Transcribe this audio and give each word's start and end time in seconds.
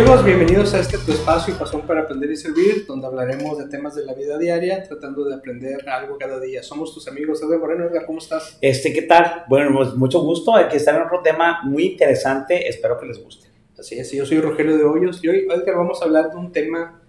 amigos, 0.00 0.24
bienvenidos 0.24 0.72
a 0.72 0.80
este 0.80 0.96
tu 0.96 1.12
espacio 1.12 1.58
Pasión 1.58 1.82
para 1.82 2.00
Aprender 2.00 2.30
y 2.30 2.36
Servir, 2.36 2.86
donde 2.86 3.06
hablaremos 3.06 3.58
de 3.58 3.66
temas 3.68 3.94
de 3.94 4.06
la 4.06 4.14
vida 4.14 4.38
diaria, 4.38 4.82
tratando 4.82 5.26
de 5.26 5.34
aprender 5.34 5.86
algo 5.86 6.16
cada 6.16 6.40
día. 6.40 6.62
Somos 6.62 6.94
tus 6.94 7.06
amigos, 7.06 7.42
Edgar 7.42 7.58
Moreno. 7.58 7.84
Edgar, 7.84 8.06
¿cómo 8.06 8.18
estás? 8.18 8.56
Este, 8.62 8.94
¿qué 8.94 9.02
tal? 9.02 9.44
Bueno, 9.46 9.76
pues 9.76 9.94
mucho 9.96 10.22
gusto. 10.22 10.56
Aquí 10.56 10.78
está 10.78 10.96
en 10.96 11.02
otro 11.02 11.20
tema 11.20 11.60
muy 11.64 11.84
interesante. 11.84 12.66
Espero 12.66 12.98
que 12.98 13.04
les 13.04 13.22
guste. 13.22 13.48
Así 13.78 13.98
es, 13.98 14.10
yo 14.10 14.24
soy 14.24 14.40
Rogelio 14.40 14.78
de 14.78 14.84
Hoyos 14.84 15.22
y 15.22 15.28
hoy, 15.28 15.46
Edgar, 15.50 15.76
vamos 15.76 16.00
a 16.00 16.06
hablar 16.06 16.30
de 16.30 16.36
un 16.38 16.50
tema 16.50 17.02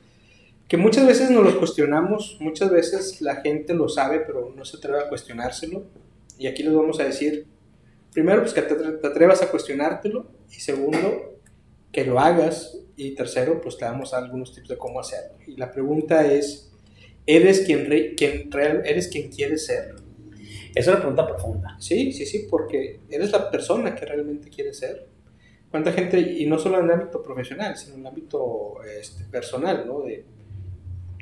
que 0.67 0.75
muchas 0.75 1.07
veces 1.07 1.29
nos 1.31 1.45
lo 1.45 1.57
cuestionamos, 1.59 2.35
muchas 2.41 2.71
veces 2.71 3.21
la 3.21 3.37
gente 3.37 3.73
lo 3.73 3.87
sabe, 3.87 4.19
pero 4.19 4.51
no 4.53 4.65
se 4.65 4.75
atreve 4.75 4.99
a 4.99 5.07
cuestionárselo. 5.07 5.83
Y 6.37 6.47
aquí 6.47 6.61
les 6.61 6.73
vamos 6.73 6.99
a 6.99 7.05
decir, 7.05 7.47
primero, 8.11 8.41
pues 8.41 8.53
que 8.53 8.61
te 8.63 9.07
atrevas 9.07 9.41
a 9.41 9.49
cuestionártelo 9.49 10.25
y 10.49 10.59
segundo, 10.59 11.30
que 11.91 12.05
lo 12.05 12.19
hagas 12.19 12.77
y 12.95 13.15
tercero, 13.15 13.61
pues 13.61 13.77
te 13.77 13.85
damos 13.85 14.13
algunos 14.13 14.53
tips 14.53 14.69
de 14.69 14.77
cómo 14.77 14.99
hacerlo. 14.99 15.37
Y 15.47 15.57
la 15.57 15.71
pregunta 15.71 16.31
es, 16.31 16.71
¿eres 17.25 17.61
quien, 17.61 17.89
re, 17.89 18.15
quien 18.15 18.51
real, 18.51 18.83
eres 18.85 19.07
quien 19.07 19.29
quieres 19.29 19.65
ser? 19.65 19.95
Es 20.73 20.87
una 20.87 20.97
pregunta 20.97 21.27
profunda. 21.27 21.75
Sí, 21.79 22.11
sí, 22.13 22.25
sí, 22.25 22.47
porque 22.49 22.99
eres 23.09 23.31
la 23.31 23.49
persona 23.51 23.93
que 23.95 24.05
realmente 24.05 24.49
quieres 24.49 24.77
ser. 24.77 25.07
¿Cuánta 25.69 25.91
gente, 25.93 26.19
y 26.19 26.45
no 26.47 26.59
solo 26.59 26.79
en 26.79 26.85
el 26.85 26.91
ámbito 26.91 27.21
profesional, 27.23 27.77
sino 27.77 27.95
en 27.95 28.01
el 28.01 28.07
ámbito 28.07 28.75
este, 28.83 29.23
personal, 29.25 29.85
¿no? 29.87 30.01
De 30.01 30.25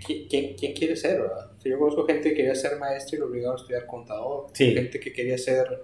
quién, 0.06 0.56
quién 0.56 0.74
quiere 0.74 0.96
ser, 0.96 1.22
¿verdad? 1.22 1.52
yo 1.64 1.78
conozco 1.78 2.06
gente 2.06 2.30
que 2.30 2.36
quería 2.36 2.56
ser 2.56 2.78
maestro 2.80 3.18
y 3.18 3.20
lo 3.20 3.26
obligaron 3.28 3.58
a 3.58 3.62
estudiar 3.62 3.86
contador. 3.86 4.48
Sí. 4.54 4.74
Gente 4.74 5.00
que 5.00 5.12
quería 5.12 5.38
ser 5.38 5.84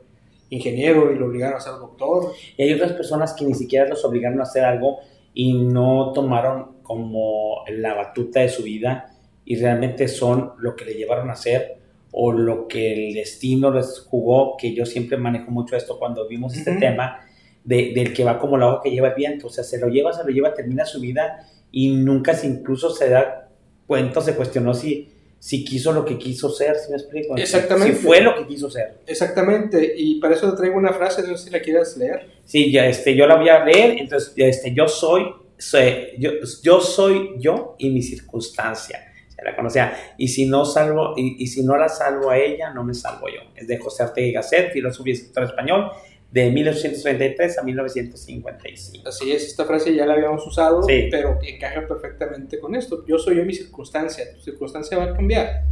ingeniero 0.49 1.11
y 1.11 1.17
lo 1.17 1.27
obligaron 1.27 1.57
a 1.57 1.61
ser 1.61 1.73
doctor. 1.73 2.31
Y 2.57 2.63
hay 2.63 2.73
otras 2.73 2.93
personas 2.93 3.33
que 3.33 3.45
ni 3.45 3.53
siquiera 3.53 3.87
los 3.87 4.03
obligaron 4.05 4.39
a 4.39 4.43
hacer 4.43 4.63
algo 4.63 4.99
y 5.33 5.53
no 5.53 6.11
tomaron 6.13 6.81
como 6.83 7.63
la 7.69 7.93
batuta 7.93 8.41
de 8.41 8.49
su 8.49 8.63
vida 8.63 9.13
y 9.43 9.57
realmente 9.57 10.07
son 10.07 10.53
lo 10.59 10.75
que 10.75 10.85
le 10.85 10.93
llevaron 10.93 11.29
a 11.29 11.33
hacer 11.33 11.77
o 12.11 12.31
lo 12.31 12.67
que 12.67 12.93
el 12.93 13.13
destino 13.13 13.71
les 13.71 13.99
jugó, 13.99 14.55
que 14.57 14.73
yo 14.73 14.85
siempre 14.85 15.17
manejo 15.17 15.51
mucho 15.51 15.75
esto 15.75 15.99
cuando 15.99 16.27
vimos 16.27 16.53
uh 16.53 16.55
-huh. 16.55 16.59
este 16.59 16.75
tema, 16.77 17.19
de, 17.63 17.91
del 17.93 18.13
que 18.13 18.23
va 18.23 18.39
como 18.39 18.57
la 18.57 18.67
hoja 18.67 18.83
que 18.83 18.91
lleva 18.91 19.09
el 19.09 19.15
viento, 19.15 19.47
o 19.47 19.49
sea, 19.49 19.63
se 19.63 19.79
lo 19.79 19.87
lleva, 19.87 20.13
se 20.13 20.23
lo 20.23 20.29
lleva, 20.29 20.53
termina 20.53 20.85
su 20.85 21.01
vida 21.01 21.45
y 21.71 21.91
nunca 21.95 22.33
se 22.33 22.47
incluso 22.47 22.91
se 22.91 23.09
da 23.09 23.49
cuenta, 23.85 24.21
se 24.21 24.35
cuestionó 24.35 24.73
si, 24.73 25.09
si 25.45 25.63
quiso 25.63 25.93
lo 25.93 26.03
que 26.03 26.17
quiso 26.17 26.49
ser, 26.49 26.75
si 26.75 26.89
me 26.89 26.97
explico? 26.97 27.37
Exactamente. 27.37 27.95
Si 27.95 28.01
fue 28.01 28.19
lo 28.19 28.35
que 28.35 28.47
quiso 28.47 28.67
ser. 28.67 28.97
Exactamente, 29.05 29.93
y 29.95 30.19
para 30.19 30.33
eso 30.33 30.49
te 30.49 30.57
traigo 30.57 30.75
una 30.75 30.91
frase, 30.91 31.21
no 31.21 31.37
sé 31.37 31.45
si 31.45 31.49
la 31.51 31.59
quieras 31.59 31.95
leer. 31.97 32.31
Sí, 32.45 32.71
ya, 32.71 32.87
este, 32.87 33.15
yo 33.15 33.27
la 33.27 33.35
voy 33.35 33.49
a 33.49 33.63
leer, 33.63 33.99
entonces, 33.99 34.33
este, 34.35 34.73
yo 34.73 34.87
soy, 34.87 35.25
soy 35.55 36.15
yo, 36.17 36.31
yo 36.63 36.81
soy 36.81 37.35
yo 37.37 37.75
y 37.77 37.91
mi 37.91 38.01
circunstancia. 38.01 39.13
Se 39.35 39.43
la 39.43 39.55
conocía. 39.55 40.15
Y 40.17 40.29
si 40.29 40.47
no 40.47 40.65
salvo, 40.65 41.13
y, 41.15 41.43
y, 41.43 41.45
si 41.45 41.63
no 41.63 41.77
la 41.77 41.89
salvo 41.89 42.31
a 42.31 42.39
ella, 42.39 42.73
no 42.73 42.83
me 42.83 42.95
salvo 42.95 43.27
yo. 43.27 43.41
Es 43.55 43.67
de 43.67 43.77
José 43.77 44.01
Ortega 44.01 44.25
y 44.25 44.31
Gasset, 44.31 44.71
filósofo 44.73 45.07
y 45.07 45.11
escritor 45.11 45.43
español, 45.43 45.91
de 46.35 46.51
1833 46.51 47.59
a 47.59 47.63
1955. 47.63 49.07
Así 49.07 49.31
es, 49.31 49.45
esta 49.45 49.63
frase 49.63 49.95
ya 49.95 50.05
la 50.05 50.15
habíamos 50.15 50.45
usado, 50.45 50.83
sí. 50.83 51.07
pero 51.09 51.39
encaja 51.41 51.87
perfectamente 51.87 52.59
con 52.59 52.75
esto. 52.75 53.05
Yo 53.07 53.17
soy 53.17 53.37
yo 53.37 53.45
mi 53.45 53.53
circunstancia, 53.53 54.33
tu 54.33 54.41
circunstancia 54.41 54.97
va 54.97 55.05
a 55.05 55.13
cambiar. 55.13 55.63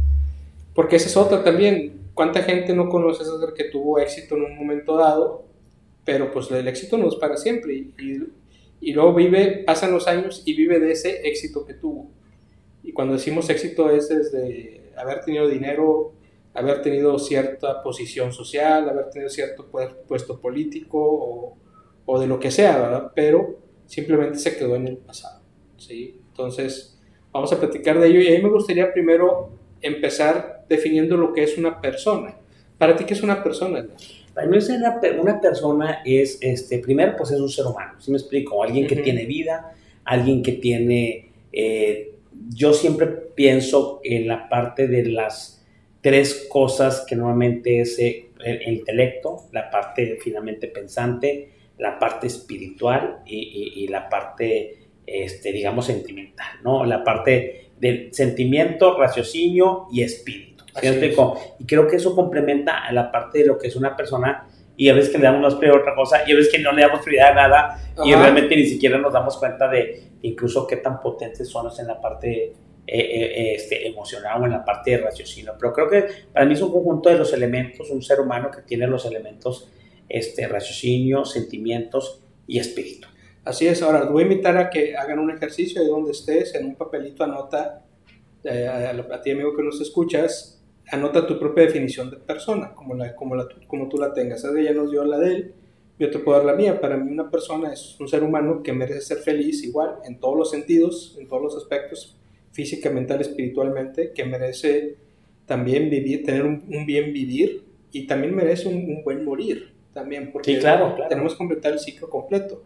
Porque 0.74 0.96
esa 0.96 1.08
es 1.08 1.16
otra 1.18 1.44
también. 1.44 2.08
¿Cuánta 2.14 2.42
gente 2.42 2.72
no 2.72 2.88
conoces 2.88 3.28
que 3.54 3.64
tuvo 3.64 3.98
éxito 3.98 4.36
en 4.36 4.44
un 4.44 4.56
momento 4.56 4.96
dado? 4.96 5.44
Pero 6.02 6.32
pues 6.32 6.50
el 6.50 6.66
éxito 6.66 6.96
no 6.96 7.08
es 7.08 7.16
para 7.16 7.36
siempre. 7.36 7.74
Y, 7.74 7.94
y, 7.98 8.22
y 8.80 8.92
luego 8.94 9.12
vive, 9.12 9.64
pasan 9.66 9.92
los 9.92 10.08
años 10.08 10.44
y 10.46 10.56
vive 10.56 10.80
de 10.80 10.92
ese 10.92 11.28
éxito 11.28 11.66
que 11.66 11.74
tuvo. 11.74 12.10
Y 12.82 12.92
cuando 12.92 13.12
decimos 13.12 13.50
éxito 13.50 13.90
es 13.90 14.08
desde 14.08 14.80
haber 14.96 15.20
tenido 15.26 15.46
dinero, 15.46 16.14
haber 16.54 16.82
tenido 16.82 17.18
cierta 17.18 17.82
posición 17.82 18.32
social, 18.32 18.88
haber 18.88 19.10
tenido 19.10 19.28
cierto 19.28 19.68
puesto 20.06 20.40
político 20.40 20.98
o, 21.00 21.56
o, 22.06 22.20
de 22.20 22.26
lo 22.26 22.38
que 22.38 22.50
sea, 22.50 22.78
¿verdad? 22.78 23.12
Pero 23.14 23.58
simplemente 23.86 24.38
se 24.38 24.56
quedó 24.56 24.76
en 24.76 24.86
el 24.86 24.96
pasado, 24.96 25.42
¿sí? 25.76 26.20
Entonces, 26.28 26.98
vamos 27.32 27.52
a 27.52 27.58
platicar 27.58 27.98
de 27.98 28.06
ello 28.06 28.20
y 28.20 28.28
a 28.28 28.36
mí 28.36 28.42
me 28.42 28.50
gustaría 28.50 28.92
primero 28.92 29.50
empezar 29.80 30.64
definiendo 30.68 31.16
lo 31.16 31.32
que 31.32 31.42
es 31.42 31.58
una 31.58 31.80
persona. 31.80 32.36
¿Para 32.78 32.96
ti 32.96 33.04
qué 33.04 33.14
es 33.14 33.22
una 33.22 33.42
persona? 33.42 33.86
Para 34.32 34.46
mí 34.46 34.58
una, 34.58 35.00
una 35.20 35.40
persona 35.40 36.02
es, 36.04 36.38
este, 36.40 36.78
primero, 36.78 37.14
pues 37.16 37.30
es 37.32 37.40
un 37.40 37.48
ser 37.48 37.66
humano, 37.66 38.00
¿sí 38.00 38.10
me 38.10 38.16
explico? 38.16 38.62
Alguien 38.62 38.86
que 38.86 38.94
uh 38.94 38.98
-huh. 38.98 39.04
tiene 39.04 39.26
vida, 39.26 39.74
alguien 40.04 40.42
que 40.42 40.52
tiene... 40.52 41.32
Eh, 41.52 42.12
yo 42.48 42.72
siempre 42.72 43.06
pienso 43.06 44.00
en 44.02 44.26
la 44.26 44.48
parte 44.48 44.88
de 44.88 45.06
las 45.06 45.63
tres 46.04 46.46
cosas 46.50 47.06
que 47.08 47.16
normalmente 47.16 47.80
es 47.80 47.98
el, 47.98 48.26
el 48.44 48.74
intelecto, 48.74 49.48
la 49.52 49.70
parte 49.70 50.18
finalmente 50.22 50.68
pensante, 50.68 51.48
la 51.78 51.98
parte 51.98 52.26
espiritual 52.26 53.22
y, 53.24 53.38
y, 53.38 53.84
y 53.84 53.88
la 53.88 54.06
parte, 54.10 54.90
este, 55.06 55.50
digamos, 55.50 55.86
sentimental, 55.86 56.58
¿no? 56.62 56.84
La 56.84 57.02
parte 57.02 57.70
del 57.80 58.12
sentimiento, 58.12 58.98
raciocinio 58.98 59.86
y 59.90 60.02
espíritu. 60.02 60.64
¿sí 60.78 60.88
y 61.58 61.64
creo 61.64 61.86
que 61.86 61.96
eso 61.96 62.14
complementa 62.14 62.84
a 62.84 62.92
la 62.92 63.10
parte 63.10 63.38
de 63.38 63.46
lo 63.46 63.56
que 63.56 63.68
es 63.68 63.76
una 63.76 63.96
persona 63.96 64.46
y 64.76 64.90
a 64.90 64.92
veces 64.92 65.10
que 65.10 65.16
le 65.16 65.24
damos 65.24 65.40
más 65.40 65.54
prioridad 65.54 65.78
a 65.78 65.82
otra 65.84 65.94
cosa 65.94 66.22
y 66.26 66.32
a 66.32 66.36
veces 66.36 66.52
que 66.52 66.58
no 66.58 66.72
le 66.72 66.82
damos 66.82 67.00
prioridad 67.00 67.30
a 67.30 67.34
nada 67.34 67.64
Ajá. 67.96 68.04
y 68.04 68.12
realmente 68.12 68.56
ni 68.56 68.66
siquiera 68.66 68.98
nos 68.98 69.12
damos 69.14 69.38
cuenta 69.38 69.68
de 69.68 70.02
incluso 70.20 70.66
qué 70.66 70.76
tan 70.78 71.00
potentes 71.00 71.48
son 71.48 71.70
en 71.78 71.86
la 71.86 71.98
parte 71.98 72.52
eh, 72.86 73.00
eh, 73.00 73.54
este, 73.54 73.86
en 73.86 73.94
la 74.50 74.64
parte 74.64 74.92
de 74.92 74.98
raciocinio. 74.98 75.54
Pero 75.58 75.72
creo 75.72 75.88
que 75.88 76.04
para 76.32 76.44
mí 76.44 76.54
es 76.54 76.62
un 76.62 76.70
conjunto 76.70 77.08
de 77.08 77.16
los 77.16 77.32
elementos, 77.32 77.90
un 77.90 78.02
ser 78.02 78.20
humano 78.20 78.50
que 78.50 78.62
tiene 78.62 78.86
los 78.86 79.04
elementos 79.06 79.70
este, 80.08 80.46
raciocinio, 80.46 81.24
sentimientos 81.24 82.22
y 82.46 82.58
espíritu. 82.58 83.08
Así 83.44 83.66
es, 83.66 83.82
ahora 83.82 84.04
voy 84.04 84.22
a 84.22 84.26
invitar 84.26 84.56
a 84.56 84.70
que 84.70 84.96
hagan 84.96 85.18
un 85.18 85.30
ejercicio 85.30 85.82
de 85.82 85.88
donde 85.88 86.12
estés, 86.12 86.54
en 86.54 86.66
un 86.66 86.76
papelito 86.76 87.24
anota, 87.24 87.84
eh, 88.42 88.66
a, 88.66 88.90
a 88.90 89.20
ti 89.22 89.30
amigo 89.30 89.54
que 89.54 89.62
nos 89.62 89.80
escuchas, 89.80 90.62
anota 90.90 91.26
tu 91.26 91.38
propia 91.38 91.64
definición 91.64 92.10
de 92.10 92.16
persona, 92.16 92.74
como, 92.74 92.94
la, 92.94 93.14
como, 93.14 93.34
la, 93.34 93.48
como 93.66 93.88
tú 93.88 93.98
la 93.98 94.12
tengas. 94.12 94.44
Ella 94.44 94.72
nos 94.72 94.90
dio 94.90 95.04
la 95.04 95.18
de 95.18 95.34
él, 95.34 95.54
yo 95.98 96.10
te 96.10 96.18
puedo 96.18 96.38
dar 96.38 96.46
la 96.46 96.54
mía. 96.54 96.80
Para 96.80 96.96
mí 96.96 97.10
una 97.10 97.30
persona 97.30 97.72
es 97.72 97.98
un 98.00 98.08
ser 98.08 98.22
humano 98.22 98.62
que 98.62 98.72
merece 98.72 99.00
ser 99.00 99.18
feliz 99.18 99.62
igual, 99.62 99.96
en 100.04 100.20
todos 100.20 100.36
los 100.36 100.50
sentidos, 100.50 101.16
en 101.18 101.28
todos 101.28 101.42
los 101.42 101.56
aspectos, 101.56 102.18
física, 102.54 102.88
mental, 102.88 103.20
espiritualmente, 103.20 104.12
que 104.12 104.24
merece 104.24 104.96
también 105.44 105.90
vivir, 105.90 106.24
tener 106.24 106.44
un, 106.44 106.64
un 106.68 106.86
bien 106.86 107.12
vivir 107.12 107.64
y 107.92 108.06
también 108.06 108.34
merece 108.34 108.68
un, 108.68 108.76
un, 108.76 109.04
buen 109.04 109.24
morir, 109.24 109.74
también, 109.92 110.32
porque 110.32 110.54
sí, 110.54 110.60
claro, 110.60 110.94
claro. 110.94 111.08
tenemos 111.08 111.32
que 111.32 111.38
completar 111.38 111.72
el 111.72 111.78
ciclo 111.80 112.08
completo 112.08 112.64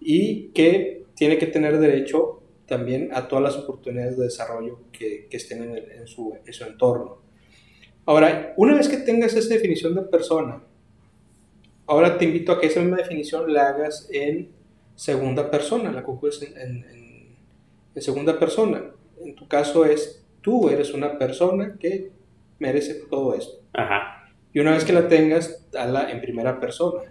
y 0.00 0.48
que 0.48 1.04
tiene 1.14 1.38
que 1.38 1.46
tener 1.46 1.78
derecho 1.78 2.42
también 2.66 3.08
a 3.12 3.26
todas 3.26 3.42
las 3.42 3.56
oportunidades 3.56 4.16
de 4.16 4.24
desarrollo 4.24 4.80
que, 4.92 5.26
que 5.28 5.36
estén 5.36 5.62
en, 5.62 5.76
el, 5.76 5.90
en, 5.90 6.06
su, 6.06 6.36
en 6.44 6.52
su 6.52 6.64
entorno. 6.64 7.18
Ahora, 8.04 8.54
una 8.56 8.74
vez 8.74 8.88
que 8.88 8.98
tengas 8.98 9.34
esa 9.34 9.54
definición 9.54 9.94
de 9.94 10.02
persona, 10.02 10.62
ahora 11.86 12.18
te 12.18 12.24
invito 12.24 12.52
a 12.52 12.60
que 12.60 12.66
esa 12.66 12.80
misma 12.80 12.98
definición 12.98 13.52
la 13.52 13.68
hagas 13.68 14.08
en 14.12 14.50
segunda 14.94 15.50
persona, 15.50 15.92
la 15.92 16.02
conjugues 16.02 16.42
en, 16.42 16.56
en, 16.58 16.84
en, 17.94 18.02
segunda 18.02 18.38
persona. 18.38 18.91
En 19.24 19.34
tu 19.34 19.48
caso 19.48 19.84
es, 19.84 20.24
tú 20.40 20.68
eres 20.68 20.94
una 20.94 21.18
persona 21.18 21.76
que 21.78 22.10
merece 22.58 22.94
todo 23.10 23.34
esto. 23.34 23.60
Ajá. 23.72 24.32
Y 24.52 24.60
una 24.60 24.72
vez 24.72 24.84
que 24.84 24.92
la 24.92 25.08
tengas, 25.08 25.66
dala 25.70 26.10
en 26.10 26.20
primera 26.20 26.60
persona. 26.60 27.02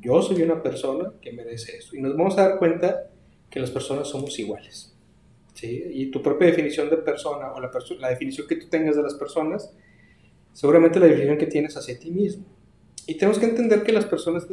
Yo 0.00 0.22
soy 0.22 0.42
una 0.42 0.62
persona 0.62 1.12
que 1.20 1.32
merece 1.32 1.76
esto. 1.76 1.96
Y 1.96 2.00
nos 2.00 2.16
vamos 2.16 2.38
a 2.38 2.48
dar 2.48 2.58
cuenta 2.58 3.10
que 3.50 3.60
las 3.60 3.70
personas 3.70 4.08
somos 4.08 4.38
iguales. 4.38 4.94
¿sí? 5.54 5.82
Y 5.92 6.10
tu 6.10 6.22
propia 6.22 6.48
definición 6.48 6.88
de 6.90 6.98
persona 6.98 7.52
o 7.52 7.60
la, 7.60 7.70
perso 7.70 7.94
la 7.94 8.08
definición 8.08 8.46
que 8.46 8.56
tú 8.56 8.68
tengas 8.68 8.96
de 8.96 9.02
las 9.02 9.14
personas 9.14 9.74
seguramente 10.52 10.98
la 10.98 11.06
definición 11.06 11.38
que 11.38 11.46
tienes 11.46 11.76
hacia 11.76 11.98
ti 11.98 12.10
mismo. 12.10 12.44
Y 13.06 13.14
tenemos 13.14 13.38
que 13.38 13.46
entender 13.46 13.82
que 13.82 13.92
las 13.92 14.04
personas 14.04 14.46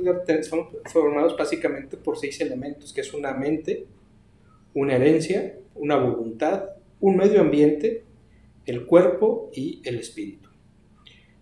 son 0.50 0.68
formadas 0.86 1.36
básicamente 1.38 1.98
por 1.98 2.18
seis 2.18 2.40
elementos, 2.42 2.94
que 2.94 3.02
es 3.02 3.14
una 3.14 3.34
mente, 3.34 3.86
una 4.74 4.96
herencia, 4.96 5.58
una 5.76 5.98
voluntad, 5.98 6.64
un 7.00 7.18
medio 7.18 7.42
ambiente, 7.42 8.04
el 8.66 8.86
cuerpo 8.86 9.50
y 9.54 9.82
el 9.86 10.00
espíritu. 10.00 10.50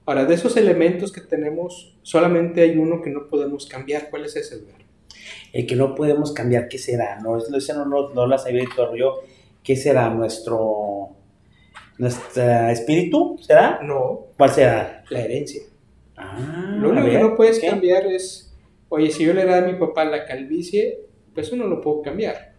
Ahora, 0.05 0.25
de 0.25 0.35
esos 0.35 0.55
elementos 0.57 1.11
que 1.11 1.21
tenemos, 1.21 1.97
solamente 2.03 2.61
hay 2.61 2.77
uno 2.77 3.01
que 3.01 3.09
no 3.09 3.27
podemos 3.27 3.65
cambiar. 3.65 4.09
¿Cuál 4.09 4.25
es 4.25 4.35
ese 4.35 4.57
lugar? 4.59 4.81
El 5.51 5.65
que 5.65 5.75
no 5.75 5.95
podemos 5.95 6.31
cambiar, 6.31 6.67
¿qué 6.67 6.77
será? 6.77 7.19
No, 7.19 7.37
ese 7.37 7.73
no, 7.73 7.85
no, 7.85 8.13
no 8.13 8.27
la 8.27 8.37
sabía 8.37 8.63
yo. 8.95 9.21
¿Qué 9.63 9.75
será 9.75 10.11
nuestro 10.11 11.15
¿Nuestro 11.97 12.43
espíritu 12.69 13.37
será? 13.41 13.79
No. 13.81 14.27
¿Cuál 14.37 14.49
será? 14.49 15.03
La 15.09 15.21
herencia. 15.21 15.63
Ah, 16.17 16.77
lo 16.79 16.89
único 16.89 17.07
que 17.07 17.19
no 17.19 17.35
puedes 17.35 17.59
¿qué? 17.59 17.67
cambiar 17.67 18.05
es, 18.07 18.53
oye, 18.89 19.11
si 19.11 19.25
yo 19.25 19.33
le 19.33 19.45
da 19.45 19.59
a 19.59 19.61
mi 19.61 19.75
papá 19.75 20.05
la 20.05 20.25
calvicie, 20.25 20.99
pues 21.33 21.47
eso 21.47 21.55
no 21.55 21.67
lo 21.67 21.81
puedo 21.81 22.01
cambiar. 22.01 22.54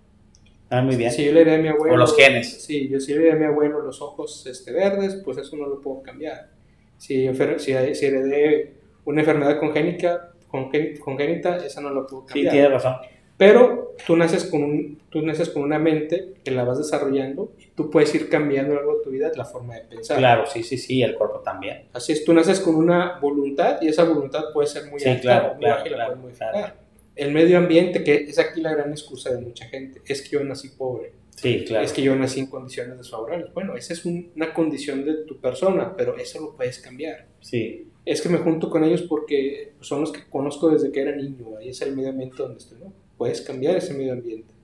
Ah, 0.70 0.82
muy 0.82 0.96
bien. 0.96 1.10
Si 1.12 1.24
yo 1.24 1.32
le 1.32 1.42
heredé 1.42 1.56
a 1.56 1.62
mi 1.62 1.68
abuelo. 1.68 1.94
O 1.94 1.96
los 1.96 2.16
genes. 2.16 2.62
Sí, 2.64 2.88
yo 2.88 2.98
si 3.00 3.12
le 3.12 3.18
heredé 3.20 3.32
a 3.32 3.36
mi 3.36 3.44
abuelo 3.44 3.80
los 3.82 4.00
ojos 4.02 4.46
este, 4.46 4.72
verdes, 4.72 5.20
pues 5.24 5.38
eso 5.38 5.56
no 5.56 5.66
lo 5.66 5.80
puedo 5.80 6.02
cambiar. 6.02 6.50
Si, 6.98 7.28
si, 7.58 7.94
si 7.94 8.06
heredé 8.06 8.74
una 9.04 9.20
enfermedad 9.20 9.58
congénica, 9.60 10.32
congé- 10.50 10.98
congénita, 10.98 11.58
esa 11.64 11.80
no 11.80 11.90
lo 11.90 12.06
puedo 12.06 12.22
Sí, 12.22 12.28
cambiar. 12.34 12.52
tienes 12.52 12.70
razón. 12.72 12.96
Pero 13.36 13.94
tú 14.06 14.16
naces, 14.16 14.46
con 14.46 14.64
un, 14.64 14.98
tú 15.10 15.20
naces 15.20 15.50
con 15.50 15.62
una 15.62 15.78
mente 15.78 16.32
que 16.42 16.50
la 16.50 16.64
vas 16.64 16.78
desarrollando 16.78 17.52
y 17.58 17.66
tú 17.66 17.90
puedes 17.90 18.14
ir 18.14 18.30
cambiando 18.30 18.72
a 18.72 18.76
lo 18.76 18.80
largo 18.80 18.98
de 18.98 19.04
tu 19.04 19.10
vida 19.10 19.30
la 19.36 19.44
forma 19.44 19.74
de 19.74 19.82
pensar. 19.82 20.16
Claro, 20.16 20.46
sí, 20.46 20.62
sí, 20.62 20.78
sí, 20.78 21.02
el 21.02 21.14
cuerpo 21.14 21.40
también. 21.40 21.84
Así 21.92 22.12
es, 22.12 22.24
tú 22.24 22.32
naces 22.32 22.60
con 22.60 22.74
una 22.76 23.18
voluntad 23.20 23.76
y 23.82 23.88
esa 23.88 24.04
voluntad 24.04 24.44
puede 24.54 24.68
ser 24.68 24.90
muy 24.90 24.98
Sí, 25.00 25.10
alta 25.10 25.20
claro, 25.20 25.48
muy 25.54 25.58
claro, 25.64 25.76
la 25.84 25.84
claro, 25.90 26.04
puedes 26.06 26.22
modificar. 26.22 26.50
claro. 26.52 26.74
El 27.16 27.32
medio 27.32 27.58
ambiente, 27.58 28.04
que 28.04 28.14
es 28.14 28.38
aquí 28.38 28.60
la 28.60 28.74
gran 28.74 28.90
excusa 28.90 29.34
de 29.34 29.40
mucha 29.40 29.64
gente, 29.66 30.00
es 30.06 30.22
que 30.22 30.28
yo 30.30 30.44
nací 30.44 30.68
pobre, 30.68 31.12
Sí, 31.34 31.64
claro. 31.66 31.84
es 31.84 31.92
que 31.92 32.02
yo 32.02 32.14
nací 32.14 32.40
en 32.40 32.46
condiciones 32.46 32.96
desfavorables. 32.98 33.52
Bueno, 33.54 33.74
esa 33.76 33.92
es 33.94 34.04
un- 34.04 34.30
una 34.36 34.52
condición 34.54 35.04
de 35.04 35.24
tu 35.24 35.38
persona, 35.40 35.94
pero 35.96 36.16
eso 36.16 36.40
lo 36.40 36.54
puedes 36.56 36.78
cambiar. 36.78 37.26
Sí, 37.40 37.88
Es 38.08 38.20
que 38.22 38.28
me 38.28 38.38
junto 38.38 38.70
con 38.70 38.84
ellos 38.84 39.02
porque 39.02 39.72
son 39.80 40.00
los 40.02 40.12
que 40.12 40.20
conozco 40.30 40.68
desde 40.70 40.92
que 40.92 41.00
era 41.00 41.16
niño, 41.16 41.56
ahí 41.58 41.70
es 41.70 41.80
el 41.82 41.96
medio 41.96 42.10
ambiente 42.10 42.36
donde 42.38 42.58
estoy, 42.58 42.78
¿no? 42.78 42.92
Puedes 43.18 43.40
cambiar 43.40 43.74
ese 43.76 43.94
medio 43.94 44.12
ambiente. 44.12 44.54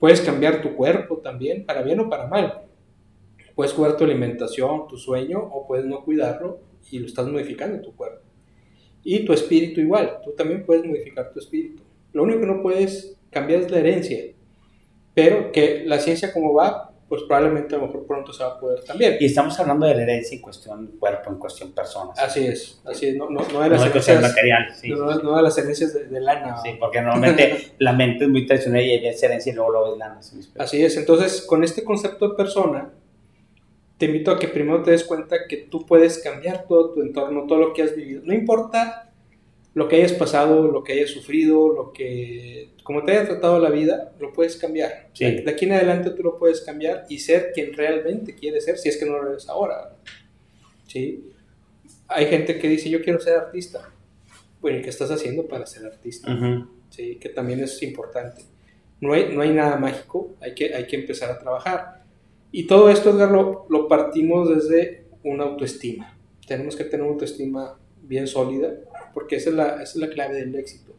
Puedes 0.00 0.20
cambiar 0.20 0.60
tu 0.60 0.74
cuerpo 0.74 1.18
también, 1.18 1.64
para 1.64 1.82
bien 1.82 2.00
o 2.00 2.08
para 2.10 2.26
mal. 2.26 2.62
Puedes 3.54 3.72
cuidar 3.72 3.96
tu 3.96 4.02
alimentación, 4.02 4.88
tu 4.88 4.96
sueño, 4.96 5.38
o 5.38 5.68
puedes 5.68 5.86
no 5.86 6.02
cuidarlo 6.04 6.58
y 6.90 6.98
lo 6.98 7.06
estás 7.06 7.28
modificando 7.28 7.80
tu 7.80 7.94
cuerpo. 7.94 8.23
Y 9.04 9.24
tu 9.24 9.32
espíritu 9.32 9.80
igual, 9.80 10.18
tú 10.24 10.32
también 10.32 10.64
puedes 10.64 10.84
modificar 10.84 11.30
tu 11.30 11.38
espíritu. 11.38 11.82
Lo 12.12 12.22
único 12.22 12.40
que 12.40 12.46
no 12.46 12.62
puedes 12.62 13.16
cambiar 13.30 13.60
es 13.60 13.70
la 13.70 13.78
herencia, 13.78 14.24
pero 15.12 15.52
que 15.52 15.82
la 15.84 15.98
ciencia 15.98 16.32
como 16.32 16.54
va, 16.54 16.90
pues 17.08 17.22
probablemente 17.24 17.74
a 17.74 17.78
lo 17.78 17.86
mejor 17.86 18.06
pronto 18.06 18.32
se 18.32 18.42
va 18.42 18.52
a 18.52 18.58
poder 18.58 18.82
también. 18.82 19.16
y 19.20 19.26
estamos 19.26 19.58
hablando 19.60 19.86
de 19.86 19.94
la 19.94 20.02
herencia 20.02 20.36
en 20.36 20.42
cuestión 20.42 20.86
cuerpo, 20.98 21.30
en 21.30 21.38
cuestión 21.38 21.72
personas. 21.72 22.18
Así 22.18 22.46
es, 22.46 22.80
así 22.84 23.08
es, 23.08 23.16
no, 23.16 23.28
no, 23.28 23.40
no 23.52 23.60
de 23.60 23.68
no 23.68 23.76
las 23.76 23.90
cuestión 23.90 24.18
herencias, 24.18 24.22
material, 24.22 24.74
sí. 24.74 24.88
no, 24.90 25.14
no 25.22 25.36
de 25.36 25.42
las 25.42 25.58
herencias 25.58 25.92
de, 25.92 26.06
de 26.06 26.20
lana. 26.20 26.56
Sí, 26.62 26.70
porque 26.80 27.02
normalmente 27.02 27.72
la 27.78 27.92
mente 27.92 28.24
es 28.24 28.30
muy 28.30 28.46
tradicional 28.46 28.82
y 28.82 29.00
ves 29.00 29.22
herencia 29.22 29.52
y 29.52 29.54
luego 29.54 29.70
lo 29.70 29.90
ves 29.90 29.98
lana. 29.98 30.22
¿sí? 30.22 30.40
Así 30.58 30.82
es, 30.82 30.96
entonces 30.96 31.42
con 31.42 31.62
este 31.62 31.84
concepto 31.84 32.30
de 32.30 32.36
persona, 32.36 32.90
te 33.98 34.06
invito 34.06 34.30
a 34.30 34.38
que 34.38 34.48
primero 34.48 34.82
te 34.82 34.90
des 34.90 35.04
cuenta 35.04 35.46
que 35.48 35.56
tú 35.56 35.86
puedes 35.86 36.18
cambiar 36.18 36.66
todo 36.66 36.92
tu 36.92 37.02
entorno, 37.02 37.46
todo 37.46 37.58
lo 37.58 37.72
que 37.72 37.82
has 37.82 37.94
vivido. 37.94 38.22
No 38.24 38.34
importa 38.34 39.12
lo 39.74 39.88
que 39.88 39.96
hayas 39.96 40.12
pasado, 40.12 40.68
lo 40.68 40.84
que 40.84 40.94
hayas 40.94 41.10
sufrido, 41.10 41.72
lo 41.72 41.92
que, 41.92 42.70
como 42.82 43.04
te 43.04 43.12
haya 43.12 43.26
tratado 43.26 43.58
la 43.58 43.70
vida, 43.70 44.12
lo 44.20 44.32
puedes 44.32 44.56
cambiar. 44.56 45.08
Sí. 45.12 45.24
De, 45.24 45.50
aquí 45.50 45.64
en 45.64 45.72
adelante 45.72 46.10
tú 46.10 46.22
lo 46.22 46.38
puedes 46.38 46.60
cambiar 46.60 47.06
y 47.08 47.18
ser 47.18 47.52
quien 47.52 47.72
realmente 47.72 48.34
quieres 48.34 48.64
ser, 48.64 48.78
si 48.78 48.88
es 48.88 48.96
que 48.96 49.04
no 49.04 49.20
lo 49.20 49.30
eres 49.30 49.48
ahora. 49.48 49.96
¿Sí? 50.86 51.30
Hay 52.08 52.26
gente 52.26 52.58
que 52.58 52.68
dice, 52.68 52.88
yo 52.88 53.02
quiero 53.02 53.20
ser 53.20 53.36
artista. 53.36 53.90
Bueno, 54.60 54.78
¿y 54.78 54.82
qué 54.82 54.90
estás 54.90 55.10
haciendo 55.10 55.46
para 55.46 55.66
ser 55.66 55.86
artista? 55.86 56.32
Ujú. 56.32 56.68
¿sí? 56.90 57.16
que 57.16 57.28
también 57.28 57.60
es 57.60 57.82
importante. 57.82 58.42
No 59.00 59.12
hay, 59.12 59.34
no 59.34 59.42
hay 59.42 59.50
nada 59.50 59.76
mágico, 59.76 60.36
hay 60.40 60.54
que, 60.54 60.74
hay 60.74 60.86
que 60.86 60.96
empezar 60.96 61.30
a 61.30 61.38
trabajar. 61.38 62.03
Y 62.56 62.68
todo 62.68 62.88
esto, 62.88 63.10
Edgar, 63.10 63.32
lo, 63.32 63.66
lo 63.68 63.88
partimos 63.88 64.48
desde 64.48 65.06
una 65.24 65.42
autoestima. 65.42 66.16
Tenemos 66.46 66.76
que 66.76 66.84
tener 66.84 67.02
una 67.02 67.14
autoestima 67.14 67.80
bien 68.00 68.28
sólida, 68.28 68.72
porque 69.12 69.34
esa 69.34 69.50
es 69.50 69.56
la, 69.56 69.68
esa 69.82 69.82
es 69.82 69.96
la 69.96 70.08
clave 70.08 70.36
del 70.36 70.54
éxito. 70.54 70.92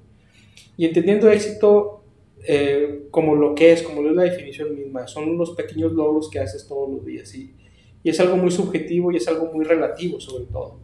Y 0.75 0.83
entendiendo 0.83 1.31
éxito 1.31 2.03
eh, 2.43 3.05
como 3.09 3.35
lo 3.35 3.55
que 3.55 3.71
es, 3.71 3.83
como 3.83 4.01
lo 4.01 4.09
es 4.09 4.15
la 4.17 4.23
definición 4.23 4.75
misma, 4.75 5.07
son 5.07 5.37
los 5.37 5.51
pequeños 5.51 5.93
logros 5.93 6.29
que 6.29 6.39
haces 6.39 6.67
todos 6.67 6.89
los 6.89 7.05
días. 7.05 7.29
¿sí? 7.29 7.55
Y 8.03 8.09
es 8.09 8.19
algo 8.19 8.35
muy 8.35 8.51
subjetivo 8.51 9.13
y 9.13 9.15
es 9.15 9.27
algo 9.29 9.45
muy 9.53 9.63
relativo 9.63 10.19
sobre 10.19 10.47
todo. 10.47 10.77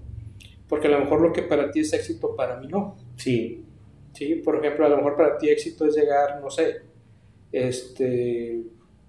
Porque 0.70 0.88
a 0.88 0.92
lo 0.92 1.00
mejor 1.00 1.20
lo 1.20 1.34
que 1.34 1.42
para 1.42 1.70
ti 1.70 1.82
es 1.82 1.92
éxito, 1.92 2.34
para 2.34 2.62
mí 2.62 2.68
no. 2.70 2.96
Sí, 3.18 3.66
¿sí? 4.14 4.36
Por 4.36 4.56
ejemplo, 4.56 4.86
a 4.86 4.90
lo 4.90 4.96
mejor 4.96 5.18
para 5.18 5.38
ti 5.38 5.50
éxito 5.50 5.86
es 5.86 5.98
llegar, 5.98 6.40
no 6.42 6.50
sé, 6.50 6.78
este, 7.52 8.62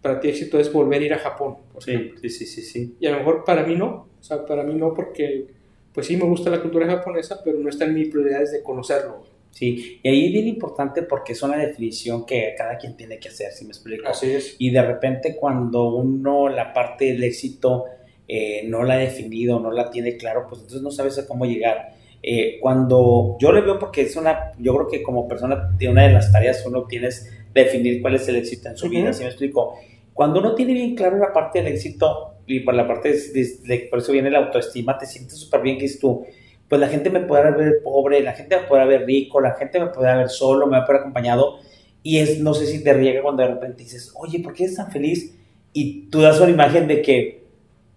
para 0.02 0.20
ti 0.20 0.28
éxito 0.28 0.58
es 0.58 0.70
volver 0.72 1.00
a 1.00 1.04
ir 1.04 1.14
a 1.14 1.18
Japón, 1.18 1.56
sí, 1.78 2.12
sí, 2.20 2.28
sí, 2.28 2.46
sí, 2.46 2.62
sí. 2.62 2.96
Y 3.00 3.06
a 3.06 3.12
lo 3.12 3.18
mejor 3.18 3.44
para 3.44 3.64
mí 3.64 3.76
no, 3.76 4.08
o 4.20 4.22
sea, 4.22 4.44
para 4.44 4.64
mí 4.64 4.74
no 4.74 4.92
porque, 4.92 5.46
pues 5.94 6.08
sí, 6.08 6.16
me 6.16 6.24
gusta 6.24 6.50
la 6.50 6.60
cultura 6.60 6.86
japonesa, 6.86 7.40
pero 7.44 7.58
no 7.58 7.68
está 7.68 7.84
en 7.84 7.94
mis 7.94 8.08
prioridades 8.08 8.52
de 8.52 8.62
conocerlo. 8.62 9.22
Sí, 9.52 10.00
y 10.02 10.08
ahí 10.08 10.26
es 10.26 10.32
bien 10.32 10.48
importante 10.48 11.02
porque 11.02 11.32
es 11.32 11.42
una 11.42 11.58
definición 11.58 12.24
que 12.24 12.54
cada 12.56 12.78
quien 12.78 12.96
tiene 12.96 13.18
que 13.18 13.28
hacer, 13.28 13.52
si 13.52 13.64
me 13.64 13.70
explico. 13.70 14.08
Así 14.08 14.32
es. 14.32 14.56
Y 14.58 14.70
de 14.70 14.82
repente 14.82 15.36
cuando 15.36 15.94
uno 15.94 16.48
la 16.48 16.72
parte 16.72 17.04
del 17.04 17.22
éxito 17.22 17.84
eh, 18.26 18.62
no 18.66 18.82
la 18.82 18.94
ha 18.94 18.98
definido, 18.98 19.60
no 19.60 19.70
la 19.70 19.90
tiene 19.90 20.16
claro, 20.16 20.46
pues 20.48 20.62
entonces 20.62 20.82
no 20.82 20.90
sabes 20.90 21.18
a 21.18 21.26
cómo 21.26 21.44
llegar. 21.44 21.92
Eh, 22.22 22.58
cuando 22.60 23.36
yo 23.38 23.52
le 23.52 23.60
veo 23.60 23.78
porque 23.78 24.02
es 24.02 24.16
una, 24.16 24.52
yo 24.58 24.74
creo 24.74 24.88
que 24.88 25.02
como 25.02 25.28
persona 25.28 25.70
de 25.76 25.88
una 25.88 26.06
de 26.06 26.12
las 26.14 26.32
tareas 26.32 26.64
uno 26.64 26.84
tienes 26.84 27.30
definir 27.52 28.00
cuál 28.00 28.14
es 28.14 28.26
el 28.28 28.36
éxito 28.36 28.68
en 28.68 28.76
su 28.76 28.88
vida, 28.88 29.12
si 29.12 29.22
me 29.22 29.28
explico. 29.28 29.78
Cuando 30.14 30.40
uno 30.40 30.54
tiene 30.54 30.74
bien 30.74 30.94
claro 30.94 31.16
la 31.18 31.32
parte 31.32 31.62
del 31.62 31.72
éxito 31.72 32.34
y 32.46 32.60
por 32.60 32.74
la 32.74 32.86
parte 32.86 33.12
de, 33.12 33.46
de- 33.64 33.88
por 33.90 34.00
eso 34.00 34.12
viene 34.12 34.30
la 34.30 34.38
autoestima, 34.38 34.98
te 34.98 35.06
sientes 35.06 35.38
súper 35.38 35.62
bien 35.62 35.78
que 35.78 35.86
es 35.86 35.98
tú. 35.98 36.24
Pues 36.68 36.80
la 36.80 36.88
gente 36.88 37.10
me 37.10 37.20
podrá 37.20 37.50
ver 37.50 37.82
pobre, 37.82 38.20
la 38.22 38.32
gente 38.32 38.56
me 38.56 38.62
podrá 38.64 38.84
ver 38.86 39.04
rico, 39.06 39.40
la 39.40 39.52
gente 39.54 39.78
me 39.78 39.86
podrá 39.88 40.16
ver 40.16 40.28
solo, 40.30 40.66
me 40.66 40.78
va 40.78 40.84
a 40.84 40.86
ver 40.86 40.96
acompañado. 40.96 41.58
Y 42.02 42.18
es, 42.18 42.40
no 42.40 42.54
sé 42.54 42.66
si 42.66 42.82
te 42.82 42.92
riega 42.94 43.22
cuando 43.22 43.42
de 43.42 43.48
repente 43.50 43.84
dices, 43.84 44.12
oye, 44.16 44.40
¿por 44.40 44.54
qué 44.54 44.64
eres 44.64 44.76
tan 44.76 44.90
feliz? 44.90 45.34
Y 45.72 46.08
tú 46.10 46.20
das 46.20 46.40
una 46.40 46.50
imagen 46.50 46.88
de 46.88 47.00
que, 47.02 47.44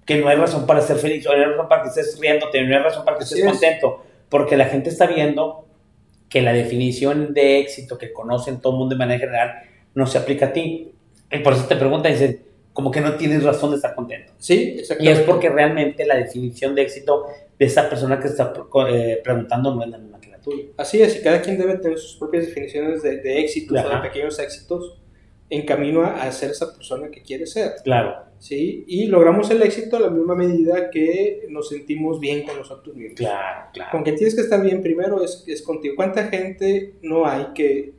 que 0.06 0.18
no 0.18 0.28
hay 0.28 0.38
razón 0.38 0.66
para 0.68 0.82
ser 0.82 0.98
feliz, 0.98 1.26
o 1.28 1.32
no 1.36 1.38
hay 1.44 1.46
razón 1.52 1.68
para 1.68 1.84
que 1.84 1.90
estés 1.90 2.20
riéndote, 2.20 2.62
no 2.64 2.76
hay 2.78 2.84
razón 2.84 3.06
para 3.06 3.18
que 3.18 3.24
estés 3.24 3.40
es. 3.40 3.46
contento, 3.46 4.04
porque 4.30 4.58
la 4.58 4.66
gente 4.66 4.90
está 4.90 5.08
viendo 5.08 5.68
que 6.30 6.42
la 6.42 6.54
definición 6.54 7.34
de 7.34 7.60
éxito 7.60 7.98
que 7.98 8.14
conocen 8.14 8.62
todo 8.62 8.74
el 8.74 8.80
mundo 8.80 8.96
de 8.96 9.00
manera 9.00 9.20
general 9.20 9.54
no 9.94 10.08
se 10.08 10.18
aplica 10.18 10.48
a 10.48 10.54
ti. 10.54 10.92
Y 11.36 11.44
por 11.44 11.54
eso 11.54 11.66
te 11.66 11.76
preguntan 11.76 12.12
y 12.12 12.16
dicen, 12.16 12.42
como 12.74 12.92
que 12.92 13.00
no 13.00 13.16
tienes 13.16 13.44
razón 13.44 13.72
de 13.72 13.78
estar 13.78 13.96
contento. 13.96 14.34
Sí, 14.38 14.82
Y 15.00 15.08
es 15.08 15.22
porque 15.22 15.50
realmente 15.50 16.06
la 16.06 16.16
definición 16.16 16.76
de 16.76 16.82
éxito 16.82 17.26
de 17.58 17.66
esa 17.66 17.90
persona 17.90 18.20
que 18.20 18.28
está 18.28 18.54
eh, 18.90 19.22
preguntando 19.24 19.74
no 19.74 19.84
es 19.84 19.90
la 19.90 19.98
misma 19.98 20.20
que 20.20 20.30
la 20.30 20.40
tuya. 20.40 20.66
Así 20.76 21.02
es, 21.02 21.18
y 21.18 21.24
cada 21.24 21.42
quien 21.42 21.58
debe 21.58 21.78
tener 21.78 21.98
sus 21.98 22.18
propias 22.18 22.46
definiciones 22.46 23.02
de, 23.02 23.22
de 23.22 23.40
éxitos 23.40 23.78
o 23.84 23.90
de 23.90 23.98
pequeños 24.02 24.38
éxitos 24.40 24.98
en 25.50 25.66
camino 25.66 26.04
a, 26.04 26.32
ser 26.32 26.52
esa 26.52 26.74
persona 26.74 27.10
que 27.10 27.22
quiere 27.22 27.46
ser. 27.46 27.76
Claro, 27.84 28.26
¿sí? 28.40 28.84
Y 28.88 29.06
logramos 29.06 29.50
el 29.52 29.62
éxito 29.62 29.98
a 29.98 30.02
la 30.02 30.10
misma 30.10 30.36
medida 30.36 30.90
que 30.90 31.46
nos 31.50 31.70
sentimos 31.70 32.20
bien 32.20 32.44
con 32.44 32.58
nosotros 32.58 32.96
mismos. 32.96 33.18
claro, 33.18 33.70
claro. 33.74 33.92
Con 33.92 34.04
quien 34.04 34.16
tienes 34.16 34.36
que 34.36 34.42
estar 34.42 34.62
bien 34.62 34.82
primero 34.82 35.24
es, 35.24 35.44
es 35.48 35.62
contigo. 35.62 35.96
¿Cuánta 35.96 36.26
gente 36.28 36.96
no 37.04 37.26
hay 37.26 37.48
que, 37.54 37.94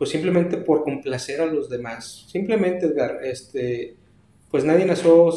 pues 0.00 0.08
simplemente 0.08 0.56
por 0.56 0.82
complacer 0.82 1.42
a 1.42 1.46
los 1.46 1.68
demás, 1.68 2.24
simplemente, 2.26 2.86
Edgar, 2.86 3.18
este, 3.22 3.96
pues 4.50 4.64
nadie 4.64 4.86
nació, 4.86 5.28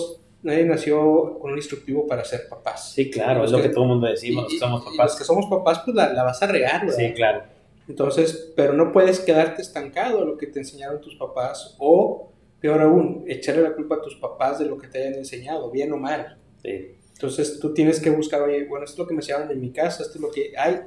nadie 0.41 0.63
nació 0.63 1.37
con 1.37 1.51
un 1.51 1.57
instructivo 1.57 2.07
para 2.07 2.23
ser 2.23 2.47
papás. 2.47 2.93
Sí, 2.93 3.11
claro, 3.11 3.41
Los 3.41 3.47
es 3.47 3.51
lo 3.51 3.57
que 3.57 3.67
que- 3.67 3.73
todo 3.73 3.83
el 3.83 3.89
mundo 3.89 4.07
decimos, 4.07 4.53
Y- 4.53 4.57
somos 4.57 4.81
y 4.83 4.85
los 4.85 4.95
papás. 4.95 5.15
que 5.17 5.25
somos 5.25 5.47
papás, 5.47 5.81
pues 5.83 5.93
la, 5.97 6.13
la 6.13 6.23
vas 6.23 6.41
a 6.41 6.47
regar, 6.47 6.85
¿verdad? 6.85 6.95
Sí, 6.97 7.11
claro. 7.13 7.43
Entonces, 7.89 8.53
pero 8.55 8.71
no 8.71 8.93
puedes 8.93 9.19
quedarte 9.19 9.61
estancado 9.61 10.21
en 10.21 10.27
lo 10.29 10.37
que 10.37 10.47
te 10.47 10.59
enseñaron 10.59 11.01
tus 11.01 11.15
papás 11.17 11.75
o, 11.79 12.31
peor 12.61 12.79
aún, 12.79 13.25
echarle 13.27 13.63
la 13.63 13.73
culpa 13.75 13.95
a 13.95 14.01
tus 14.01 14.15
papás 14.15 14.59
de 14.59 14.65
lo 14.65 14.77
que 14.77 14.87
te 14.87 14.99
hayan 14.99 15.15
enseñado, 15.15 15.69
bien 15.71 15.91
o 15.91 15.97
mal. 15.97 16.37
Sí. 16.61 16.95
Entonces 17.11 17.59
tú 17.59 17.73
tienes 17.73 17.99
que 17.99 18.09
buscar, 18.11 18.41
oye, 18.43 18.63
bueno, 18.65 18.85
esto 18.85 18.95
es 18.95 18.99
lo 18.99 19.07
que 19.07 19.13
me 19.13 19.19
enseñaron 19.19 19.51
en 19.51 19.59
mi 19.59 19.71
casa, 19.73 20.03
esto 20.03 20.15
es 20.15 20.21
lo 20.21 20.31
que 20.31 20.53
hay, 20.57 20.79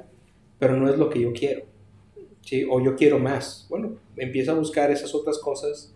pero 0.57 0.75
no 0.75 0.89
es 0.89 0.97
lo 0.97 1.11
que 1.11 1.19
yo 1.21 1.31
quiero. 1.31 1.61
¿Sí? 2.47 2.65
O 2.69 2.79
yo 2.79 2.95
quiero 2.95 3.19
más. 3.19 3.65
Bueno, 3.69 3.97
empieza 4.15 4.51
a 4.53 4.55
buscar 4.55 4.89
esas 4.89 5.13
otras 5.13 5.37
cosas 5.37 5.93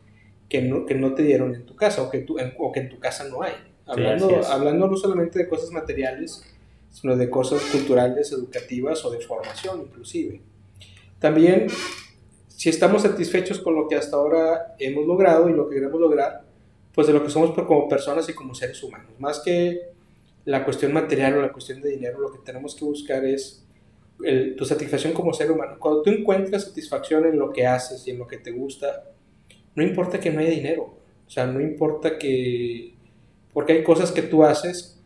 que 0.49 0.61
no, 0.61 0.85
que 0.85 0.95
no 0.95 1.15
te 1.15 1.23
dieron 1.23 1.55
en 1.55 1.65
tu 1.65 1.75
casa 1.75 2.03
o 2.03 2.09
que, 2.11 2.19
tú, 2.19 2.37
en, 2.37 2.53
o 2.59 2.73
que 2.73 2.81
en 2.81 2.89
tu 2.89 2.99
casa 2.99 3.23
no 3.29 3.41
hay. 3.41 3.53
Hablando, 3.85 4.29
es. 4.29 4.47
hablando 4.47 4.87
no 4.87 4.97
solamente 4.97 5.39
de 5.39 5.47
cosas 5.47 5.71
materiales, 5.71 6.43
sino 6.89 7.15
de 7.15 7.29
cosas 7.29 7.61
culturales, 7.71 8.33
educativas 8.33 9.03
o 9.05 9.11
de 9.11 9.21
formación 9.21 9.81
inclusive. 9.81 10.41
También, 11.19 11.67
si 12.49 12.67
estamos 12.67 13.03
satisfechos 13.03 13.59
con 13.59 13.75
lo 13.75 13.87
que 13.87 13.95
hasta 13.95 14.17
ahora 14.17 14.75
hemos 14.77 15.05
logrado 15.05 15.49
y 15.49 15.53
lo 15.53 15.69
que 15.69 15.75
queremos 15.75 16.01
lograr, 16.01 16.43
pues 16.93 17.07
de 17.07 17.13
lo 17.13 17.23
que 17.23 17.29
somos 17.29 17.51
como 17.51 17.87
personas 17.87 18.27
y 18.27 18.33
como 18.33 18.53
seres 18.53 18.83
humanos. 18.83 19.11
Más 19.19 19.39
que 19.39 19.91
la 20.43 20.65
cuestión 20.65 20.91
material 20.91 21.37
o 21.37 21.41
la 21.41 21.53
cuestión 21.53 21.81
de 21.81 21.91
dinero, 21.91 22.19
lo 22.19 22.33
que 22.33 22.39
tenemos 22.39 22.75
que 22.75 22.83
buscar 22.83 23.23
es 23.23 23.63
el- 24.25 24.55
tu 24.55 24.65
satisfacción 24.65 25.13
como 25.13 25.33
ser 25.33 25.51
humano. 25.51 25.77
Cuando 25.79 26.01
tú 26.03 26.09
encuentras 26.11 26.65
satisfacción 26.65 27.25
en 27.25 27.37
lo 27.39 27.51
que 27.51 27.65
haces 27.67 28.05
y 28.07 28.11
en 28.11 28.19
lo 28.19 28.27
que 28.27 28.37
te 28.37 28.51
gusta, 28.51 29.05
no 29.75 29.83
importa 29.83 30.19
que 30.19 30.31
no 30.31 30.39
haya 30.41 30.49
dinero. 30.51 30.83
O 31.27 31.29
sea, 31.29 31.45
no 31.47 31.61
importa 31.61 32.17
que... 32.19 32.95
Porque 33.53 33.73
hay 33.73 33.83
cosas 33.83 34.11
que 34.11 34.21
tú 34.23 34.43
haces 34.45 34.99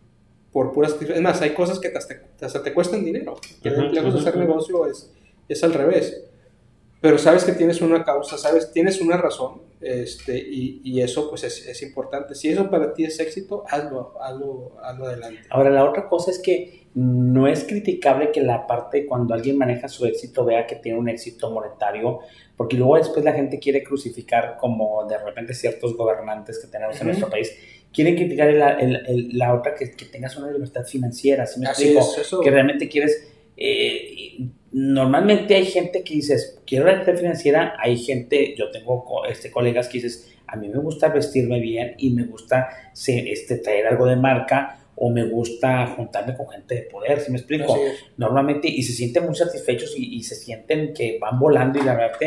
por 0.51 0.71
pura 0.73 0.87
satisfacción. 0.89 1.17
Es 1.17 1.23
más, 1.23 1.41
hay 1.41 1.53
cosas 1.53 1.79
que 1.79 1.89
hasta, 1.89 2.15
hasta 2.41 2.63
te 2.63 2.73
cuestan 2.73 3.03
dinero. 3.05 3.35
Que 3.61 3.69
Ujú, 3.69 3.81
lejos 3.91 4.13
de 4.13 4.19
ujú, 4.19 4.19
hacer 4.19 4.37
negocio 4.37 4.87
es, 4.87 5.11
es 5.49 5.63
al 5.63 5.73
revés. 5.73 6.23
pero 7.01 7.17
sabes 7.19 7.43
que 7.43 7.51
tienes 7.53 7.81
una 7.81 8.03
causa, 8.03 8.37
sabes, 8.37 8.71
tienes 8.71 8.99
una 8.99 9.17
razón, 9.17 9.61
este, 9.79 10.37
y, 10.39 10.81
y 10.83 11.01
eso 11.01 11.29
pues 11.29 11.43
es, 11.43 11.67
es, 11.67 11.81
importante. 11.83 12.33
Si 12.33 12.49
eso 12.49 12.69
para 12.69 12.93
ti 12.93 13.03
es 13.05 13.19
éxito, 13.19 13.63
hazlo, 13.69 14.15
hazlo, 14.19 14.71
hazlo 14.81 15.05
adelante. 15.05 15.47
Ahora, 15.51 15.69
la 15.69 15.85
otra 15.85 16.09
cosa 16.09 16.31
es 16.31 16.39
que 16.39 16.84
no 16.95 17.47
es 17.47 17.65
criticable 17.65 18.31
que 18.31 18.41
la 18.41 18.65
parte 18.65 19.05
cuando 19.05 19.33
alguien 19.33 19.57
maneja 19.57 19.87
su 19.87 20.05
éxito 20.05 20.45
vea 20.45 20.65
que 20.65 20.77
tiene 20.77 20.97
un 20.97 21.09
éxito 21.09 21.51
monetario, 21.51 22.19
porque 22.55 22.77
luego 22.77 22.97
después 22.97 23.23
la 23.23 23.33
gente 23.33 23.59
quiere 23.59 23.83
crucificar 23.83 24.57
como 24.57 25.05
de 25.05 25.17
repente 25.17 25.53
ciertos 25.53 25.95
gobernantes 25.95 26.57
que 26.59 26.67
tenemos 26.67 26.99
en 27.01 27.07
nuestro 27.07 27.29
país. 27.29 27.53
Quieren 27.93 28.15
criticar 28.15 28.53
la, 28.53 28.71
el, 28.79 29.29
la 29.37 29.53
otra 29.53 29.75
que, 29.75 29.91
que, 29.91 30.05
tengas 30.05 30.35
una 30.37 30.51
libertad 30.51 30.85
financiera, 30.85 31.45
¿sí 31.45 31.59
me 31.59 31.67
explico? 31.67 32.41
que 32.41 32.49
realmente 32.49 32.89
quieres 32.89 33.31
eh, 33.57 34.49
normalmente 34.71 35.55
hay 35.55 35.65
gente 35.65 36.03
que 36.03 36.15
dices, 36.15 36.59
quiero 36.65 36.85
libertad 36.85 37.15
financiera, 37.15 37.75
hay 37.79 37.97
gente, 37.97 38.55
yo 38.57 38.71
tengo 38.71 39.23
este, 39.29 39.51
colegas 39.51 39.87
que 39.87 39.99
dices, 39.99 40.33
a 40.47 40.57
mí 40.57 40.67
me 40.69 40.79
gusta 40.79 41.09
vestirme 41.09 41.59
bien 41.59 41.95
y 41.97 42.11
me 42.11 42.25
gusta 42.25 42.69
este, 42.93 43.57
traer 43.57 43.87
algo 43.87 44.05
de 44.05 44.15
marca 44.15 44.84
o 44.95 45.09
me 45.09 45.27
gusta 45.27 45.87
juntarme 45.87 46.35
con 46.35 46.47
gente 46.47 46.75
de 46.75 46.81
poder, 46.83 47.19
¿sí 47.19 47.31
me 47.31 47.37
explico? 47.37 47.77
Normalmente, 48.17 48.67
y 48.67 48.81
se 48.83 48.93
sienten 48.93 49.25
muy 49.25 49.35
satisfechos 49.35 49.93
y, 49.97 50.15
y, 50.15 50.23
se 50.23 50.35
sienten 50.35 50.93
que 50.93 51.17
van 51.19 51.37
volando 51.37 51.79
y 51.79 51.83
la 51.83 51.95
verdad, 51.95 52.17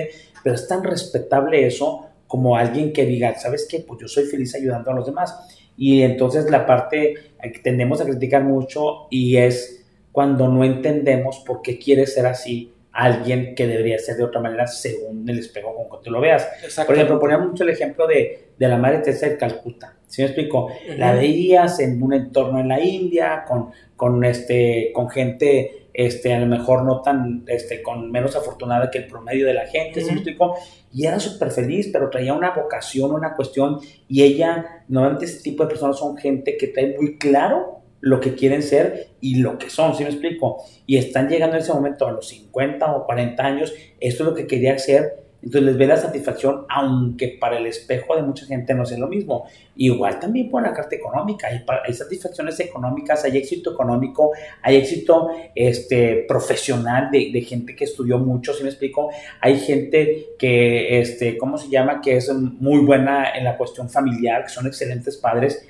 pero 0.42 0.54
es 0.54 0.68
tan 0.68 0.84
respetable 0.84 1.66
eso 1.66 2.06
como 2.26 2.56
alguien 2.56 2.92
que 2.92 3.06
diga, 3.06 3.34
¿sabes 3.38 3.66
qué? 3.68 3.80
Pues 3.80 4.00
yo 4.02 4.08
soy 4.08 4.24
feliz 4.24 4.54
ayudando 4.54 4.90
a 4.90 4.94
los 4.94 5.06
demás. 5.06 5.34
Y 5.76 6.02
entonces 6.02 6.50
la 6.50 6.66
parte 6.66 7.14
que 7.40 7.58
tendemos 7.60 8.00
a 8.00 8.04
criticar 8.04 8.44
mucho 8.44 9.06
y 9.10 9.36
es 9.36 9.86
cuando 10.12 10.48
no 10.48 10.64
entendemos 10.64 11.38
por 11.46 11.62
qué 11.62 11.78
quiere 11.78 12.06
ser 12.06 12.26
así 12.26 12.72
alguien 12.98 13.54
que 13.54 13.64
debería 13.68 13.96
ser 14.00 14.16
de 14.16 14.24
otra 14.24 14.40
manera 14.40 14.66
según 14.66 15.28
el 15.28 15.38
espejo 15.38 15.72
con 15.72 15.88
que 15.88 16.04
tú 16.04 16.10
lo 16.10 16.20
veas. 16.20 16.48
Por 16.84 16.96
ejemplo, 16.96 17.20
poníamos 17.20 17.50
mucho 17.50 17.62
el 17.62 17.70
ejemplo 17.70 18.08
de, 18.08 18.48
de, 18.58 18.68
la 18.68 18.76
Madre 18.76 18.98
Teresa 18.98 19.28
de 19.28 19.36
Calcuta. 19.36 19.94
¿Sí 20.08 20.20
me 20.20 20.26
explico? 20.26 20.68
La 20.96 21.12
veías 21.12 21.78
en 21.78 22.02
un 22.02 22.12
entorno 22.12 22.58
en 22.58 22.66
la 22.66 22.80
India, 22.80 23.44
con, 23.46 23.70
con, 23.94 24.24
este, 24.24 24.90
con 24.92 25.08
gente 25.08 25.90
este, 25.94 26.34
a 26.34 26.40
lo 26.40 26.46
mejor 26.46 26.84
no 26.84 27.00
tan, 27.00 27.44
este, 27.46 27.82
con 27.82 28.10
menos 28.10 28.34
afortunada 28.34 28.90
que 28.90 28.98
el 28.98 29.06
promedio 29.06 29.46
de 29.46 29.54
la 29.54 29.66
gente, 29.66 30.00
¿sí 30.00 30.06
me 30.06 30.14
explico? 30.14 30.56
Y 30.92 31.06
era 31.06 31.20
súper 31.20 31.52
feliz, 31.52 31.90
pero 31.92 32.10
traía 32.10 32.34
una 32.34 32.50
vocación, 32.50 33.12
una 33.12 33.36
cuestión, 33.36 33.78
y 34.08 34.24
ella, 34.24 34.84
normalmente 34.88 35.26
este 35.26 35.42
tipo 35.42 35.62
de 35.62 35.68
personas 35.68 35.98
son 35.98 36.16
gente 36.16 36.56
que 36.56 36.68
trae 36.68 36.96
muy 36.98 37.16
claro 37.16 37.77
lo 38.00 38.20
que 38.20 38.34
quieren 38.34 38.62
ser 38.62 39.08
y 39.20 39.36
lo 39.36 39.58
que 39.58 39.70
son, 39.70 39.94
¿sí 39.94 40.04
me 40.04 40.10
explico? 40.10 40.64
Y 40.86 40.96
están 40.96 41.28
llegando 41.28 41.56
en 41.56 41.62
ese 41.62 41.72
momento 41.72 42.06
a 42.06 42.12
los 42.12 42.28
50 42.28 42.94
o 42.94 43.06
40 43.06 43.44
años, 43.44 43.74
esto 44.00 44.22
es 44.22 44.28
lo 44.28 44.34
que 44.34 44.46
quería 44.46 44.78
ser, 44.78 45.28
entonces 45.40 45.66
les 45.66 45.78
ve 45.78 45.86
la 45.86 45.96
satisfacción, 45.96 46.66
aunque 46.68 47.36
para 47.40 47.58
el 47.58 47.66
espejo 47.66 48.16
de 48.16 48.22
mucha 48.22 48.44
gente 48.44 48.74
no 48.74 48.84
sea 48.84 48.98
lo 48.98 49.06
mismo. 49.06 49.46
Igual 49.76 50.18
también 50.18 50.50
por 50.50 50.62
la 50.62 50.72
carta 50.72 50.96
económica, 50.96 51.46
hay, 51.46 51.94
satisfacciones 51.94 52.58
económicas, 52.58 53.24
hay 53.24 53.36
éxito 53.36 53.72
económico, 53.72 54.32
hay 54.62 54.76
éxito 54.76 55.28
este, 55.54 56.24
profesional 56.26 57.10
de, 57.12 57.40
gente 57.42 57.76
que 57.76 57.84
estudió 57.84 58.18
mucho, 58.18 58.52
¿sí 58.52 58.64
me 58.64 58.68
explico? 58.68 59.10
Hay 59.40 59.60
gente 59.60 60.30
que, 60.36 61.00
este, 61.00 61.38
¿cómo 61.38 61.56
se 61.56 61.68
llama? 61.68 62.00
Que 62.00 62.16
es 62.16 62.32
muy 62.32 62.80
buena 62.80 63.30
en 63.36 63.44
la 63.44 63.56
cuestión 63.56 63.88
familiar, 63.88 64.42
que 64.42 64.48
son 64.48 64.66
excelentes 64.66 65.16
padres 65.18 65.64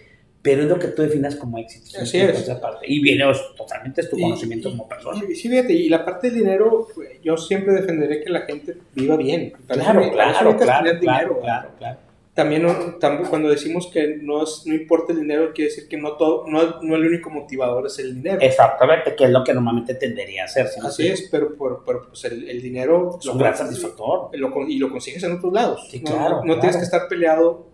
pero 0.49 0.63
es 0.63 0.69
lo 0.69 0.79
que 0.79 0.89
tú 0.89 1.03
definas 1.03 1.37
como 1.37 1.59
éxito. 1.59 1.99
Así 2.01 2.19
es. 2.19 2.43
Parte. 2.59 2.87
Y 2.89 3.01
viene 3.01 3.25
totalmente 3.55 4.01
es 4.01 4.09
tu 4.09 4.19
conocimiento 4.19 4.71
como 4.71 4.89
persona. 4.89 5.23
Y, 5.29 5.35
sí, 5.35 5.51
fíjate, 5.51 5.75
y 5.75 5.91
la 5.91 6.07
parte 6.07 6.29
del 6.31 6.39
dinero, 6.39 6.89
yo 7.23 7.37
siempre 7.37 7.75
defenderé 7.75 8.25
que 8.25 8.31
la 8.31 8.41
gente 8.41 8.79
viva 8.95 9.17
bien. 9.17 9.53
Claro, 9.67 10.11
claro, 10.11 10.57
claro, 10.57 10.57
claro, 10.57 11.39
claro, 11.41 11.71
claro, 11.79 11.99
También, 12.33 12.67
también, 12.99 13.29
cuando 13.29 13.51
decimos 13.51 13.89
que 13.89 14.17
no, 14.23 14.43
es, 14.43 14.63
no 14.65 14.75
importa 14.75 15.13
el 15.13 15.21
dinero, 15.21 15.53
quiere 15.53 15.69
decir 15.69 15.87
que 15.87 15.99
no, 15.99 16.13
todo, 16.13 16.47
no, 16.49 16.81
no 16.81 16.97
el 16.97 17.07
único 17.07 17.29
motivador 17.29 17.87
es 17.87 17.99
el 17.99 18.15
dinero. 18.15 18.39
Exactamente, 18.41 19.15
que 19.15 19.25
es 19.25 19.31
lo 19.31 19.45
que 19.45 19.53
normalmente 19.53 19.97
tendería 19.97 20.45
a 20.45 20.49
ser. 20.49 20.67
Así 20.83 21.09
es, 21.09 21.29
pero, 21.31 21.57
por, 21.57 21.85
pues 21.85 22.25
el, 22.25 22.49
el, 22.49 22.63
dinero... 22.63 23.19
Es 23.21 23.27
un 23.27 23.37
gran 23.37 23.55
satisfactor. 23.55 24.31
Lo, 24.33 24.67
y 24.67 24.79
lo 24.79 24.91
consigues 24.91 25.23
en 25.25 25.33
otros 25.33 25.53
lados. 25.53 25.87
Sí, 25.91 26.01
claro. 26.01 26.41
No, 26.43 26.59
tienes 26.59 26.79
que 26.79 26.85
estar 26.85 27.07
peleado 27.07 27.68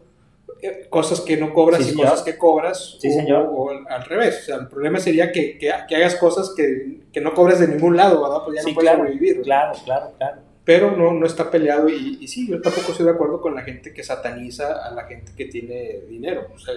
cosas 0.90 1.20
que 1.20 1.36
no 1.36 1.52
cobras 1.52 1.88
y 1.90 1.94
cosas 1.94 2.22
que 2.22 2.36
cobras. 2.36 2.96
Sí, 3.00 3.08
o, 3.08 3.12
señor. 3.12 3.50
O, 3.52 3.70
al 3.70 4.04
revés. 4.04 4.40
O 4.42 4.44
sea, 4.44 4.56
el 4.56 4.68
problema 4.68 5.00
sería 5.00 5.32
que, 5.32 5.58
que, 5.58 5.72
que 5.88 5.96
hagas 5.96 6.16
cosas 6.16 6.52
que, 6.56 7.00
que, 7.12 7.20
no 7.20 7.34
cobres 7.34 7.60
de 7.60 7.68
ningún 7.68 7.96
lado, 7.96 8.22
¿verdad? 8.22 8.38
Pues 8.44 8.56
ya 8.56 8.68
no 8.68 8.74
puedes 8.74 8.90
claro, 8.90 9.04
sobrevivir. 9.04 9.42
Claro, 9.42 9.72
claro, 9.84 10.12
claro. 10.16 10.40
Pero 10.64 10.96
no, 10.96 11.12
no 11.12 11.26
está 11.26 11.50
peleado 11.50 11.88
y, 11.88 12.18
y, 12.20 12.28
sí, 12.28 12.48
yo 12.48 12.60
tampoco 12.60 12.92
estoy 12.92 13.06
de 13.06 13.12
acuerdo 13.12 13.40
con 13.40 13.54
la 13.54 13.62
gente 13.62 13.92
que 13.92 14.02
sataniza 14.02 14.86
a 14.86 14.90
la 14.92 15.04
gente 15.04 15.32
que 15.36 15.46
tiene 15.46 16.00
dinero. 16.08 16.48
O 16.54 16.58
sea, 16.58 16.74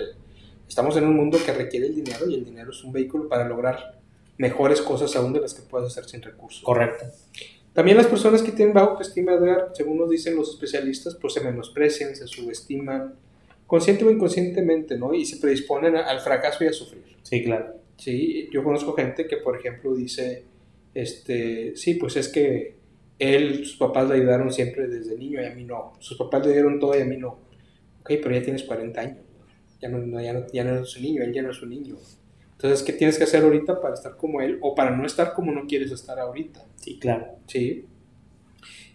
estamos 0.67 0.97
en 0.97 1.05
un 1.05 1.15
mundo 1.15 1.37
que 1.45 1.53
requiere 1.53 1.87
el 1.87 1.95
dinero 1.95 2.29
y 2.29 2.35
el 2.35 2.43
dinero 2.45 2.71
es 2.71 2.83
un 2.83 2.91
vehículo 2.91 3.29
para 3.29 3.47
lograr 3.47 3.97
mejores 4.37 4.81
cosas 4.81 5.15
aún 5.15 5.33
de 5.33 5.39
las 5.39 5.53
que 5.53 5.61
puedes 5.61 5.87
hacer 5.89 6.05
sin 6.05 6.21
recursos. 6.21 6.61
Correcto. 6.63 7.05
También 7.77 7.97
las 7.97 8.07
personas 8.07 8.41
que 8.41 8.51
tienen 8.51 8.73
bajo 8.73 8.91
autoestima, 8.91 9.33
según 9.73 9.99
nos 9.99 10.09
dicen 10.09 10.35
los 10.35 10.49
especialistas, 10.49 11.15
pues 11.15 11.33
se 11.33 11.41
menosprecian, 11.41 12.15
se 12.15 12.25
subestiman, 12.25 13.13
consciente 13.67 14.05
o 14.05 14.09
inconscientemente, 14.09 14.97
¿no? 14.97 15.13
Y 15.13 15.25
se 15.25 15.37
predisponen 15.37 15.95
al 15.97 16.21
fracaso 16.21 16.63
y 16.63 16.67
a 16.67 16.73
sufrir. 16.73 17.03
Sí, 17.21 17.43
claro. 17.43 17.75
Sí, 17.97 18.49
yo 18.51 18.63
conozco 18.63 18.93
gente 18.93 19.27
que, 19.27 19.37
por 19.37 19.57
ejemplo, 19.57 19.93
dice, 19.93 20.45
este, 20.93 21.75
sí, 21.75 21.95
pues 21.95 22.15
es 22.15 22.29
que 22.29 22.77
él, 23.19 23.65
sus 23.65 23.77
papás 23.77 24.07
le 24.07 24.15
ayudaron 24.15 24.51
siempre 24.51 24.87
desde 24.87 25.17
niño 25.17 25.41
y 25.41 25.45
a 25.45 25.53
mí 25.53 25.65
no. 25.65 25.93
Sus 25.99 26.17
papás 26.17 26.45
le 26.45 26.53
dieron 26.53 26.79
todo 26.79 26.97
y 26.97 27.01
a 27.01 27.05
mí 27.05 27.17
no. 27.17 27.39
Ok, 28.01 28.11
pero 28.23 28.31
ya 28.31 28.41
tienes 28.41 28.63
40 28.63 29.01
años. 29.01 29.17
Ya 29.81 29.89
no, 29.89 30.21
ya 30.21 30.33
no, 30.33 30.47
ya 30.51 30.63
no 30.63 30.75
eres 30.75 30.95
un 30.95 31.03
niño, 31.03 31.23
él 31.23 31.33
ya 31.33 31.41
no 31.41 31.51
es 31.51 31.61
un 31.61 31.69
niño. 31.69 31.95
Entonces, 32.53 32.81
¿qué 32.81 32.93
tienes 32.93 33.17
que 33.17 33.25
hacer 33.25 33.43
ahorita 33.43 33.79
para 33.81 33.93
estar 33.93 34.15
como 34.15 34.41
él 34.41 34.57
o 34.61 34.73
para 34.73 34.95
no 34.95 35.05
estar 35.05 35.33
como 35.33 35.51
no 35.51 35.67
quieres 35.67 35.91
estar 35.91 36.19
ahorita? 36.19 36.65
Sí, 36.77 36.97
claro. 36.97 37.27
Sí. 37.45 37.85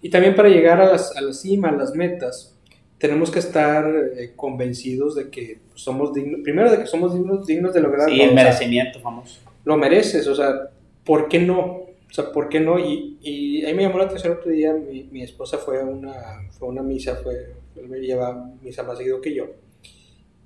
Y 0.00 0.10
también 0.10 0.34
para 0.34 0.48
llegar 0.48 0.80
a, 0.80 0.90
las, 0.90 1.16
a 1.16 1.20
la 1.20 1.32
cima, 1.32 1.68
a 1.68 1.72
las 1.72 1.94
metas, 1.94 2.58
tenemos 3.02 3.32
que 3.32 3.40
estar 3.40 3.84
eh, 4.16 4.30
convencidos 4.36 5.16
de 5.16 5.28
que 5.28 5.58
somos 5.74 6.14
dignos, 6.14 6.38
primero 6.44 6.70
de 6.70 6.78
que 6.78 6.86
somos 6.86 7.12
dignos, 7.12 7.44
dignos 7.44 7.74
de 7.74 7.80
lograr. 7.80 8.08
Sí, 8.08 8.20
el 8.20 8.32
merecimiento, 8.32 9.00
vamos. 9.02 9.40
Lo 9.64 9.76
mereces, 9.76 10.24
o 10.28 10.36
sea, 10.36 10.70
¿por 11.04 11.28
qué 11.28 11.40
no? 11.40 11.58
O 11.58 12.12
sea, 12.12 12.30
¿por 12.30 12.48
qué 12.48 12.60
no? 12.60 12.78
Y, 12.78 13.18
y 13.20 13.64
ahí 13.64 13.74
me 13.74 13.82
llamó 13.82 13.98
la 13.98 14.04
atención 14.04 14.34
otro 14.34 14.52
día, 14.52 14.72
mi, 14.72 15.02
mi 15.10 15.24
esposa 15.24 15.58
fue 15.58 15.80
a 15.80 15.84
una, 15.84 16.14
fue 16.56 16.68
una 16.68 16.84
misa, 16.84 17.16
fue, 17.16 17.54
él 17.74 17.88
me 17.88 17.98
lleva 17.98 18.48
misa 18.62 18.84
más 18.84 18.98
seguido 18.98 19.20
que 19.20 19.34
yo. 19.34 19.46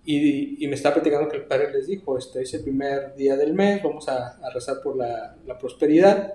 Y, 0.06 0.64
y, 0.64 0.66
me 0.66 0.76
estaba 0.76 0.94
platicando 0.94 1.28
que 1.28 1.36
el 1.36 1.44
padre 1.44 1.70
les 1.70 1.88
dijo, 1.88 2.16
este 2.16 2.40
es 2.40 2.54
el 2.54 2.62
primer 2.62 3.14
día 3.16 3.36
del 3.36 3.52
mes, 3.52 3.82
vamos 3.82 4.08
a, 4.08 4.38
a 4.38 4.50
rezar 4.54 4.76
por 4.82 4.96
la, 4.96 5.36
la 5.44 5.58
prosperidad 5.58 6.32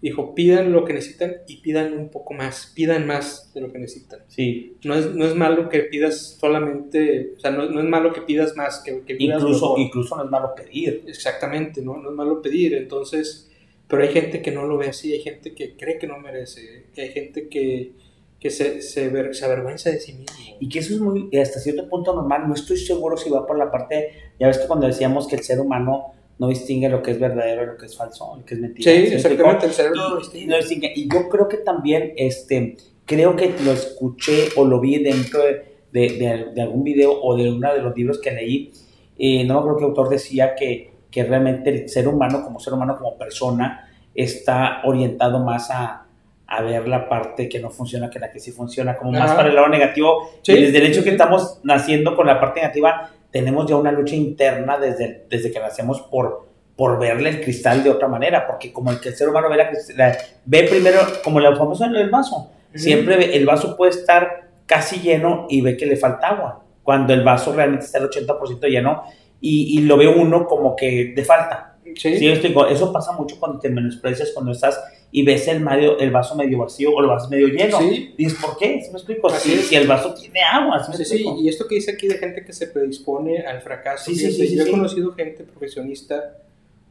dijo, 0.00 0.34
pidan 0.34 0.72
lo 0.72 0.84
que 0.84 0.92
necesitan 0.92 1.38
y 1.46 1.56
pidan 1.56 1.92
un 1.92 2.08
poco 2.08 2.34
más, 2.34 2.72
pidan 2.74 3.06
más 3.06 3.52
de 3.52 3.60
lo 3.60 3.72
que 3.72 3.78
necesitan. 3.78 4.20
Sí. 4.28 4.76
No 4.84 4.94
es, 4.94 5.14
no 5.14 5.26
es 5.26 5.34
malo 5.34 5.68
que 5.68 5.80
pidas 5.80 6.38
solamente, 6.38 7.32
o 7.36 7.40
sea, 7.40 7.50
no, 7.50 7.68
no 7.68 7.80
es 7.80 7.86
malo 7.86 8.12
que 8.12 8.22
pidas 8.22 8.56
más, 8.56 8.80
que, 8.84 9.02
que 9.02 9.16
pidas 9.16 9.42
incluso, 9.42 9.74
incluso 9.76 10.16
no 10.16 10.24
es 10.24 10.30
malo 10.30 10.54
pedir. 10.54 11.02
Exactamente, 11.06 11.82
¿no? 11.82 11.96
no 11.96 12.10
es 12.10 12.16
malo 12.16 12.40
pedir, 12.40 12.74
entonces, 12.74 13.50
pero 13.88 14.02
hay 14.02 14.10
gente 14.10 14.40
que 14.40 14.52
no 14.52 14.66
lo 14.66 14.78
ve 14.78 14.88
así, 14.88 15.12
hay 15.12 15.20
gente 15.20 15.54
que 15.54 15.76
cree 15.76 15.98
que 15.98 16.06
no 16.06 16.18
merece, 16.18 16.86
hay 16.96 17.08
gente 17.08 17.48
que, 17.48 17.92
que 18.38 18.50
se, 18.50 18.82
se, 18.82 19.08
ver, 19.08 19.34
se 19.34 19.44
avergüenza 19.44 19.90
de 19.90 19.98
sí 19.98 20.12
mismo. 20.12 20.36
Y 20.60 20.68
que 20.68 20.78
eso 20.78 20.94
es 20.94 21.00
muy, 21.00 21.28
hasta 21.40 21.58
cierto 21.58 21.88
punto 21.88 22.14
normal, 22.14 22.46
no 22.46 22.54
estoy 22.54 22.76
seguro 22.76 23.16
si 23.16 23.30
va 23.30 23.44
por 23.44 23.58
la 23.58 23.70
parte, 23.72 24.12
ya 24.38 24.46
ves 24.46 24.58
que 24.58 24.68
cuando 24.68 24.86
decíamos 24.86 25.26
que 25.26 25.34
el 25.34 25.42
ser 25.42 25.58
humano 25.58 26.12
no 26.38 26.48
distingue 26.48 26.88
lo 26.88 27.02
que 27.02 27.12
es 27.12 27.20
verdadero 27.20 27.64
y 27.64 27.66
lo 27.66 27.76
que 27.76 27.86
es 27.86 27.96
falso, 27.96 28.36
lo 28.36 28.44
que 28.44 28.54
es 28.54 28.60
mentira. 28.60 28.90
Sí, 28.90 29.14
exactamente, 29.14 29.66
el 29.66 29.72
cerebro 29.72 30.10
no 30.10 30.16
distingue. 30.18 30.46
no 30.46 30.56
distingue. 30.56 30.92
Y 30.94 31.08
yo 31.12 31.28
creo 31.28 31.48
que 31.48 31.58
también, 31.58 32.12
este, 32.16 32.76
creo 33.04 33.34
que 33.34 33.54
lo 33.64 33.72
escuché 33.72 34.48
o 34.56 34.64
lo 34.64 34.80
vi 34.80 35.02
dentro 35.02 35.40
de, 35.42 35.78
de, 35.92 36.50
de, 36.54 36.62
algún 36.62 36.84
video 36.84 37.20
o 37.20 37.36
de 37.36 37.50
uno 37.50 37.72
de 37.72 37.82
los 37.82 37.96
libros 37.96 38.20
que 38.20 38.30
leí, 38.30 38.72
eh, 39.18 39.44
no 39.44 39.62
creo 39.62 39.76
que 39.76 39.84
el 39.84 39.88
autor 39.90 40.08
decía 40.10 40.54
que, 40.54 40.92
que 41.10 41.24
realmente 41.24 41.70
el 41.70 41.88
ser 41.88 42.06
humano 42.06 42.44
como 42.44 42.60
ser 42.60 42.74
humano, 42.74 42.96
como 42.96 43.18
persona, 43.18 43.90
está 44.14 44.82
orientado 44.84 45.42
más 45.44 45.70
a, 45.70 46.06
a 46.46 46.62
ver 46.62 46.86
la 46.86 47.08
parte 47.08 47.48
que 47.48 47.58
no 47.58 47.70
funciona 47.70 48.08
que 48.08 48.18
la 48.18 48.30
que 48.30 48.38
sí 48.38 48.52
funciona, 48.52 48.96
como 48.96 49.10
más 49.12 49.32
para 49.32 49.48
el 49.48 49.56
lado 49.56 49.68
negativo. 49.68 50.30
Sí. 50.42 50.52
Y 50.52 50.62
desde 50.62 50.78
el 50.78 50.86
hecho 50.86 51.02
que 51.02 51.10
estamos 51.10 51.60
naciendo 51.64 52.14
con 52.14 52.26
la 52.26 52.38
parte 52.38 52.60
negativa, 52.60 53.10
tenemos 53.30 53.66
ya 53.68 53.76
una 53.76 53.92
lucha 53.92 54.16
interna 54.16 54.78
desde, 54.78 55.26
desde 55.28 55.50
que 55.50 55.60
nacemos 55.60 56.00
por, 56.02 56.48
por 56.76 56.98
verle 56.98 57.30
el 57.30 57.40
cristal 57.40 57.82
de 57.82 57.90
otra 57.90 58.08
manera, 58.08 58.46
porque 58.46 58.72
como 58.72 58.90
el 58.90 59.00
que 59.00 59.10
el 59.10 59.16
ser 59.16 59.28
humano 59.28 59.48
ve, 59.50 59.56
la, 59.56 59.70
la, 59.96 60.18
ve 60.44 60.62
primero, 60.64 61.00
como 61.22 61.40
la 61.40 61.54
famosa 61.56 61.86
en 61.86 61.96
el 61.96 62.10
vaso, 62.10 62.50
siempre 62.74 63.16
ve, 63.16 63.36
el 63.36 63.46
vaso 63.46 63.76
puede 63.76 63.92
estar 63.92 64.48
casi 64.66 65.00
lleno 65.00 65.46
y 65.48 65.60
ve 65.60 65.76
que 65.76 65.86
le 65.86 65.96
falta 65.96 66.28
agua, 66.28 66.64
cuando 66.82 67.12
el 67.12 67.22
vaso 67.22 67.52
realmente 67.52 67.86
está 67.86 67.98
el 67.98 68.08
80% 68.08 68.66
lleno 68.68 69.02
y, 69.40 69.78
y, 69.78 69.82
lo 69.82 69.96
ve 69.96 70.08
uno 70.08 70.46
como 70.46 70.74
que 70.74 71.12
de 71.14 71.24
falta. 71.24 71.77
Sí. 71.96 72.18
¿Sí? 72.18 72.26
Eso 72.28 72.92
pasa 72.92 73.12
mucho 73.12 73.38
cuando 73.38 73.58
te 73.58 73.68
menosprecias, 73.70 74.30
cuando 74.32 74.52
estás 74.52 74.78
y 75.10 75.22
ves 75.22 75.48
el, 75.48 75.60
medio, 75.60 75.98
el 75.98 76.10
vaso 76.10 76.34
medio 76.36 76.58
vacío 76.58 76.92
o 76.92 77.00
el 77.00 77.06
vaso 77.06 77.28
medio 77.30 77.48
lleno. 77.48 77.78
Sí. 77.78 78.14
Dices, 78.16 78.38
¿por 78.40 78.58
qué? 78.58 78.82
¿Sí 78.82 78.90
me 78.90 78.98
explico? 78.98 79.30
Si, 79.30 79.74
el 79.74 79.86
vaso 79.86 80.14
tiene 80.14 80.40
agua. 80.42 80.84
¿sí, 80.84 81.04
sí, 81.04 81.26
y 81.40 81.48
esto 81.48 81.66
que 81.66 81.76
dice 81.76 81.92
aquí 81.92 82.08
de 82.08 82.18
gente 82.18 82.44
que 82.44 82.52
se 82.52 82.66
predispone 82.66 83.38
al 83.40 83.62
fracaso. 83.62 84.10
Sí, 84.10 84.16
sí, 84.16 84.56
yo 84.56 84.64
he 84.64 84.70
conocido 84.70 85.12
gente 85.14 85.44
profesionista 85.44 86.38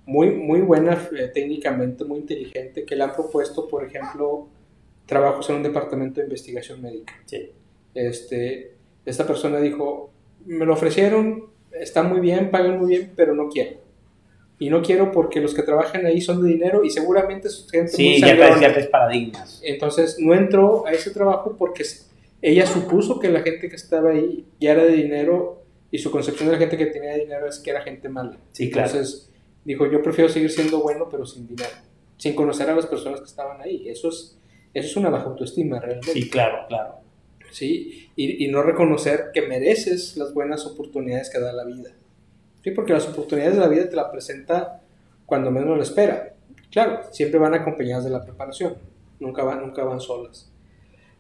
muy, 0.06 0.32
muy 0.32 0.62
buena 0.62 1.10
eh, 1.18 1.30
técnicamente, 1.34 2.06
muy 2.06 2.20
inteligente, 2.20 2.86
que 2.86 2.96
le 2.96 3.04
han 3.04 3.14
propuesto, 3.14 3.68
por 3.68 3.84
ejemplo, 3.84 4.48
trabajos 5.06 5.50
en 5.50 5.58
un 5.58 5.64
departamento 5.64 6.20
de 6.20 6.26
investigación 6.26 6.82
médica. 6.82 7.14
Sí. 7.26 7.52
Este, 7.94 8.72
esta 9.06 9.28
persona 9.28 9.60
dijo, 9.60 10.10
me 10.46 10.66
lo 10.66 10.74
ofrecieron, 10.74 11.46
está 11.72 12.02
muy 12.04 12.20
bien, 12.20 12.50
pagan 12.50 12.80
muy 12.80 12.90
bien, 12.90 13.12
pero 13.16 13.36
no 13.36 13.50
quiero 13.50 13.87
y 14.60 14.70
no 14.70 14.82
quiero 14.82 15.12
porque 15.12 15.40
los 15.40 15.54
que 15.54 15.62
trabajan 15.62 16.06
ahí 16.06 16.20
son 16.20 16.42
de 16.44 16.50
dinero 16.50 16.84
y 16.84 16.90
seguramente 16.90 17.48
es 17.48 17.68
gente 17.70 17.92
sí, 17.92 18.10
muy 18.10 18.22
ya 18.22 18.58
ciertos 18.58 18.88
paradigmas. 18.88 19.62
Entonces 19.64 20.18
no 20.20 20.34
entró 20.34 20.86
a 20.88 20.92
ese 20.92 21.12
trabajo 21.12 21.56
porque 21.58 21.84
ella 22.42 22.66
supuso 22.66 23.20
que 23.20 23.30
la 23.30 23.42
gente 23.42 23.70
que 23.70 23.76
estaba 23.76 24.12
ahí 24.12 24.46
ya 24.60 24.72
era 24.72 24.84
de 24.84 24.94
dinero 24.94 25.64
y 25.92 26.00
su 26.00 26.10
concepción 26.10 26.50
de 26.50 26.54
la 26.54 26.60
gente 26.60 26.78
que 26.78 26.88
tenía 26.88 27.16
dinero 27.16 27.48
es 27.48 27.60
que 27.60 27.70
era 27.70 27.82
gente 27.82 28.10
mala. 28.10 28.38
Sí, 28.52 28.72
claro. 28.72 28.90
Entonces 28.90 29.30
dijo, 29.64 29.90
yo 29.92 30.02
prefiero 30.02 30.30
seguir 30.30 30.50
siendo 30.50 30.82
bueno 30.82 31.08
pero 31.10 31.26
sin 31.26 31.48
dinero, 31.48 31.70
sin 32.18 32.34
conocer 32.34 32.70
a 32.70 32.76
las 32.76 32.88
personas 32.88 33.20
que 33.20 33.28
estaban 33.28 33.62
ahí. 33.62 33.88
Eso 33.88 34.10
es, 34.10 34.40
eso 34.74 34.88
es 34.88 34.98
una 34.98 35.10
baja 35.10 35.26
autoestima 35.26 35.80
realmente. 35.80 36.14
Sí, 36.14 36.30
claro, 36.30 36.66
claro. 36.68 36.96
Sí, 37.52 38.10
y, 38.16 38.44
y 38.44 38.48
no 38.50 38.64
reconocer 38.64 39.28
que 39.34 39.44
mereces 39.44 40.18
las 40.18 40.34
buenas 40.34 40.66
oportunidades 40.66 41.30
que 41.30 41.40
da 41.40 41.54
la 41.54 41.64
vida. 41.64 41.92
Porque 42.72 42.94
las 42.94 43.08
oportunidades 43.08 43.56
de 43.56 43.62
la 43.62 43.68
vida 43.68 43.90
te 43.90 43.96
la 43.96 44.12
presenta 44.12 44.82
cuando 45.26 45.52
menos 45.52 45.78
lo 45.78 45.84
espera. 45.84 46.34
Claro, 46.72 47.02
siempre 47.12 47.40
van 47.40 47.54
acompañadas 47.54 48.04
de 48.04 48.10
la 48.10 48.24
preparación, 48.24 48.76
nunca 49.20 49.44
van, 49.44 49.62
nunca 49.62 49.84
van 49.84 50.00
solas. 50.00 50.52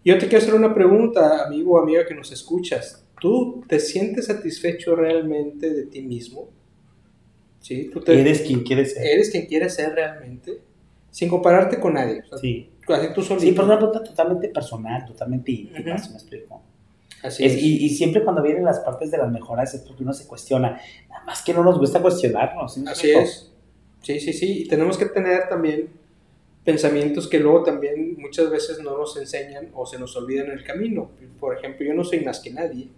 Yo 0.04 0.18
te 0.18 0.27
quiero 0.27 0.44
hacer 0.44 0.54
una 0.54 0.74
pregunta, 0.74 1.46
amigo 1.46 1.74
o 1.74 1.82
amiga 1.82 2.06
que 2.06 2.16
nos 2.16 2.32
escuchas. 2.32 3.06
¿Tú 3.20 3.63
te 3.68 3.80
sientes 3.80 4.27
satisfecho 4.27 4.96
realmente 4.96 5.74
de 5.74 5.86
ti 5.88 6.01
mismo? 6.01 6.50
¿Sí? 7.60 7.89
¿Tú 7.92 8.01
te, 8.01 8.20
¿Eres 8.20 8.42
quien 8.42 8.63
quieres 8.63 8.94
ser? 8.94 9.06
¿Eres 9.06 9.30
quien 9.32 9.46
quieres 9.48 9.74
ser 9.74 9.94
realmente? 9.94 10.62
Sin 11.12 11.27
compararte 11.30 11.80
con 11.80 11.94
nadie. 11.94 12.24
sí. 12.39 12.70
tú 13.13 13.22
Sí, 13.22 13.51
pero 13.51 13.66
una 13.66 13.77
pregunta 13.77 14.04
totalmente 14.04 14.50
personal, 14.50 15.06
totalmente 15.06 15.51
íntima, 15.51 15.96
me 15.96 16.13
explico 16.13 16.62
y, 17.40 17.90
siempre 17.90 18.24
cuando 18.24 18.42
vienen 18.42 18.64
las 18.64 18.80
partes 18.80 19.12
de 19.12 19.18
las 19.18 19.32
mejoras 19.32 19.74
es 19.74 19.82
porque 19.82 20.04
uno 20.04 20.14
se 20.14 20.28
cuestiona, 20.28 20.80
nada 21.10 21.26
más 21.26 21.42
que 21.42 21.54
no 21.54 21.64
nos 21.64 21.80
gusta 21.80 22.02
cuestionarnos. 22.02 22.78
Así 22.88 23.12
es. 23.12 23.52
Sí, 24.02 24.20
sí, 24.20 24.34
sí. 24.34 24.62
Y 24.64 24.68
tenemos 24.68 24.98
que 24.98 25.06
tener 25.06 25.50
también 25.50 25.90
pensamientos 26.64 27.28
que 27.28 27.40
luego 27.40 27.64
también 27.64 28.16
muchas 28.18 28.50
veces 28.50 28.80
no 28.80 28.98
nos 28.98 29.18
enseñan 29.18 29.70
o 29.74 29.86
se 29.86 29.98
nos 29.98 30.16
olvidan 30.16 30.48
en 30.48 30.54
el 30.54 30.64
camino. 30.64 31.10
Por 31.40 31.58
ejemplo, 31.58 31.86
yo 31.86 31.94
no 31.94 32.04
soy 32.04 32.22
más 32.22 32.40
que 32.40 32.52
nadie, 32.52 32.90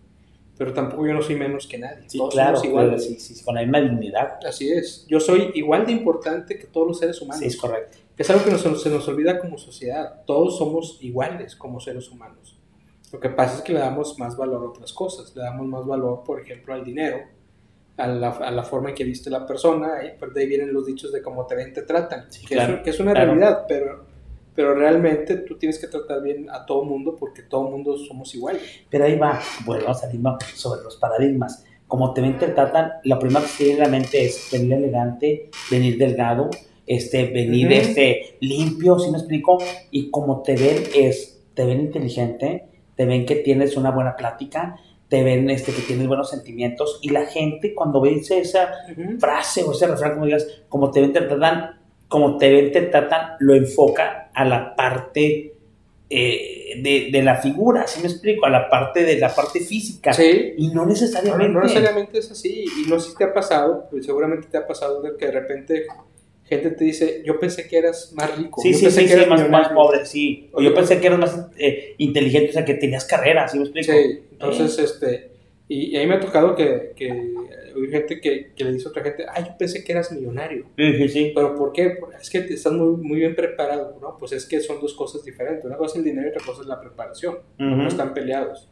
pero 0.58 0.74
tampoco 0.74 1.08
yo 1.08 1.14
no 1.14 1.22
soy 1.22 1.36
menos 1.36 1.68
que 1.68 1.78
nadie. 1.78 2.10
Sí, 2.10 2.20
claro, 2.32 2.58
somos 2.58 2.68
iguales. 2.68 3.06
Sí, 3.06 3.20
sí, 3.20 3.44
con 3.44 3.56
la 3.56 3.62
misma 3.62 3.80
dignidad. 3.80 4.40
Así 4.46 4.72
es. 4.72 5.06
Yo 5.08 5.20
soy 5.20 5.52
igual 5.54 5.86
de 5.86 5.94
importante 5.94 6.58
que 6.58 6.68
todos 6.68 6.88
los 6.88 7.00
seres 7.00 7.22
humanos. 7.22 7.40
Sí, 7.42 7.48
es 7.48 7.58
correcto. 7.58 7.98
Es 8.18 8.30
algo 8.30 8.44
que 8.44 8.58
se 8.58 8.90
nos 8.90 9.08
olvida 9.08 9.40
como 9.40 9.58
sociedad. 9.58 10.24
Todos 10.26 10.58
somos 10.58 10.98
iguales 11.02 11.56
como 11.56 11.80
seres 11.80 12.10
humanos. 12.10 12.59
Lo 13.12 13.20
que 13.20 13.30
pasa 13.30 13.58
es 13.58 13.62
que 13.62 13.74
le 13.74 13.80
damos 13.80 14.18
más 14.20 14.38
valor 14.38 14.64
a 14.64 14.70
otras 14.70 14.94
cosas, 14.94 15.36
le 15.36 15.42
damos 15.42 15.68
más 15.68 15.86
valor, 15.86 16.24
por 16.24 16.40
ejemplo, 16.40 16.74
al 16.74 16.84
dinero, 16.84 17.18
a 17.98 18.08
la, 18.08 18.30
a 18.30 18.52
la 18.52 18.64
forma 18.64 18.90
en 18.90 18.96
que 18.96 19.04
viste 19.04 19.30
la 19.30 19.46
persona, 19.46 20.06
y 20.06 20.18
por 20.18 20.34
de 20.34 20.42
ahí 20.42 20.48
vienen 20.48 20.74
los 20.74 20.86
dichos 20.86 21.12
de 21.12 21.22
cómo 21.22 21.46
te 21.46 21.56
ven, 21.56 21.74
te 21.74 21.82
tratan, 21.82 22.28
que, 22.48 22.56
es, 22.56 22.82
que, 22.82 22.90
es, 22.92 23.00
una 23.00 23.14
realidad, 23.14 23.66
pero, 23.68 24.06
pero 24.56 24.76
realmente 24.76 25.38
tú 25.38 25.58
tienes 25.58 25.80
que 25.80 25.88
tratar 25.88 26.22
bien 26.22 26.50
a 26.50 26.66
todo 26.66 26.84
mundo 26.84 27.16
porque 27.20 27.42
todo 27.42 27.64
mundo 27.64 27.98
somos 27.98 28.34
iguales. 28.36 28.62
Pero 28.90 29.06
ahí 29.06 29.18
va, 29.18 29.40
bueno, 29.66 29.94
salimos 29.94 30.44
sobre 30.54 30.84
los 30.84 30.98
paradigmas. 30.98 31.66
Como 31.88 32.14
te 32.14 32.22
ven, 32.22 32.38
te 32.38 32.50
tratan, 32.50 32.92
la 33.04 33.18
primera 33.18 33.42
que 33.42 33.52
tiene 33.58 33.74
en 33.74 33.80
la 33.80 33.88
mente 33.88 34.24
es 34.24 34.50
venir 34.52 34.74
elegante, 34.74 35.50
venir 35.72 35.98
delgado, 35.98 36.52
este, 36.86 37.26
venir 37.26 37.72
este, 37.72 38.38
limpio, 38.42 39.00
si 39.00 39.10
me 39.12 39.18
explico? 39.18 39.58
Y 39.90 40.12
como 40.12 40.44
te 40.44 40.56
ven 40.56 40.84
es, 40.94 41.42
te 41.56 41.66
ven 41.66 41.80
inteligente, 41.82 42.69
te 43.00 43.06
ven 43.06 43.26
que 43.26 43.38
tienes 43.38 43.78
una 43.78 43.92
buena 43.92 44.18
plática, 44.18 44.76
te 45.08 45.24
ven 45.24 45.50
este, 45.50 45.72
que 45.72 45.84
tienes 45.84 46.06
buenos 46.06 46.30
sentimientos 46.30 47.00
y 47.02 47.12
la 47.12 47.28
gente 47.28 47.74
cuando 47.74 48.02
ve 48.02 48.22
esa 48.30 48.74
frase 49.18 49.64
o 49.64 49.72
ese 49.72 49.88
refrán, 49.88 50.16
como 50.16 50.26
digas, 50.26 50.46
como 50.68 50.92
te 50.92 51.00
ven, 51.00 51.14
te 51.14 51.22
tratan, 51.22 51.80
como 52.10 52.38
te 52.38 52.52
ven, 52.52 52.74
te 52.74 52.82
tratan, 52.82 53.38
lo 53.40 53.56
enfoca 53.56 54.32
a 54.34 54.44
la 54.44 54.76
parte 54.76 55.54
eh, 56.10 56.82
de, 56.84 57.08
de, 57.10 57.24
la 57.24 57.36
figura, 57.36 57.88
¿sí 57.88 58.02
me 58.02 58.10
explico? 58.10 58.46
A 58.46 58.50
la 58.50 58.70
parte 58.70 59.06
de 59.06 59.18
la 59.18 59.34
parte 59.34 59.62
física. 59.62 60.12
Sí. 60.12 60.56
Y 60.58 60.68
no 60.68 60.86
necesariamente. 60.86 61.54
No, 61.54 61.62
necesariamente 61.62 62.20
es 62.20 62.30
así. 62.32 62.66
Y 62.84 62.90
no 62.90 63.00
sé 63.00 63.12
si 63.12 63.16
te 63.16 63.24
ha 63.24 63.34
pasado, 63.34 63.88
pues 63.90 64.06
seguramente 64.06 64.50
te 64.52 64.58
ha 64.58 64.68
pasado 64.68 65.02
de 65.02 65.16
que 65.16 65.28
de 65.28 65.32
repente 65.32 65.88
gente 66.46 66.72
te 66.72 66.84
dice, 66.84 67.22
yo 67.26 67.40
pensé 67.40 67.68
que 67.68 67.78
eras 67.78 68.14
más 68.16 68.38
rico. 68.38 68.62
Sí, 68.62 68.72
yo 68.72 68.78
sí, 68.78 68.86
pensé 68.86 69.02
sí, 69.02 69.08
que 69.08 69.14
eras 69.14 69.50
más, 69.50 69.70
pobre, 69.70 70.06
sí. 70.06 70.50
O 70.54 70.62
yo 70.62 70.74
pensé 70.74 71.00
que 71.00 71.08
eras 71.08 71.20
más 71.20 71.48
eh, 71.58 71.96
inteligente, 71.98 72.50
o 72.50 72.54
sea, 72.54 72.66
que 72.66 72.74
tenías 72.74 73.06
carrera, 73.06 73.48
¿sí 73.48 73.58
me 73.58 73.66
explico? 73.66 73.92
Sí, 73.92 74.20
entonces, 74.32 74.80
este, 74.80 75.32
y, 75.68 75.96
a 75.96 76.00
mí 76.00 76.08
me 76.08 76.16
ha 76.16 76.20
tocado 76.20 76.56
que, 76.56 76.94
que 76.96 77.12
hay 77.12 77.92
gente 77.92 78.20
que, 78.20 78.52
que, 78.56 78.64
le 78.64 78.74
dice 78.74 78.88
a 78.88 78.90
otra 78.90 79.04
gente, 79.04 79.26
ay, 79.32 79.46
yo 79.46 79.58
pensé 79.58 79.84
que 79.84 79.92
eras 79.92 80.12
millonario. 80.12 80.66
Sí, 80.76 80.94
sí, 80.98 81.10
sí. 81.10 81.32
¿Pero 81.36 81.56
por 81.56 81.72
qué? 81.72 81.98
Es 82.20 82.30
que 82.30 82.40
estás 82.40 82.74
muy, 82.74 82.98
muy 82.98 83.20
bien 83.20 83.36
preparado, 83.36 83.98
¿no? 84.02 84.18
Pues 84.18 84.32
es 84.32 84.46
que 84.46 84.60
son 84.62 84.82
dos 84.82 84.96
cosas 84.96 85.24
diferentes. 85.24 85.66
Una 85.66 85.78
cosa 85.78 85.94
es 85.94 85.98
el 86.00 86.06
dinero 86.06 86.28
y 86.28 86.32
otra 86.32 86.46
cosa 86.46 86.62
es 86.62 86.68
la 86.68 86.82
preparación. 86.82 87.38
No 87.58 87.88
están 87.88 88.14
peleados. 88.14 88.68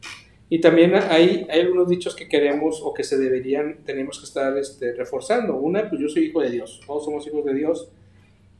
Y 0.49 0.61
también 0.61 0.95
hay, 0.95 1.45
hay 1.49 1.61
algunos 1.61 1.89
dichos 1.89 2.15
que 2.15 2.29
queremos 2.29 2.81
o 2.81 2.93
que 2.93 3.03
se 3.03 3.17
deberían, 3.17 3.79
tenemos 3.83 4.19
que 4.19 4.25
estar 4.25 4.57
este, 4.57 4.93
reforzando. 4.93 5.57
Una, 5.57 5.89
pues 5.89 6.01
yo 6.01 6.07
soy 6.07 6.25
hijo 6.25 6.39
de 6.41 6.49
Dios, 6.49 6.79
todos 6.87 7.03
somos 7.03 7.27
hijos 7.27 7.43
de 7.43 7.53
Dios, 7.53 7.89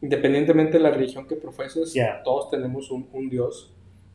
independientemente 0.01 0.73
de 0.73 0.83
la 0.83 0.91
religión 0.91 1.27
que 1.27 1.35
profeses, 1.35 1.93
todos 2.25 2.49
tenemos 2.49 2.91
un, 2.91 3.07
un, 3.13 3.29
Dios, 3.29 3.71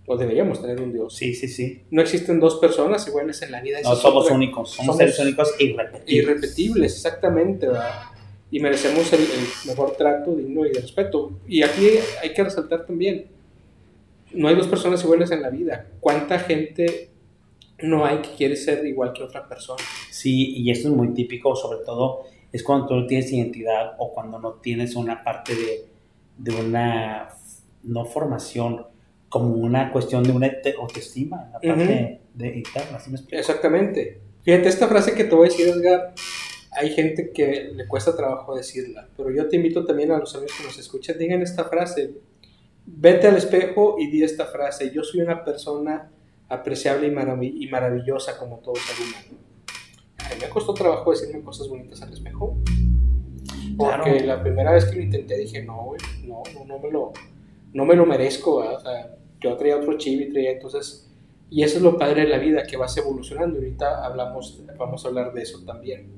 o 0.06 0.16
deberíamos 0.18 0.60
tener 0.60 0.82
un 0.82 0.92
Dios. 0.92 1.16
Sí, 1.16 1.34
sí, 1.34 1.48
sí. 1.48 1.82
No 1.90 2.02
existen 2.02 2.40
dos 2.40 2.56
personas 2.56 3.08
iguales 3.08 3.40
en 3.40 3.52
la 3.52 3.62
vida. 3.62 3.78
No, 3.82 3.96
somos 3.96 4.30
únicos, 4.30 4.72
somos, 4.72 4.98
seres 4.98 5.18
únicos 5.18 5.54
e 5.58 5.64
irrepetibles. 5.64 6.24
Irrepetibles, 6.24 6.94
exactamente, 6.94 7.68
¿verdad? 7.68 8.02
Y 8.50 8.60
merecemos 8.60 9.10
el, 9.14 9.20
el 9.20 9.46
mejor 9.66 9.96
trato, 9.96 10.34
digno 10.34 10.66
y 10.66 10.72
de 10.72 10.80
respeto. 10.80 11.38
Y 11.48 11.62
aquí 11.62 11.88
hay 12.20 12.34
que 12.34 12.44
resaltar 12.44 12.84
también, 12.84 13.28
no 14.34 14.48
hay 14.48 14.56
dos 14.56 14.66
personas 14.66 15.02
iguales 15.02 15.30
en 15.30 15.40
la 15.40 15.48
vida. 15.48 15.86
¿Cuánta 16.00 16.38
gente 16.38 17.11
no 17.82 18.04
hay 18.04 18.18
que 18.18 18.30
quiere 18.36 18.56
ser 18.56 18.84
igual 18.86 19.12
que 19.12 19.22
otra 19.22 19.48
persona. 19.48 19.82
Sí, 20.10 20.56
y 20.56 20.70
esto 20.70 20.88
es 20.88 20.94
muy 20.94 21.14
típico, 21.14 21.54
sobre 21.56 21.84
todo 21.84 22.24
es 22.52 22.62
cuando 22.62 22.86
tú 22.86 22.94
no 22.94 23.06
tienes 23.06 23.32
identidad 23.32 23.94
o 23.98 24.12
cuando 24.12 24.38
no 24.38 24.54
tienes 24.54 24.94
una 24.94 25.24
parte 25.24 25.54
de, 25.54 25.86
de 26.36 26.54
una, 26.54 27.30
no 27.82 28.04
formación, 28.04 28.86
como 29.28 29.54
una 29.54 29.90
cuestión 29.90 30.22
de 30.22 30.32
una 30.32 30.50
autoestima, 30.78 31.50
la 31.52 31.60
parte 31.60 32.20
de 32.34 32.56
interna, 32.56 33.00
¿sí 33.00 33.10
me 33.10 33.18
Exactamente. 33.38 34.20
Fíjate, 34.42 34.68
esta 34.68 34.88
frase 34.88 35.14
que 35.14 35.24
te 35.24 35.34
voy 35.34 35.46
a 35.46 35.50
decir, 35.50 35.68
Edgar, 35.68 36.12
hay 36.72 36.90
gente 36.90 37.30
que 37.32 37.70
le 37.74 37.86
cuesta 37.86 38.14
trabajo 38.14 38.54
decirla, 38.54 39.08
pero 39.16 39.30
yo 39.30 39.48
te 39.48 39.56
invito 39.56 39.86
también 39.86 40.10
a 40.10 40.18
los 40.18 40.34
amigos 40.34 40.52
que 40.58 40.64
nos 40.64 40.78
escuchan, 40.78 41.16
digan 41.18 41.40
esta 41.40 41.64
frase, 41.64 42.14
vete 42.84 43.28
al 43.28 43.36
espejo 43.36 43.96
y 43.98 44.10
di 44.10 44.22
esta 44.22 44.46
frase, 44.46 44.90
yo 44.90 45.02
soy 45.02 45.22
una 45.22 45.44
persona 45.44 46.10
apreciable 46.52 47.08
y, 47.08 47.66
maravillosa 47.68 48.36
como 48.38 48.58
todo 48.58 48.74
ser 48.76 49.06
humano. 49.06 49.42
A 50.18 50.28
mí 50.28 50.34
me 50.40 50.48
costó 50.50 50.74
trabajo 50.74 51.10
decirme 51.10 51.42
cosas 51.42 51.66
bonitas 51.68 52.02
al 52.02 52.12
espejo. 52.12 52.58
Porque 53.78 54.20
la 54.20 54.42
primera 54.42 54.72
vez 54.72 54.84
que 54.84 54.96
lo 54.96 55.02
intenté 55.02 55.38
dije, 55.38 55.64
no, 55.64 55.82
güey, 55.84 56.00
no, 56.26 56.42
no, 56.54 56.64
no, 56.66 56.78
me 56.78 56.90
lo, 56.90 57.12
no 57.72 57.84
me 57.86 57.96
lo 57.96 58.04
merezco. 58.04 58.56
O 58.56 58.80
sea, 58.80 59.16
yo 59.40 59.56
traía 59.56 59.76
otro 59.76 59.96
chip 59.96 60.20
y 60.20 60.30
traía 60.30 60.52
entonces... 60.52 61.08
Y 61.48 61.62
eso 61.62 61.78
es 61.78 61.82
lo 61.82 61.98
padre 61.98 62.22
de 62.22 62.28
la 62.28 62.38
vida, 62.38 62.62
que 62.64 62.76
vas 62.76 62.96
evolucionando. 62.96 63.58
Ahorita 63.58 64.04
hablamos, 64.04 64.62
vamos 64.78 65.04
a 65.04 65.08
hablar 65.08 65.32
de 65.32 65.42
eso 65.42 65.62
también. 65.66 66.10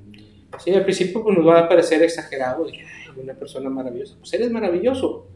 Sí, 0.59 0.73
al 0.73 0.85
principio 0.85 1.23
pues, 1.23 1.37
nos 1.37 1.47
va 1.47 1.61
a 1.61 1.69
parecer 1.69 2.03
exagerado, 2.03 2.67
de 2.67 3.21
una 3.21 3.35
persona 3.35 3.69
maravillosa. 3.69 4.17
Pues 4.19 4.33
eres 4.33 4.51
maravilloso. 4.51 5.29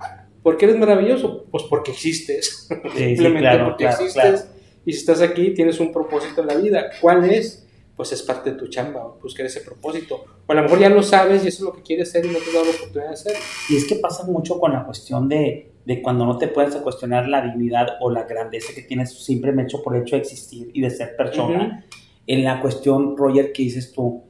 ¿Por 0.43 0.57
qué 0.57 0.67
eres 0.67 0.79
maravilloso? 0.79 1.47
Pues 1.51 1.65
porque 1.65 1.93
existes. 1.93 2.69
Simplemente 2.97 3.59
porque 3.65 3.87
existes 3.87 4.49
y 4.89 4.93
si 4.95 5.01
estás 5.01 5.21
aquí, 5.21 5.51
tienes 5.51 5.81
un 5.81 5.93
propósito 5.93 6.41
en 6.41 6.47
la 6.47 6.55
vida. 6.55 6.87
¿Cuál 6.99 7.31
es? 7.31 7.69
Pues 7.95 8.11
es 8.13 8.23
parte 8.23 8.53
de 8.53 8.57
tu 8.57 8.69
chamba, 8.69 9.07
buscar 9.23 9.45
ese 9.45 9.61
propósito. 9.61 10.25
O 10.47 10.51
a 10.51 10.55
lo 10.55 10.63
mejor 10.63 10.79
ya 10.79 10.89
lo 10.89 11.03
sabes 11.03 11.45
y 11.45 11.49
eso 11.49 11.59
es 11.59 11.65
lo 11.65 11.73
que 11.75 11.83
quieres 11.83 12.09
hacer 12.09 12.25
y 12.25 12.29
no 12.29 12.39
te 12.39 12.47
has 12.47 12.55
dado 12.55 12.65
la 12.65 12.71
oportunidad 12.71 13.09
de 13.09 13.13
hacer. 13.13 13.37
Y 13.69 13.77
es 13.77 13.85
que 13.85 13.97
pasa 13.97 14.25
mucho 14.25 14.59
con 14.59 14.73
la 14.73 14.87
cuestión 14.87 15.29
de, 15.29 15.73
de 15.85 16.01
cuando 16.01 16.25
no 16.25 16.39
te 16.39 16.49
puedes 16.49 16.75
cuestionar 16.77 17.29
la 17.29 17.43
dignidad 17.43 17.99
o 18.01 18.11
la 18.11 18.23
grandeza 18.23 18.73
que 18.75 18.81
tienes 18.81 19.13
simplemente 19.13 19.77
por 19.77 19.95
el 19.95 20.05
hecho 20.05 20.17
de 20.17 20.23
existir 20.23 20.71
y 20.73 20.81
de 20.81 20.89
ser 20.89 21.15
persona. 21.17 21.85
En 22.27 22.43
la 22.43 22.59
cuestión, 22.63 23.15
Roger, 23.15 23.53
que 23.53 23.65
dices 23.65 23.93
tú, 23.93 24.23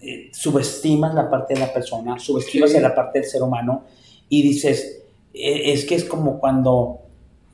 eh, 0.00 0.28
subestimas 0.32 1.14
la 1.14 1.30
parte 1.30 1.54
de 1.54 1.60
la 1.60 1.72
persona, 1.72 2.18
subestimas 2.18 2.72
la 2.72 2.96
parte 2.96 3.20
del 3.20 3.28
ser 3.28 3.42
humano 3.42 3.84
y 4.28 4.42
dices, 4.42 5.04
e, 5.32 5.72
es 5.72 5.84
que 5.84 5.94
es 5.94 6.04
como 6.04 6.40
cuando 6.40 7.07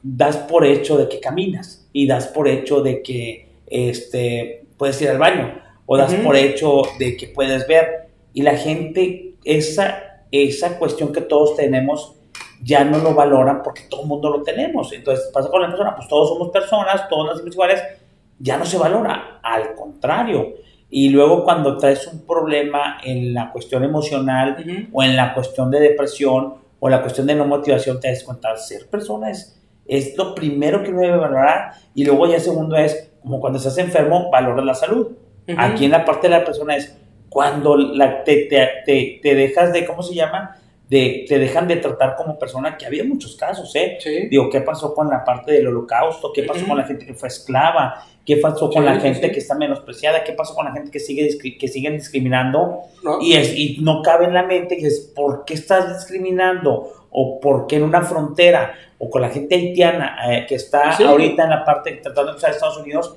das 0.05 0.37
por 0.37 0.67
hecho 0.67 0.99
de 0.99 1.09
que 1.09 1.19
caminas 1.19 1.89
y 1.95 2.07
das 2.07 2.29
por 2.29 2.47
hecho 2.47 2.83
de 2.83 3.03
que 3.03 3.49
este, 3.67 4.67
puedes 4.77 5.01
ir 5.01 5.09
al 5.09 5.19
baño 5.19 5.61
o 5.87 5.97
das 5.97 6.15
por 6.15 6.37
hecho 6.37 6.83
de 6.99 7.17
que 7.17 7.29
puedes 7.29 7.67
ver 7.67 8.11
y 8.35 8.43
la 8.43 8.57
gente 8.57 9.35
esa, 9.45 10.27
esa 10.31 10.79
cuestión 10.79 11.11
que 11.11 11.23
todos 11.23 11.57
tenemos 11.57 12.17
ya 12.63 12.85
no 12.85 12.99
lo 12.99 13.15
valoran 13.15 13.63
porque 13.63 13.83
todo 13.89 14.03
el 14.03 14.09
mundo 14.09 14.31
lo 14.31 14.43
tenemos. 14.43 14.93
Entonces 14.93 15.31
pasa 15.33 15.49
con 15.49 15.63
la 15.63 15.69
persona, 15.69 15.97
pues 15.97 16.07
todos 16.07 16.29
somos 16.29 16.51
personas, 16.51 17.09
todos 17.09 17.27
nacimos 17.27 17.55
iguales, 17.55 17.83
ya 18.39 18.59
no 18.59 18.67
se 18.67 18.77
valora, 18.77 19.41
al 19.43 19.75
contrario. 19.75 20.55
Y 20.91 21.09
luego 21.09 21.45
cuando 21.45 21.79
traes 21.79 22.07
un 22.07 22.27
problema 22.27 22.99
en 23.03 23.33
la 23.33 23.51
cuestión 23.51 23.85
emocional 23.85 24.89
o 24.93 25.03
en 25.03 25.17
la 25.17 25.33
cuestión 25.35 25.71
de 25.71 25.81
depresión 25.81 26.55
o 26.79 26.89
la 26.89 27.01
cuestión 27.01 27.27
de 27.27 27.35
no 27.35 27.47
motivación, 27.47 28.01
te 28.01 28.09
das 28.09 28.23
cuenta, 28.23 28.57
ser 28.57 28.87
persona 28.89 29.31
es, 29.31 29.61
lo 30.17 30.35
primero 30.35 30.83
que 30.83 30.91
uno 30.91 31.01
debe 31.03 31.17
valorar 31.17 31.73
y 31.95 32.05
luego 32.05 32.27
ya 32.27 32.41
segundo 32.41 32.77
es, 32.77 33.11
como 33.23 33.41
cuando 33.41 33.59
estás 33.59 33.79
enfermo, 33.79 34.31
valora 34.31 34.65
la 34.65 34.75
salud. 34.75 35.13
Aquí 35.59 35.85
en 35.85 35.91
la 35.91 36.05
parte 36.05 36.29
de 36.29 36.39
la 36.39 36.45
persona 36.45 36.77
es 36.77 36.97
cuando 37.29 37.77
la, 37.77 38.25
te, 38.25 38.47
te, 38.47 39.21
te 39.23 39.35
dejas 39.35 39.73
de, 39.73 39.85
¿cómo 39.85 40.03
se 40.03 40.15
llama? 40.15 40.57
de, 40.89 41.25
te 41.27 41.39
dejan 41.39 41.67
de 41.67 41.77
tratar 41.77 42.15
como 42.15 42.39
persona, 42.39 42.77
que 42.77 42.87
había 42.87 43.05
muchos 43.05 43.37
casos, 43.37 43.75
¿eh? 43.75 43.99
Digo, 44.31 44.51
¿qué 44.51 44.61
pasó 44.61 44.95
con 44.95 45.09
la 45.09 45.25
parte 45.25 45.53
del 45.53 45.67
holocausto? 45.69 46.33
¿Qué 46.33 46.43
pasó 46.43 46.67
con 46.67 46.77
la 46.77 46.85
gente 46.85 47.07
que 47.07 47.15
fue 47.15 47.29
esclava? 47.29 48.05
¿Qué 48.25 48.37
pasó 48.37 48.71
con 48.71 48.85
la 48.85 49.01
gente 49.01 49.31
que 49.33 49.39
está 49.39 49.55
menospreciada? 49.55 50.25
¿Qué 50.25 50.33
pasó 50.33 50.55
con 50.55 50.67
la 50.67 50.73
gente 50.73 50.91
que 50.91 51.01
sigue 51.01 51.29
que 51.59 51.69
siguen 51.69 51.95
discriminando? 51.95 52.83
Y, 53.21 53.35
es, 53.35 53.57
y 53.57 53.79
no 53.81 54.03
cabe 54.03 54.27
en 54.27 54.35
la 54.35 54.43
mente 54.43 54.77
que 54.77 54.87
es, 54.87 55.13
¿por 55.15 55.45
qué 55.45 55.55
estás 55.55 55.95
discriminando? 55.95 56.93
¿O 57.11 57.41
por 57.41 57.67
qué 57.67 57.77
en 57.77 57.85
una 57.85 58.03
frontera? 58.03 58.75
O 59.05 59.11
con 59.11 59.23
la 59.23 59.29
gente 59.29 59.55
haitiana 59.55 60.17
eh, 60.31 60.47
que 60.49 60.55
está 60.55 60.97
ahorita 60.97 61.45
en 61.45 61.51
la 61.51 61.65
parte 61.65 61.93
tratando 62.03 62.33
de 62.33 62.39
usar 62.39 62.51
Estados 62.51 62.79
Unidos, 62.79 63.17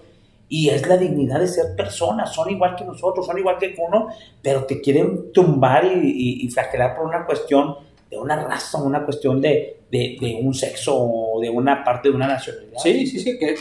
y 0.50 0.70
es 0.70 0.88
la 0.88 0.98
dignidad 0.98 1.40
de 1.40 1.48
ser 1.48 1.76
personas, 1.76 2.34
son 2.34 2.50
igual 2.50 2.76
que 2.76 2.86
nosotros, 2.86 3.26
son 3.26 3.38
igual 3.38 3.58
que 3.58 3.76
uno, 3.78 4.08
pero 4.42 4.66
te 4.66 4.80
quieren 4.80 5.32
tumbar 5.34 5.86
y, 5.86 6.46
y, 6.46 6.50
flagelar 6.50 6.96
por 6.96 7.06
una 7.06 7.26
cuestión 7.26 7.76
de 8.10 8.18
una 8.18 8.42
raza, 8.42 8.82
una 8.82 9.04
cuestión 9.04 9.42
de, 9.42 9.82
de, 9.92 10.40
un 10.42 10.54
sexo 10.54 10.96
o 10.98 11.42
de 11.42 11.50
una 11.50 11.84
parte 11.84 12.10
de 12.10 12.16
una 12.16 12.28
nacionalidad. 12.28 12.80
Sí, 12.82 13.06
sí, 13.06 13.20
sí, 13.20 13.38
que, 13.38 13.56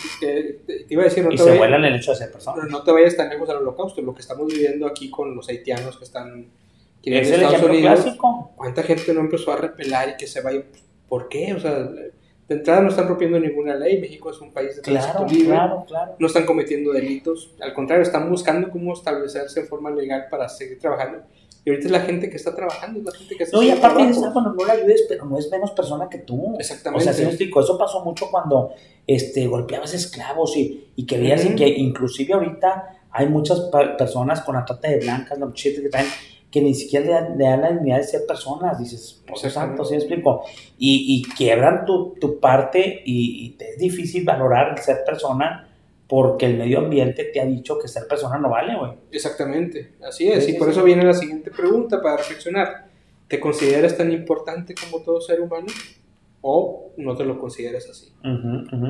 te 0.67 0.87
iba 0.89 1.03
a 1.03 1.07
decir... 1.07 1.25
No 1.25 1.33
y 1.33 1.39
se 1.39 1.59
vuelan 1.59 1.85
el 1.85 1.97
hecho 1.97 2.13
de 2.13 2.19
ser 2.19 2.31
personas. 2.31 2.71
No 2.71 2.85
te 2.85 2.93
vayas 2.93 3.17
tan 3.17 3.29
lejos 3.31 3.49
al 3.51 3.57
holocausto, 3.57 4.01
lo 4.03 4.15
que 4.15 4.21
estamos 4.21 4.47
viviendo 4.47 4.87
aquí 4.87 5.11
con 5.11 5.35
los 5.35 5.49
haitianos 5.49 5.99
que 5.99 6.05
están... 6.05 6.47
¿Es 7.03 7.31
el 7.31 7.43
Estados 7.43 7.63
Unidos, 7.63 8.01
clásico? 8.01 8.53
¿Cuánta 8.57 8.83
gente 8.83 9.13
no 9.15 9.21
empezó 9.21 9.53
a 9.53 9.57
repelar 9.57 10.11
y 10.11 10.17
que 10.17 10.27
se 10.27 10.41
vaya? 10.41 10.63
¿Por 11.09 11.29
qué? 11.29 11.55
O 11.55 11.61
sea 11.61 11.89
de 12.49 12.55
entrada 12.55 12.81
no 12.81 12.89
están 12.89 13.09
rompiendo 13.09 13.41
ninguna 13.41 13.75
ley, 13.75 14.01
México 14.01 14.31
es 14.31 14.41
un 14.41 14.53
país 14.53 14.77
de 14.77 14.83
tránsito 14.83 15.27
libre, 15.27 15.49
claro, 15.49 15.85
claro. 15.87 16.15
no 16.19 16.27
están 16.27 16.47
cometiendo 16.47 16.93
delitos, 16.93 17.55
al 17.61 17.73
contrario, 17.73 18.03
están 18.05 18.31
buscando 18.31 18.71
cómo 18.71 18.93
establecerse 18.93 19.61
en 19.61 19.67
forma 19.67 19.91
legal 19.91 20.27
para 20.31 20.49
seguir 20.49 20.79
trabajando. 20.79 21.23
Y 21.65 21.71
ahorita 21.71 21.87
es 21.87 21.93
la 21.93 22.01
gente 22.01 22.31
que 22.31 22.37
está 22.37 22.55
trabajando, 22.55 23.01
es 23.01 23.05
la 23.07 23.11
gente 23.11 23.37
que 23.37 23.43
está 23.43 23.57
No, 23.57 23.63
y 23.65 23.71
aparte 23.71 24.05
de 24.05 24.11
eso, 24.11 24.33
cuando 24.33 24.53
no 24.53 24.65
la 24.65 24.75
ayudes, 24.75 25.05
pero 25.09 25.25
no 25.25 25.37
es 25.37 25.51
menos 25.51 25.73
persona 25.73 26.09
que 26.09 26.19
tú. 26.19 26.55
Exactamente. 26.61 27.11
O 27.11 27.13
sea, 27.13 27.31
si 27.33 27.51
eso 27.51 27.77
pasó 27.77 28.05
mucho 28.05 28.31
cuando 28.31 28.71
este, 29.05 29.49
golpeabas 29.49 29.93
esclavos 29.93 30.57
y, 30.57 30.93
y 30.95 31.05
que 31.05 31.19
veías 31.19 31.45
que 31.45 31.67
inclusive 31.67 32.35
ahorita 32.35 33.01
hay 33.11 33.29
muchas 33.29 33.63
personas 33.99 34.43
con 34.43 34.55
la 34.55 34.65
trata 34.65 34.89
de 34.89 35.01
blancas, 35.01 35.37
la 35.41 35.47
muchachita 35.47 35.83
que 35.83 35.89
traen 35.89 36.07
que 36.57 36.63
ni 36.63 36.75
siquiera 36.75 37.29
le, 37.37 37.45
dan 37.45 37.61
la 37.61 37.71
dignidad 37.71 37.99
de 37.99 38.05
ser 38.05 38.27
personas, 38.27 38.79
dices, 38.79 39.23
por 39.27 39.39
santo, 39.39 39.85
¿sí 39.85 39.93
me 39.93 39.99
explico? 39.99 40.43
Y, 40.79 41.21
y 41.29 41.35
quiebran 41.35 41.85
tu, 41.85 42.15
tu 42.19 42.41
parte 42.41 43.03
y, 43.05 43.51
te 43.59 43.73
es 43.73 43.79
difícil 43.79 44.25
valorar 44.25 44.71
el 44.71 44.83
ser 44.83 45.05
persona 45.05 45.69
porque 46.09 46.47
el 46.47 46.57
medio 46.57 46.79
ambiente 46.79 47.25
te 47.25 47.43
ha 47.43 47.45
dicho 47.45 47.79
que 47.79 47.89
ser 47.89 48.09
persona 48.09 48.39
no 48.39 48.49
vale, 48.49 48.75
güey. 48.75 48.93
Exactamente, 49.13 49.97
así 50.03 50.29
es, 50.29 50.49
y 50.49 50.55
por 50.55 50.71
eso 50.71 50.83
viene 50.83 51.05
la 51.05 51.13
siguiente 51.13 51.51
pregunta 51.51 52.01
para 52.01 52.17
reflexionar. 52.17 52.87
¿Te 53.29 53.39
consideras 53.39 53.95
tan 53.95 54.11
importante 54.11 54.75
como 54.75 55.05
todo 55.05 55.21
ser 55.21 55.43
humano 55.43 55.67
o 56.41 56.93
no 56.97 57.15
te 57.19 57.27
lo 57.27 57.39
consideras 57.39 57.87
así? 57.91 58.15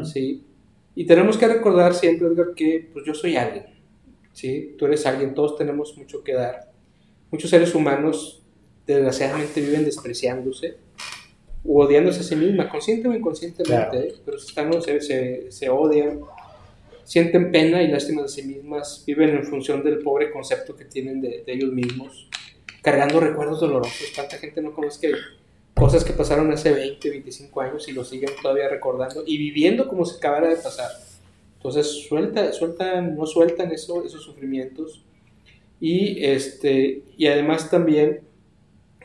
Sí. 0.04 0.46
Y 0.94 1.04
tenemos 1.04 1.36
que 1.36 1.48
recordar 1.48 1.94
siempre, 1.94 2.28
Edgar, 2.28 2.54
que 2.54 2.90
pues 2.92 3.04
yo 3.04 3.12
soy 3.12 3.36
alguien, 3.36 3.66
¿sí? 4.32 4.76
Tú 4.78 4.86
eres 4.86 5.04
alguien, 5.04 5.34
todos 5.34 5.56
tenemos 5.56 5.98
mucho 5.98 6.22
que 6.22 6.32
dar 6.32 6.75
Muchos 7.36 7.50
seres 7.50 7.74
humanos 7.74 8.40
desgraciadamente 8.86 9.60
viven 9.60 9.84
despreciándose 9.84 10.78
o 11.66 11.84
odiándose 11.84 12.20
a 12.20 12.22
sí 12.22 12.34
misma, 12.34 12.66
consciente 12.66 13.08
o 13.08 13.12
inconscientemente, 13.12 13.98
¿eh? 13.98 14.14
pero 14.24 14.38
están, 14.38 14.72
se, 14.80 15.52
se, 15.52 15.68
odian, 15.68 16.20
sienten 17.04 17.52
pena 17.52 17.82
y 17.82 17.88
lástima 17.88 18.22
de 18.22 18.28
sí 18.28 18.42
mismas, 18.44 19.04
viven 19.06 19.36
en 19.36 19.44
función 19.44 19.84
del 19.84 19.98
pobre 19.98 20.32
concepto 20.32 20.74
que 20.74 20.86
tienen 20.86 21.20
de, 21.20 21.44
ellos 21.46 21.74
mismos, 21.74 22.26
cargando 22.80 23.20
recuerdos 23.20 23.60
dolorosos. 23.60 24.12
¿Cuánta 24.14 24.38
gente 24.38 24.62
no 24.62 24.72
conoce 24.72 25.06
que 25.06 25.14
cosas 25.74 26.04
que 26.04 26.14
pasaron 26.14 26.50
hace 26.52 26.72
20, 26.72 27.10
25 27.10 27.60
años 27.60 27.86
y 27.86 27.92
lo 27.92 28.02
siguen 28.02 28.30
todavía 28.40 28.70
recordando 28.70 29.24
y 29.26 29.36
viviendo 29.36 29.88
como 29.88 30.06
si 30.06 30.16
acabara 30.16 30.48
de 30.48 30.56
pasar? 30.56 30.90
Entonces, 31.56 32.06
suelta, 32.08 32.50
sueltan, 32.54 33.14
no 33.14 33.26
sueltan 33.26 33.70
eso, 33.72 34.02
esos 34.06 34.22
sufrimientos 34.22 35.02
y, 35.80 36.24
este, 36.24 37.02
y 37.16 37.26
además 37.26 37.70
también 37.70 38.20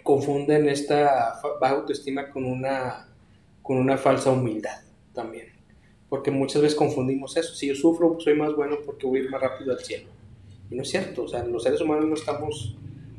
confunden 0.03 0.67
esta 0.69 1.39
baja 1.59 1.75
autoestima 1.75 2.29
con 2.29 2.45
una, 2.45 3.07
con 3.61 3.77
una 3.77 3.97
falsa 3.97 4.31
humildad 4.31 4.81
también. 5.13 5.47
Porque 6.09 6.31
muchas 6.31 6.61
veces 6.61 6.77
confundimos 6.77 7.37
eso. 7.37 7.53
Si 7.53 7.67
yo 7.67 7.75
sufro, 7.75 8.17
soy 8.19 8.35
más 8.35 8.55
bueno 8.55 8.77
porque 8.85 9.05
voy 9.05 9.27
más 9.29 9.41
rápido 9.41 9.71
al 9.71 9.79
cielo. 9.79 10.09
Y 10.69 10.75
no 10.75 10.81
es 10.81 10.89
cierto. 10.89 11.23
O 11.23 11.27
sea, 11.27 11.43
los 11.43 11.63
seres 11.63 11.79
humanos 11.81 12.05
no 12.05 12.15
estamos 12.15 12.75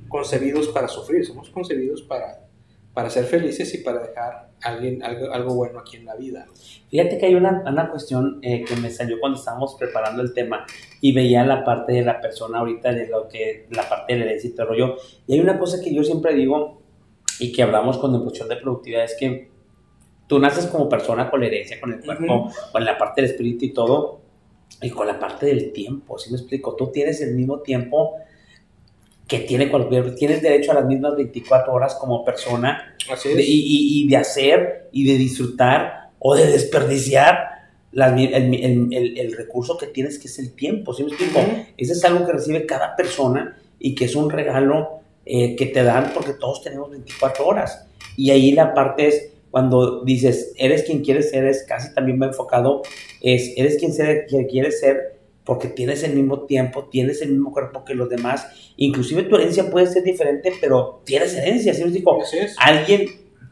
concebidos 0.08 0.68
para 0.68 0.88
sufrir, 0.88 1.24
somos 1.24 1.48
concebidos 1.48 2.02
para, 2.02 2.41
para 2.94 3.08
ser 3.10 3.24
felices 3.24 3.72
y 3.74 3.78
para 3.78 4.00
dejar 4.00 4.50
alguien, 4.62 5.02
algo, 5.02 5.32
algo 5.32 5.54
bueno 5.54 5.80
aquí 5.80 5.96
en 5.96 6.04
la 6.04 6.14
vida. 6.14 6.46
Fíjate 6.90 7.18
que 7.18 7.26
hay 7.26 7.34
una, 7.34 7.62
una 7.66 7.90
cuestión 7.90 8.38
eh, 8.42 8.64
que 8.64 8.76
me 8.76 8.90
salió 8.90 9.18
cuando 9.18 9.38
estábamos 9.38 9.76
preparando 9.78 10.22
el 10.22 10.34
tema 10.34 10.66
y 11.00 11.12
veía 11.12 11.44
la 11.44 11.64
parte 11.64 11.92
de 11.92 12.02
la 12.02 12.20
persona 12.20 12.58
ahorita, 12.58 12.92
de 12.92 13.08
lo 13.08 13.28
que, 13.28 13.66
la 13.70 13.88
parte 13.88 14.12
del 14.12 14.22
herencia 14.22 14.50
y 14.50 14.52
todo 14.54 14.66
rollo. 14.66 14.96
Y 15.26 15.34
hay 15.34 15.40
una 15.40 15.58
cosa 15.58 15.80
que 15.82 15.94
yo 15.94 16.04
siempre 16.04 16.34
digo 16.34 16.82
y 17.38 17.52
que 17.52 17.62
hablamos 17.62 17.98
con 17.98 18.14
impulsión 18.14 18.48
de 18.48 18.56
productividad, 18.56 19.04
es 19.04 19.16
que 19.18 19.50
tú 20.26 20.38
naces 20.38 20.66
como 20.66 20.88
persona 20.88 21.30
con 21.30 21.40
la 21.40 21.46
herencia, 21.46 21.80
con 21.80 21.92
el 21.92 22.00
cuerpo, 22.00 22.52
con 22.70 22.84
la 22.84 22.98
parte 22.98 23.22
del 23.22 23.30
espíritu 23.30 23.64
y 23.64 23.72
todo, 23.72 24.20
y 24.80 24.90
con 24.90 25.06
la 25.06 25.18
parte 25.18 25.46
del 25.46 25.72
tiempo, 25.72 26.18
¿sí 26.18 26.30
me 26.30 26.38
explico? 26.38 26.74
Tú 26.76 26.90
tienes 26.90 27.20
el 27.20 27.34
mismo 27.34 27.60
tiempo 27.60 28.16
que 29.32 29.38
tiene 29.38 29.70
cualquier, 29.70 30.14
tienes 30.14 30.42
derecho 30.42 30.72
a 30.72 30.74
las 30.74 30.84
mismas 30.84 31.16
24 31.16 31.72
horas 31.72 31.94
como 31.94 32.22
persona 32.22 32.94
y, 33.38 34.06
de 34.06 34.16
hacer 34.18 34.90
y 34.92 35.10
de 35.10 35.16
disfrutar 35.16 36.10
o 36.18 36.34
de 36.34 36.48
desperdiciar 36.48 37.38
el, 37.94 39.34
recurso 39.34 39.78
que 39.78 39.86
tienes 39.86 40.18
que 40.18 40.28
es 40.28 40.38
el 40.38 40.52
tiempo, 40.52 40.92
¿sí 40.92 41.02
me 41.02 41.08
explico? 41.08 41.40
Ese 41.78 41.92
es 41.94 42.04
algo 42.04 42.26
que 42.26 42.32
recibe 42.32 42.66
cada 42.66 42.94
persona 42.94 43.56
y 43.78 43.94
que 43.94 44.04
es 44.04 44.14
un 44.14 44.28
regalo 44.28 45.00
eh, 45.24 45.56
que 45.56 45.64
te 45.64 45.82
dan 45.82 46.12
porque 46.12 46.34
todos 46.34 46.62
tenemos 46.62 46.90
24 46.90 47.46
horas. 47.46 47.86
Y 48.18 48.32
ahí 48.32 48.52
la 48.52 48.74
parte 48.74 49.06
es 49.06 49.30
cuando 49.50 50.04
dices, 50.04 50.52
eres 50.58 50.82
quien 50.82 51.02
quieres 51.02 51.30
ser, 51.30 51.46
es 51.46 51.62
casi 51.62 51.94
también 51.94 52.20
va 52.20 52.26
enfocado, 52.26 52.82
es, 53.22 53.54
eres 53.56 53.78
quien, 53.78 53.94
ser, 53.94 54.26
quien 54.26 54.44
quieres 54.46 54.78
ser 54.80 55.21
porque 55.44 55.68
tienes 55.68 56.02
el 56.04 56.14
mismo 56.14 56.42
tiempo, 56.42 56.84
tienes 56.84 57.20
el 57.22 57.30
mismo 57.30 57.52
cuerpo 57.52 57.84
que 57.84 57.94
los 57.94 58.08
demás, 58.08 58.72
inclusive 58.76 59.24
tu 59.24 59.36
herencia 59.36 59.70
puede 59.70 59.86
ser 59.86 60.04
diferente, 60.04 60.52
pero 60.60 61.02
tienes 61.04 61.34
herencia, 61.34 61.74
¿sí 61.74 61.80
me 61.80 61.88
explico? 61.88 62.18
Alguien, 62.58 63.06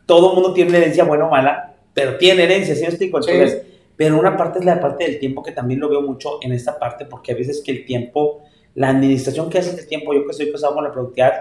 todo 0.06 0.30
el 0.30 0.34
mundo 0.34 0.52
tiene 0.52 0.70
una 0.70 0.78
herencia 0.78 1.04
buena 1.04 1.26
o 1.26 1.30
mala, 1.30 1.74
pero 1.92 2.16
tiene 2.16 2.44
herencia, 2.44 2.74
¿sí 2.74 2.82
me 2.82 2.88
explico? 2.88 3.18
Entonces, 3.18 3.62
pero 3.96 4.18
una 4.18 4.36
parte 4.36 4.60
es 4.60 4.64
la 4.64 4.80
parte 4.80 5.04
del 5.04 5.18
tiempo 5.18 5.42
que 5.42 5.52
también 5.52 5.80
lo 5.80 5.88
veo 5.88 6.02
mucho 6.02 6.38
en 6.42 6.52
esta 6.52 6.78
parte, 6.78 7.04
porque 7.04 7.32
a 7.32 7.34
veces 7.34 7.62
que 7.64 7.72
el 7.72 7.84
tiempo, 7.84 8.42
la 8.74 8.88
administración 8.88 9.50
que 9.50 9.58
haces 9.58 9.76
del 9.76 9.86
tiempo, 9.88 10.14
yo 10.14 10.24
que 10.24 10.30
estoy 10.30 10.52
casado 10.52 10.74
con 10.74 10.84
la 10.84 10.92
productividad, 10.92 11.32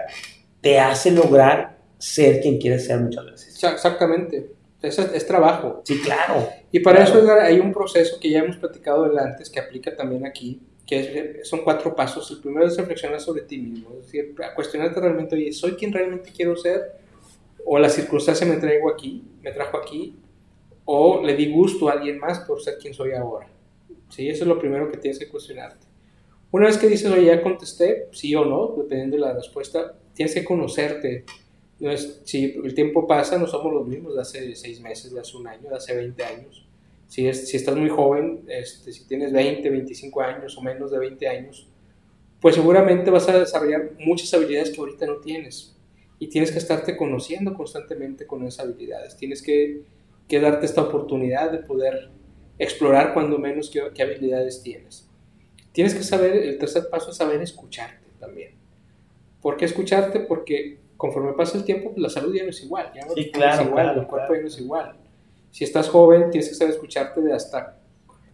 te 0.60 0.78
hace 0.78 1.10
lograr 1.10 1.78
ser 1.96 2.40
quien 2.40 2.58
quieres 2.58 2.86
ser 2.86 3.00
muchas 3.00 3.24
veces. 3.24 3.64
Exactamente. 3.64 4.59
Es, 4.82 4.98
es, 4.98 5.26
trabajo. 5.26 5.82
Sí, 5.84 6.00
claro. 6.00 6.48
Y 6.72 6.80
para 6.80 7.04
eso 7.04 7.22
hay 7.40 7.58
un 7.58 7.72
proceso 7.72 8.18
que 8.18 8.30
ya 8.30 8.38
hemos 8.38 8.56
platicado 8.56 9.04
antes, 9.18 9.50
que 9.50 9.60
aplica 9.60 9.94
también 9.94 10.26
aquí, 10.26 10.60
que 10.86 11.40
son 11.44 11.62
cuatro 11.62 11.94
pasos. 11.94 12.30
El 12.30 12.40
primero 12.40 12.66
es 12.66 12.76
reflexionar 12.76 13.20
sobre 13.20 13.42
ti 13.42 13.58
mismo, 13.58 13.90
es 13.98 14.06
decir, 14.06 14.34
a 14.42 14.54
cuestionarte 14.54 15.00
realmente, 15.00 15.36
oye, 15.36 15.52
¿soy 15.52 15.72
quien 15.72 15.92
realmente 15.92 16.32
quiero 16.34 16.56
ser? 16.56 16.98
¿O 17.64 17.78
la 17.78 17.88
circunstancia 17.88 18.46
me 18.46 18.56
traigo 18.56 18.90
aquí, 18.90 19.22
me 19.42 19.52
trajo 19.52 19.76
aquí? 19.76 20.16
¿O 20.84 21.22
le 21.22 21.36
di 21.36 21.52
gusto 21.52 21.88
a 21.88 21.92
alguien 21.92 22.18
más 22.18 22.40
por 22.40 22.62
ser 22.62 22.78
quien 22.78 22.94
soy 22.94 23.12
ahora? 23.12 23.46
Sí, 24.08 24.28
eso 24.28 24.44
es 24.44 24.48
lo 24.48 24.58
primero 24.58 24.90
que 24.90 24.96
tienes 24.96 25.18
que 25.18 25.28
cuestionarte. 25.28 25.86
Una 26.50 26.66
vez 26.66 26.78
que 26.78 26.88
dices, 26.88 27.10
oye, 27.12 27.26
ya 27.26 27.42
contesté, 27.42 28.08
sí 28.10 28.34
o 28.34 28.44
no, 28.44 28.74
dependiendo 28.76 29.16
de 29.16 29.22
la 29.22 29.32
respuesta, 29.34 29.94
tienes 30.14 30.34
que 30.34 30.44
conocerte. 30.44 31.24
No 31.80 31.90
es, 31.90 32.20
si 32.24 32.44
el 32.62 32.74
tiempo 32.74 33.06
pasa, 33.06 33.38
no 33.38 33.46
somos 33.46 33.72
los 33.72 33.86
mismos 33.86 34.14
de 34.14 34.20
hace 34.20 34.54
seis 34.54 34.80
meses, 34.80 35.12
de 35.12 35.20
hace 35.20 35.36
un 35.36 35.46
año, 35.46 35.70
de 35.70 35.76
hace 35.76 35.96
20 35.96 36.22
años. 36.24 36.66
Si, 37.08 37.26
es, 37.26 37.48
si 37.48 37.56
estás 37.56 37.74
muy 37.74 37.88
joven, 37.88 38.44
este, 38.48 38.92
si 38.92 39.06
tienes 39.06 39.32
20, 39.32 39.68
25 39.68 40.20
años 40.20 40.56
o 40.58 40.62
menos 40.62 40.90
de 40.90 40.98
20 40.98 41.26
años, 41.26 41.66
pues 42.40 42.54
seguramente 42.54 43.10
vas 43.10 43.28
a 43.28 43.38
desarrollar 43.38 43.92
muchas 43.98 44.32
habilidades 44.34 44.70
que 44.70 44.80
ahorita 44.80 45.06
no 45.06 45.16
tienes. 45.16 45.74
Y 46.18 46.28
tienes 46.28 46.52
que 46.52 46.58
estarte 46.58 46.96
conociendo 46.98 47.54
constantemente 47.54 48.26
con 48.26 48.46
esas 48.46 48.66
habilidades. 48.66 49.16
Tienes 49.16 49.42
que, 49.42 49.82
que 50.28 50.38
darte 50.38 50.66
esta 50.66 50.82
oportunidad 50.82 51.50
de 51.50 51.58
poder 51.58 52.10
explorar 52.58 53.14
cuando 53.14 53.38
menos 53.38 53.70
qué, 53.70 53.80
qué 53.94 54.02
habilidades 54.02 54.62
tienes. 54.62 55.08
Tienes 55.72 55.94
que 55.94 56.02
saber, 56.02 56.36
el 56.36 56.58
tercer 56.58 56.90
paso 56.90 57.10
es 57.10 57.16
saber 57.16 57.40
escucharte 57.40 58.06
también. 58.18 58.52
¿Por 59.40 59.56
qué 59.56 59.64
escucharte? 59.64 60.20
Porque 60.20 60.78
conforme 61.00 61.32
pasa 61.32 61.56
el 61.56 61.64
tiempo, 61.64 61.92
pues 61.92 62.02
la 62.02 62.10
salud 62.10 62.34
ya 62.34 62.44
no 62.44 62.50
es 62.50 62.62
igual, 62.62 62.92
ya 62.94 63.06
no 63.06 63.14
sí, 63.14 63.30
claro, 63.30 63.62
es 63.62 63.68
igual, 63.68 63.84
claro, 63.84 64.00
el 64.02 64.06
cuerpo 64.06 64.26
claro. 64.26 64.34
ya 64.34 64.40
no 64.42 64.48
es 64.48 64.60
igual. 64.60 64.96
Si 65.50 65.64
estás 65.64 65.88
joven, 65.88 66.30
tienes 66.30 66.50
que 66.50 66.54
saber 66.54 66.74
escucharte 66.74 67.22
de 67.22 67.32
hasta, 67.32 67.80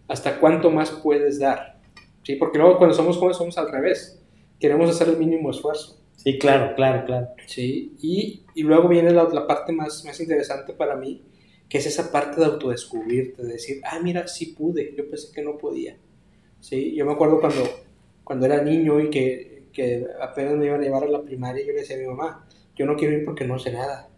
hasta 0.09 0.41
cuánto 0.41 0.69
más 0.69 0.91
puedes 0.91 1.39
dar. 1.39 1.79
¿sí? 2.25 2.35
Porque 2.35 2.59
luego 2.59 2.77
cuando 2.77 2.97
somos 2.97 3.19
jóvenes 3.19 3.37
somos 3.37 3.57
al 3.57 3.71
revés. 3.71 4.21
Queremos 4.59 4.91
hacer 4.91 5.09
el 5.09 5.17
mínimo 5.17 5.53
esfuerzo. 5.53 6.01
Sí, 6.17 6.41
claro, 6.41 6.75
claro, 6.75 7.07
claro. 7.07 7.29
¿sí? 7.47 7.95
Y, 8.03 8.45
y 8.57 8.63
luego 8.65 8.89
viene 8.89 9.13
la, 9.13 9.29
la 9.29 9.47
parte 9.47 9.71
más, 9.73 10.05
más 10.05 10.19
interesante 10.19 10.73
para 10.73 10.97
mí, 10.97 11.23
que 11.69 11.79
es 11.79 11.87
esa 11.87 12.11
parte 12.11 12.41
de 12.41 12.47
autodescubrirte, 12.47 13.45
de 13.45 13.53
decir, 13.53 13.81
ah, 13.85 14.01
mira, 14.03 14.27
sí 14.27 14.47
pude, 14.59 14.93
yo 14.97 15.09
pensé 15.09 15.33
que 15.33 15.43
no 15.43 15.57
podía. 15.57 15.99
¿sí? 16.59 16.97
Yo 16.97 17.07
me 17.07 17.13
acuerdo 17.13 17.41
cuando, 17.41 17.63
cuando 18.25 18.45
era 18.45 18.61
niño 18.61 18.99
y 18.99 19.09
que, 19.09 19.56
que 19.77 20.07
apenas 20.21 20.55
me 20.55 20.67
iban 20.67 20.81
a 20.81 20.85
llevar 20.85 21.05
a 21.05 21.09
la 21.09 21.23
primaria, 21.23 21.65
yo 21.65 21.73
le 21.73 21.81
decía 21.81 21.97
a 21.97 22.01
mi 22.01 22.07
mamá, 22.07 22.47
yo 22.75 22.87
no 22.87 22.97
quiero 22.97 23.15
ir 23.15 23.25
porque 23.27 23.45
no 23.45 23.59
sé 23.59 23.73
nada. 23.73 24.09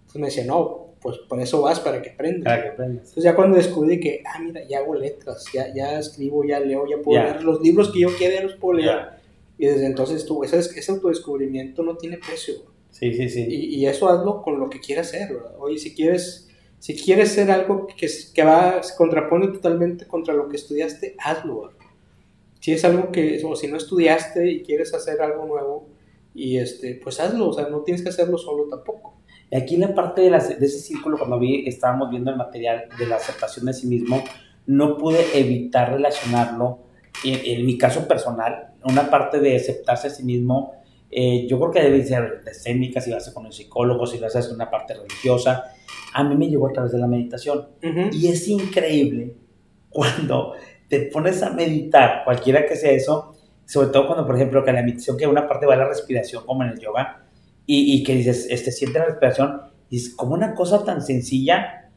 Entonces 0.00 0.20
me 0.20 0.26
decía, 0.28 0.44
no, 0.46 0.94
pues 1.00 1.18
por 1.18 1.38
eso 1.40 1.60
vas, 1.62 1.80
para 1.80 2.00
que 2.00 2.10
aprendas. 2.10 2.44
Para 2.44 2.62
que 2.62 2.68
aprendas. 2.70 3.08
Entonces 3.08 3.24
ya 3.24 3.34
cuando 3.36 3.56
descubrí 3.58 4.00
que, 4.00 4.22
ah, 4.26 4.38
mira, 4.40 4.62
ya 4.66 4.78
hago 4.78 4.94
letras, 4.94 5.44
ya, 5.52 5.72
ya 5.74 5.98
escribo, 5.98 6.44
ya 6.44 6.58
leo, 6.60 6.86
ya 6.88 6.96
puedo 7.02 7.20
Ya. 7.22 7.30
leer 7.30 7.44
los 7.44 7.60
libros 7.60 7.90
que 7.92 8.00
yo 8.00 8.08
quiera, 8.16 8.42
los 8.42 8.54
puedo 8.54 8.78
leer. 8.78 8.88
Ya. 8.90 9.18
Y 9.58 9.66
desde 9.66 9.86
entonces 9.86 10.24
tú, 10.24 10.42
ese, 10.44 10.58
ese 10.58 10.92
autodescubrimiento 10.92 11.82
no 11.82 11.96
tiene 11.96 12.16
precio. 12.18 12.54
Sí, 12.90 13.12
sí, 13.14 13.28
sí. 13.28 13.44
Y, 13.48 13.76
y 13.76 13.86
eso 13.86 14.08
hazlo 14.08 14.42
con 14.42 14.58
lo 14.58 14.68
que 14.70 14.80
quieras 14.80 15.08
hacer. 15.08 15.32
¿verdad? 15.34 15.54
Oye, 15.58 15.78
si 15.78 15.94
quieres, 15.94 16.48
si 16.78 16.94
quieres 16.96 17.30
ser 17.30 17.50
algo 17.50 17.86
que, 17.86 18.08
que 18.34 18.44
va, 18.44 18.82
se 18.82 18.96
contrapone 18.96 19.48
totalmente 19.48 20.06
contra 20.06 20.34
lo 20.34 20.48
que 20.48 20.56
estudiaste, 20.56 21.16
hazlo. 21.18 21.62
¿verdad? 21.62 21.76
Si 22.62 22.70
es 22.70 22.84
algo 22.84 23.10
que, 23.10 23.42
o 23.44 23.56
si 23.56 23.66
no 23.66 23.76
estudiaste 23.76 24.48
y 24.48 24.62
quieres 24.62 24.94
hacer 24.94 25.20
algo 25.20 25.44
nuevo, 25.46 25.88
y 26.32 26.58
este, 26.58 26.94
pues 27.02 27.18
hazlo, 27.18 27.48
o 27.48 27.52
sea, 27.52 27.68
no 27.68 27.80
tienes 27.80 28.02
que 28.02 28.10
hacerlo 28.10 28.38
solo 28.38 28.68
tampoco. 28.68 29.16
Y 29.50 29.56
aquí 29.56 29.74
en 29.74 29.80
la 29.80 29.94
parte 29.94 30.20
de, 30.22 30.30
la- 30.30 30.38
de 30.38 30.64
ese 30.64 30.78
círculo, 30.78 31.18
cuando 31.18 31.40
vi, 31.40 31.66
estábamos 31.66 32.08
viendo 32.08 32.30
el 32.30 32.36
material 32.36 32.84
de 32.96 33.06
la 33.06 33.16
aceptación 33.16 33.66
de 33.66 33.72
sí 33.74 33.88
mismo, 33.88 34.22
no 34.66 34.96
pude 34.96 35.18
evitar 35.34 35.90
relacionarlo, 35.92 36.78
en, 37.24 37.40
en 37.44 37.66
mi 37.66 37.76
caso 37.76 38.06
personal, 38.06 38.74
una 38.84 39.10
parte 39.10 39.40
de 39.40 39.56
aceptarse 39.56 40.06
a 40.06 40.10
sí 40.10 40.22
mismo, 40.22 40.72
eh, 41.10 41.46
yo 41.48 41.58
creo 41.58 41.70
que 41.72 41.82
debe 41.82 42.04
ser 42.06 42.42
de 42.44 42.52
técnicas, 42.64 43.04
si 43.04 43.10
vas 43.10 43.28
con 43.30 43.44
un 43.44 43.52
psicólogo, 43.52 44.06
si 44.06 44.22
a 44.22 44.28
hacer 44.28 44.44
una 44.54 44.70
parte 44.70 44.94
religiosa, 44.94 45.64
a 46.14 46.22
mí 46.24 46.36
me 46.36 46.48
llegó 46.48 46.68
a 46.68 46.72
través 46.72 46.92
de 46.92 46.98
la 46.98 47.08
meditación. 47.08 47.66
Ujú. 47.82 48.08
Y 48.12 48.28
es 48.28 48.46
increíble 48.48 49.34
cuando 49.90 50.54
te 50.92 51.00
pones 51.06 51.42
a 51.42 51.48
meditar, 51.48 52.20
cualquiera 52.22 52.66
que 52.66 52.76
sea 52.76 52.90
eso, 52.90 53.34
sobre 53.64 53.88
todo 53.88 54.08
cuando, 54.08 54.26
por 54.26 54.36
ejemplo, 54.36 54.62
que 54.62 54.74
la 54.74 54.82
meditación, 54.82 55.16
que 55.16 55.26
una 55.26 55.48
parte 55.48 55.64
va 55.64 55.72
a 55.72 55.78
la 55.78 55.88
respiración, 55.88 56.44
como 56.44 56.64
en 56.64 56.68
el 56.68 56.80
yoga, 56.80 57.24
y, 57.64 57.94
y 57.94 58.02
que 58.02 58.14
dices, 58.14 58.46
este, 58.50 58.70
siente 58.72 58.98
la 58.98 59.06
respiración, 59.06 59.62
y 59.88 59.96
es 59.96 60.10
como 60.10 60.34
una 60.34 60.54
cosa 60.54 60.84
tan 60.84 61.00
sencilla, 61.00 61.90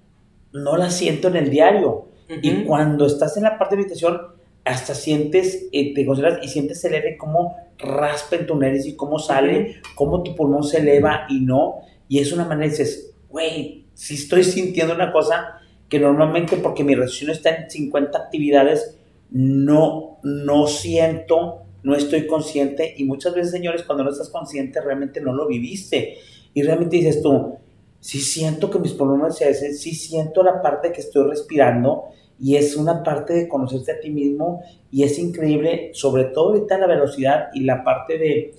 no 0.54 0.78
la 0.78 0.90
siento 0.90 1.28
en 1.28 1.36
el 1.36 1.50
diario. 1.50 2.08
Y 2.42 2.54
Ujú. 2.54 2.68
cuando 2.68 3.06
estás 3.06 3.36
en 3.36 3.44
la 3.44 3.58
parte 3.58 3.76
de 3.76 3.82
meditación, 3.82 4.22
hasta 4.64 4.96
sientes, 4.96 5.68
eh, 5.74 5.94
te 5.94 6.06
concentras 6.06 6.40
y 6.42 6.48
sientes 6.48 6.82
el 6.86 6.94
aire 6.94 7.18
cómo 7.18 7.58
raspa 7.78 8.38
en 8.38 8.46
tu 8.46 8.56
nariz 8.56 8.86
y 8.86 8.96
cómo 8.96 9.20
sale, 9.20 9.82
cómo 9.96 10.24
tu 10.24 10.38
pulmón 10.38 10.64
se 10.64 10.78
eleva 10.78 11.26
y 11.28 11.42
no. 11.42 11.82
Y 12.08 12.20
es 12.20 12.32
una 12.32 12.46
manera, 12.46 12.70
dices, 12.70 13.14
güey, 13.28 13.88
si 13.94 14.14
estoy 14.14 14.46
sintiendo 14.46 14.96
una 14.96 15.12
cosa 15.12 15.60
que 15.90 16.00
normalmente 16.00 16.58
porque 16.58 16.84
mi 16.84 16.96
reacción 16.96 17.30
está 17.32 17.50
en 17.56 17.70
50 17.70 18.18
actividades, 18.18 18.98
no, 19.32 20.18
no 20.24 20.68
siento, 20.68 21.64
no 21.84 21.96
estoy 21.96 22.26
consciente. 22.28 22.94
Y 22.98 23.04
muchas 23.06 23.34
veces, 23.36 23.52
señores, 23.52 23.84
cuando 23.84 24.04
no 24.04 24.10
estás 24.12 24.30
consciente, 24.30 24.82
realmente 24.82 25.22
no 25.22 25.34
lo 25.34 25.48
viviste. 25.48 26.18
Y 26.54 26.64
realmente 26.64 26.98
dices 26.98 27.22
tú, 27.22 27.56
sí 28.00 28.20
siento 28.20 28.70
que 28.72 28.80
mis 28.80 28.94
pulmones 28.94 29.36
se 29.36 29.46
hacen, 29.50 29.76
sí 29.76 29.94
siento 29.94 30.42
la 30.44 30.62
parte 30.62 30.92
que 30.92 31.02
estoy 31.02 31.28
respirando 31.30 32.06
y 32.40 32.56
es 32.56 32.76
una 32.76 33.02
parte 33.04 33.34
de 33.34 33.48
conocerte 33.48 33.92
a 33.94 34.00
ti 34.00 34.10
mismo 34.10 34.62
y 34.92 35.04
es 35.04 35.18
increíble, 35.20 35.92
sobre 35.94 36.26
todo 36.26 36.50
ahorita 36.54 36.78
la 36.78 36.88
velocidad 36.88 37.48
y 37.54 37.62
la 37.62 37.84
parte 37.84 38.18
de, 38.18 38.54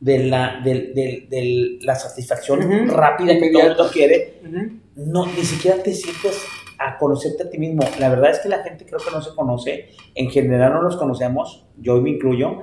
de 0.00 0.18
la, 0.24 0.60
de, 0.62 0.74
de- 0.94 1.26
de 1.30 1.78
la 1.82 1.94
satisfacción 1.94 2.60
Ujú. 2.64 2.94
rápida 2.94 3.38
que 3.38 3.50
todo 3.50 3.62
el 3.62 3.68
mundo 3.68 3.90
quiere, 3.92 4.34
Ujú. 4.46 4.72
no, 4.96 5.26
ni 5.26 5.42
siquiera 5.42 5.82
te 5.82 5.92
sientes 5.94 6.42
a 6.78 6.98
conocerte 6.98 7.44
a 7.44 7.50
ti 7.50 7.58
mismo. 7.58 7.82
La 7.98 8.08
verdad 8.08 8.30
es 8.30 8.40
que 8.40 8.48
la 8.48 8.62
gente 8.62 8.84
creo 8.86 8.98
que 8.98 9.10
no 9.10 9.22
se 9.22 9.34
conoce, 9.34 9.90
en 10.14 10.30
general 10.30 10.72
no 10.74 10.82
nos 10.82 10.96
conocemos, 10.96 11.64
yo 11.78 12.00
me 12.00 12.10
incluyo, 12.10 12.58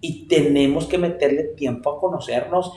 y 0.00 0.26
tenemos 0.26 0.86
que 0.86 0.98
meterle 0.98 1.44
tiempo 1.44 1.90
a 1.90 2.00
conocernos 2.00 2.72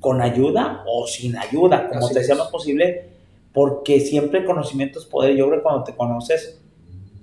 con 0.00 0.20
ayuda 0.20 0.84
o 0.86 1.06
sin 1.06 1.36
ayuda, 1.36 1.88
como 1.88 2.04
Así 2.06 2.14
te 2.14 2.24
sea 2.24 2.34
es. 2.34 2.38
más 2.40 2.48
posible, 2.48 3.08
porque 3.52 4.00
siempre 4.00 4.40
el 4.40 4.44
conocimiento 4.44 4.98
es 4.98 5.06
poder. 5.06 5.34
Yo 5.34 5.46
creo 5.46 5.58
que 5.58 5.62
cuando 5.62 5.84
te 5.84 5.96
conoces, 5.96 6.60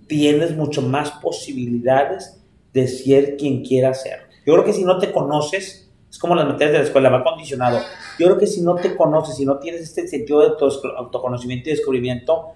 tienes 0.08 0.56
mucho 0.56 0.82
más 0.82 1.12
posibilidades 1.12 2.42
de 2.74 2.88
ser 2.88 3.38
quien 3.38 3.64
quieras 3.64 4.02
ser. 4.02 4.22
Yo 4.46 4.54
creo 4.54 4.66
que 4.66 4.74
si 4.74 4.84
no 4.84 4.98
te 4.98 5.12
conoces, 5.12 5.92
es 6.10 6.18
como 6.18 6.36
las 6.36 6.46
materias 6.46 6.72
de 6.74 6.78
la 6.80 6.84
escuela, 6.86 7.10
va 7.10 7.24
condicionado. 7.24 7.80
Yo 8.20 8.26
creo 8.28 8.38
que 8.38 8.48
si 8.48 8.62
no 8.62 8.76
te 8.76 8.96
conoces, 8.96 9.36
si 9.36 9.46
no 9.46 9.60
tienes 9.60 9.82
este 9.82 10.08
sentido 10.08 10.42
de 10.42 10.48
auto- 10.48 10.98
autoconocimiento 10.98 11.70
y 11.70 11.74
descubrimiento, 11.74 12.50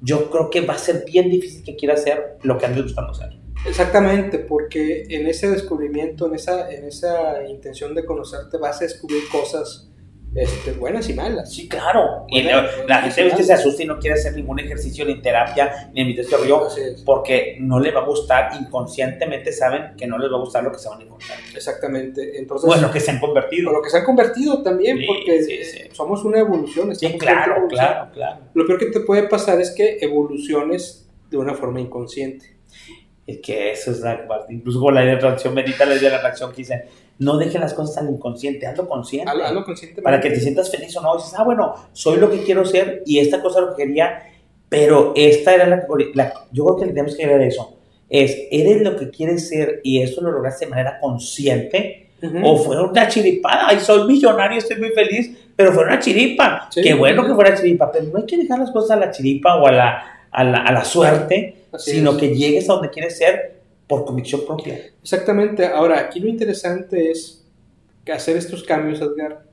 yo 0.00 0.30
creo 0.30 0.50
que 0.50 0.60
va 0.60 0.74
a 0.74 0.78
ser 0.78 1.04
bien 1.06 1.30
difícil 1.30 1.64
que 1.64 1.76
quieras 1.76 2.02
ser 2.02 2.38
lo 2.42 2.58
que 2.58 2.66
andes 2.66 2.82
buscando 2.84 3.14
ser. 3.14 3.30
Exactamente, 3.66 4.38
porque 4.38 5.04
en 5.08 5.26
ese 5.26 5.50
descubrimiento, 5.50 6.26
en 6.26 6.34
esa, 6.34 6.70
en 6.70 6.84
esa 6.84 7.46
intención 7.48 7.94
de 7.94 8.04
conocerte, 8.04 8.58
vas 8.58 8.80
a 8.80 8.84
descubrir 8.84 9.22
cosas 9.30 9.90
este, 10.34 10.72
buenas 10.72 11.08
y 11.08 11.14
malas. 11.14 11.52
Sí, 11.52 11.68
claro. 11.68 12.24
Y 12.28 12.42
la, 12.42 12.66
la 12.88 12.98
gente 13.02 13.14
sí, 13.14 13.22
ves 13.22 13.34
que 13.34 13.42
se 13.44 13.52
asusta 13.52 13.82
y 13.82 13.86
no 13.86 13.98
quiere 13.98 14.14
hacer 14.14 14.34
ningún 14.34 14.58
ejercicio, 14.58 15.04
ni 15.04 15.20
terapia, 15.22 15.90
ni 15.94 16.02
meditación 16.04 16.40
rollo, 16.40 16.66
Así 16.66 16.80
es. 16.80 17.02
porque 17.02 17.56
no 17.60 17.78
le 17.78 17.90
va 17.92 18.00
a 18.00 18.04
gustar, 18.04 18.50
inconscientemente 18.60 19.52
saben 19.52 19.96
que 19.96 20.06
no 20.06 20.18
les 20.18 20.30
va 20.32 20.36
a 20.36 20.40
gustar 20.40 20.64
lo 20.64 20.72
que 20.72 20.78
se 20.78 20.88
van 20.88 21.00
a 21.00 21.04
encontrar. 21.04 21.38
Exactamente. 21.54 22.38
Entonces, 22.38 22.66
Bueno, 22.66 22.90
que 22.90 23.00
se 23.00 23.10
han 23.12 23.20
convertido. 23.20 23.70
o 23.70 23.72
lo 23.74 23.82
que 23.82 23.90
se 23.90 23.98
han 23.98 24.04
convertido 24.04 24.62
también, 24.62 24.98
Sí, 24.98 25.06
porque 25.06 25.42
sí, 25.42 25.64
sí. 25.64 25.78
somos 25.92 26.24
una 26.24 26.38
evolución. 26.40 26.94
Sí, 26.94 27.06
estamos 27.06 27.22
claro, 27.24 27.52
evolucionando. 27.56 27.94
claro, 27.94 28.12
claro. 28.12 28.40
Lo 28.54 28.66
peor 28.66 28.78
que 28.78 28.86
te 28.86 29.00
puede 29.00 29.24
pasar 29.28 29.60
es 29.60 29.70
que 29.70 29.98
evoluciones 30.00 31.08
de 31.30 31.36
una 31.38 31.54
forma 31.54 31.80
inconsciente. 31.80 32.54
Es 33.26 33.38
que 33.38 33.72
eso 33.72 33.90
es 33.90 34.00
la 34.00 34.26
parte. 34.28 34.52
Incluso 34.52 34.80
con 34.80 34.94
la 34.94 35.00
de 35.00 35.16
reacción, 35.16 35.54
medita 35.54 35.86
la 35.86 35.94
idea 35.94 36.10
de 36.10 36.16
la 36.16 36.22
reacción 36.22 36.50
que 36.50 36.58
dicen, 36.58 36.82
no 37.18 37.36
dejen 37.38 37.60
las 37.60 37.74
cosas 37.74 37.98
al 37.98 38.10
inconsciente, 38.10 38.66
hazlo 38.66 38.88
consciente. 38.88 39.30
Hazlo, 39.30 39.44
hazlo 39.44 39.64
conscientemente. 39.64 40.02
para 40.02 40.20
que 40.20 40.30
te 40.30 40.40
sientas 40.40 40.70
feliz 40.70 40.96
o 40.96 41.02
no. 41.02 41.16
Dices, 41.16 41.34
ah, 41.36 41.44
bueno, 41.44 41.74
soy 41.92 42.18
lo 42.18 42.30
que 42.30 42.42
quiero 42.42 42.64
ser 42.64 43.02
y 43.06 43.18
esta 43.18 43.40
cosa 43.40 43.60
lo 43.60 43.74
que 43.74 43.84
quería, 43.84 44.22
pero 44.68 45.12
esta 45.16 45.54
era 45.54 45.66
la, 45.66 45.86
la 46.14 46.32
yo 46.50 46.64
creo 46.64 46.76
que 46.78 46.86
tenemos 46.86 47.16
que 47.16 47.26
ver 47.26 47.40
eso. 47.42 47.76
Es, 48.08 48.36
¿eres 48.50 48.82
lo 48.82 48.96
que 48.96 49.10
quieres 49.10 49.48
ser 49.48 49.80
y 49.82 50.02
eso 50.02 50.20
lo 50.20 50.30
lograste 50.30 50.64
de 50.66 50.70
manera 50.70 50.98
consciente? 51.00 52.00
¿O 52.42 52.56
fue 52.56 52.82
una 52.82 53.06
chiripada? 53.06 53.68
Ay, 53.68 53.80
soy 53.80 54.06
millonario, 54.08 54.56
estoy 54.58 54.78
muy 54.78 54.90
feliz, 54.90 55.36
pero 55.54 55.72
fue 55.72 55.84
una 55.84 55.98
chiripa. 55.98 56.68
Sí. 56.70 56.80
Qué 56.80 56.94
bueno 56.94 57.26
que 57.26 57.34
fuera 57.34 57.54
chiripa, 57.54 57.92
pero 57.92 58.06
no 58.06 58.18
hay 58.18 58.24
que 58.26 58.38
dejar 58.38 58.58
las 58.58 58.70
cosas 58.70 58.92
a 58.92 58.96
la 58.96 59.10
chiripa 59.10 59.56
o 59.56 59.66
a 59.66 59.72
la, 59.72 60.02
a 60.30 60.44
la, 60.44 60.58
a 60.58 60.72
la 60.72 60.84
suerte, 60.84 61.66
Así 61.70 61.92
sino 61.92 62.12
es. 62.12 62.16
que 62.16 62.34
llegues 62.34 62.68
a 62.70 62.74
donde 62.74 62.88
quieres 62.90 63.18
ser 63.18 63.63
por 63.94 64.04
convicción 64.06 64.44
propia. 64.46 64.80
Exactamente. 65.02 65.66
Ahora, 65.66 66.00
aquí 66.00 66.18
lo 66.20 66.28
interesante 66.28 67.10
es 67.10 67.44
hacer 68.12 68.36
estos 68.36 68.62
cambios, 68.64 69.00
Edgar, 69.00 69.44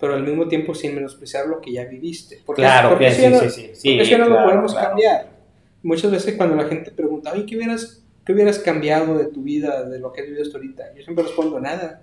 pero 0.00 0.14
al 0.14 0.24
mismo 0.24 0.48
tiempo 0.48 0.74
sin 0.74 0.94
menospreciar 0.94 1.46
lo 1.46 1.60
que 1.60 1.72
ya 1.72 1.84
viviste. 1.84 2.40
Porque, 2.44 2.62
Claro, 2.62 2.90
porque 2.90 3.06
que 3.06 3.12
sí, 3.12 3.28
no- 3.28 3.40
sí, 3.40 3.50
sí, 3.50 3.70
sí, 3.74 3.96
porque 3.98 4.18
no 4.18 4.28
lo 4.28 4.42
podemos 4.44 4.72
claro. 4.72 4.88
cambiar. 4.88 5.30
Muchas 5.82 6.10
veces 6.10 6.34
cuando 6.36 6.56
la 6.56 6.64
gente 6.64 6.90
pregunta, 6.90 7.32
oye, 7.32 7.46
¿qué 7.46 7.56
hubieras, 7.56 8.02
¿qué 8.24 8.32
hubieras 8.32 8.58
cambiado 8.58 9.16
de 9.16 9.26
tu 9.26 9.42
vida, 9.42 9.84
de 9.88 9.98
lo 10.00 10.12
que 10.12 10.20
has 10.22 10.26
vivido 10.26 10.42
hasta 10.44 10.58
ahorita? 10.58 10.94
Yo 10.96 11.02
siempre 11.04 11.24
respondo, 11.24 11.60
nada. 11.60 12.02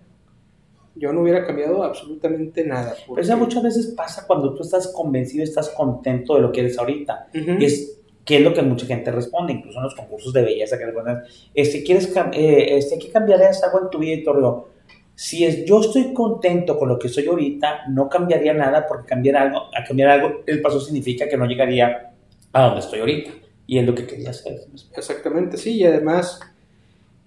Yo 0.95 1.11
no 1.11 1.21
hubiera 1.21 1.45
cambiado 1.45 1.83
absolutamente 1.83 2.63
nada. 2.65 2.95
Pero 3.07 3.21
eso 3.21 3.35
muchas 3.38 3.61
veces 3.63 3.88
pasa 3.88 4.25
cuando 4.25 4.53
tú 4.53 4.61
estás 4.63 4.88
convencido, 4.88 5.43
estás 5.43 5.69
contento 5.69 6.35
de 6.35 6.41
lo 6.41 6.51
que 6.53 6.61
eres 6.61 6.77
ahorita. 6.79 7.27
Ujú. 7.35 7.51
es 7.59 7.99
¿Qué 8.25 8.38
es 8.38 8.41
lo 8.41 8.53
que 8.53 8.63
mucha 8.63 8.88
gente 8.88 9.11
responde? 9.11 9.53
Incluso 9.53 9.77
en 9.77 9.83
los 9.83 9.95
concursos 9.95 10.33
de 10.33 10.41
belleza 10.41 10.77
que 10.77 10.85
responden, 10.85 11.19
este, 11.53 11.83
¿quieres 11.83 12.11
eh, 12.33 12.77
este, 12.77 12.99
¿qué 12.99 13.09
cambiarías 13.11 13.63
algo 13.63 13.83
en 13.83 13.89
tu 13.89 13.99
vida? 13.99 14.15
Y 14.15 14.23
todo 14.23 14.75
si 15.15 15.45
es, 15.45 15.63
yo 15.65 15.79
estoy 15.79 16.13
contento 16.13 16.77
con 16.77 16.89
lo 16.89 16.99
que 16.99 17.07
soy 17.07 17.25
ahorita, 17.25 17.88
no 17.89 18.09
cambiaría 18.09 18.53
nada 18.53 18.85
porque 18.85 19.07
cambiar 19.07 19.38
algo, 19.38 19.69
a 19.73 19.83
cambiar 19.83 20.09
algo, 20.09 20.43
el 20.45 20.61
paso 20.61 20.79
significa 20.81 21.27
que 21.29 21.38
no 21.38 21.45
llegaría 21.45 22.11
a 22.51 22.61
donde 22.63 22.81
estoy 22.81 22.99
ahorita. 22.99 23.31
Y 23.65 23.79
es 23.79 23.85
lo 23.85 23.95
que 23.95 24.05
quería 24.05 24.29
hacer. 24.29 24.59
Exactamente, 24.95 25.57
sí. 25.57 25.71
Y 25.71 25.85
además, 25.85 26.39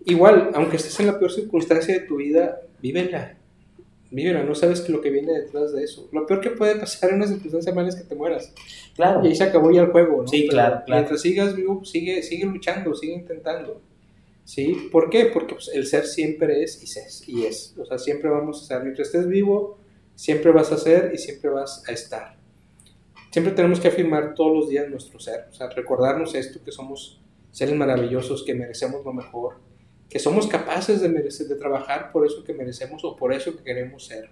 igual, 0.04 0.50
aunque 0.54 0.76
estés 0.76 1.00
en 1.00 1.06
la 1.06 1.18
peor 1.18 1.32
circunstancia 1.32 1.94
de 1.94 2.00
tu 2.00 2.16
vida, 2.16 2.60
vívela. 2.80 3.34
Vívela, 4.10 4.44
no 4.44 4.54
sabes 4.54 4.80
que 4.82 4.92
lo 4.92 5.00
que 5.00 5.10
viene 5.10 5.32
detrás 5.32 5.72
de 5.72 5.82
eso. 5.82 6.08
Lo 6.12 6.26
peor 6.26 6.40
que 6.40 6.50
puede 6.50 6.76
pasar 6.76 7.10
en 7.10 7.16
una 7.16 7.26
circunstancia 7.26 7.74
mala 7.74 7.88
es 7.88 7.96
que 7.96 8.04
te 8.04 8.14
mueras. 8.14 8.52
Claro. 8.98 9.24
Y 9.24 9.28
ahí 9.28 9.36
se 9.36 9.44
acabó 9.44 9.70
ya 9.70 9.82
el 9.82 9.92
juego, 9.92 10.22
¿no? 10.22 10.26
Sí, 10.26 10.48
claro, 10.48 10.82
claro. 10.84 11.02
Mientras 11.02 11.20
sigas 11.20 11.54
vivo, 11.54 11.84
sigue, 11.84 12.20
sigue 12.20 12.46
luchando, 12.46 12.96
sigue 12.96 13.12
intentando. 13.12 13.80
¿Sí? 14.42 14.88
¿Por 14.90 15.08
qué? 15.08 15.26
Porque 15.26 15.54
pues, 15.54 15.70
el 15.72 15.86
ser 15.86 16.04
siempre 16.04 16.64
es 16.64 16.82
y 16.82 16.98
es, 16.98 17.28
y 17.28 17.46
es. 17.46 17.76
O 17.78 17.84
sea, 17.84 17.96
siempre 17.96 18.28
vamos 18.28 18.60
a 18.60 18.66
ser. 18.66 18.82
Mientras 18.82 19.06
estés 19.06 19.28
vivo, 19.28 19.78
siempre 20.16 20.50
vas 20.50 20.72
a 20.72 20.78
ser 20.78 21.12
y 21.14 21.18
siempre 21.18 21.48
vas 21.48 21.84
a 21.88 21.92
estar. 21.92 22.36
Siempre 23.30 23.52
tenemos 23.52 23.78
que 23.78 23.86
afirmar 23.86 24.34
todos 24.34 24.52
los 24.52 24.68
días 24.68 24.88
nuestro 24.88 25.20
ser. 25.20 25.46
O 25.48 25.54
sea, 25.54 25.68
recordarnos 25.70 26.34
esto, 26.34 26.58
que 26.64 26.72
somos 26.72 27.20
seres 27.52 27.76
maravillosos, 27.76 28.42
que 28.42 28.52
merecemos 28.52 29.04
lo 29.04 29.12
mejor, 29.12 29.58
que 30.10 30.18
somos 30.18 30.48
capaces 30.48 31.00
de, 31.00 31.08
merecer, 31.08 31.46
de 31.46 31.54
trabajar 31.54 32.10
por 32.10 32.26
eso 32.26 32.42
que 32.42 32.52
merecemos 32.52 33.04
o 33.04 33.14
por 33.14 33.32
eso 33.32 33.56
que 33.56 33.62
queremos 33.62 34.06
ser. 34.06 34.28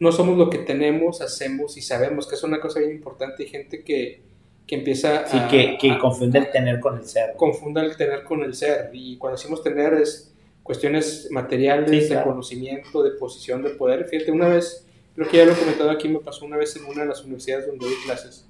No 0.00 0.12
somos 0.12 0.36
lo 0.36 0.50
que 0.50 0.58
tenemos, 0.58 1.20
hacemos 1.20 1.76
y 1.76 1.82
sabemos, 1.82 2.26
que 2.26 2.34
es 2.34 2.42
una 2.42 2.60
cosa 2.60 2.80
bien 2.80 2.92
importante. 2.92 3.44
Hay 3.44 3.48
gente 3.48 3.84
que, 3.84 4.22
que 4.66 4.74
empieza 4.76 5.26
sí, 5.26 5.38
que, 5.50 5.78
que 5.78 5.98
confunde 5.98 6.38
el 6.38 6.50
tener 6.50 6.80
con 6.80 6.98
el 6.98 7.04
ser. 7.04 7.34
Confunde 7.36 7.80
el 7.80 7.96
tener 7.96 8.24
con 8.24 8.42
el 8.42 8.54
ser. 8.54 8.90
Y 8.92 9.16
cuando 9.16 9.36
decimos 9.36 9.62
tener 9.62 9.94
es 9.94 10.34
cuestiones 10.64 11.28
materiales, 11.30 12.08
de 12.08 12.22
conocimiento, 12.22 13.04
de 13.04 13.12
posición, 13.12 13.62
de 13.62 13.70
poder. 13.70 14.06
Fíjate, 14.06 14.32
una 14.32 14.48
vez, 14.48 14.84
creo 15.14 15.28
que 15.28 15.36
ya 15.36 15.44
lo 15.44 15.52
he 15.52 15.56
comentado 15.56 15.90
aquí, 15.90 16.08
me 16.08 16.18
pasó 16.18 16.44
una 16.46 16.56
vez 16.56 16.74
en 16.76 16.86
una 16.86 17.02
de 17.02 17.08
las 17.08 17.22
universidades 17.22 17.66
donde 17.66 17.84
doy 17.84 17.94
clases, 18.04 18.48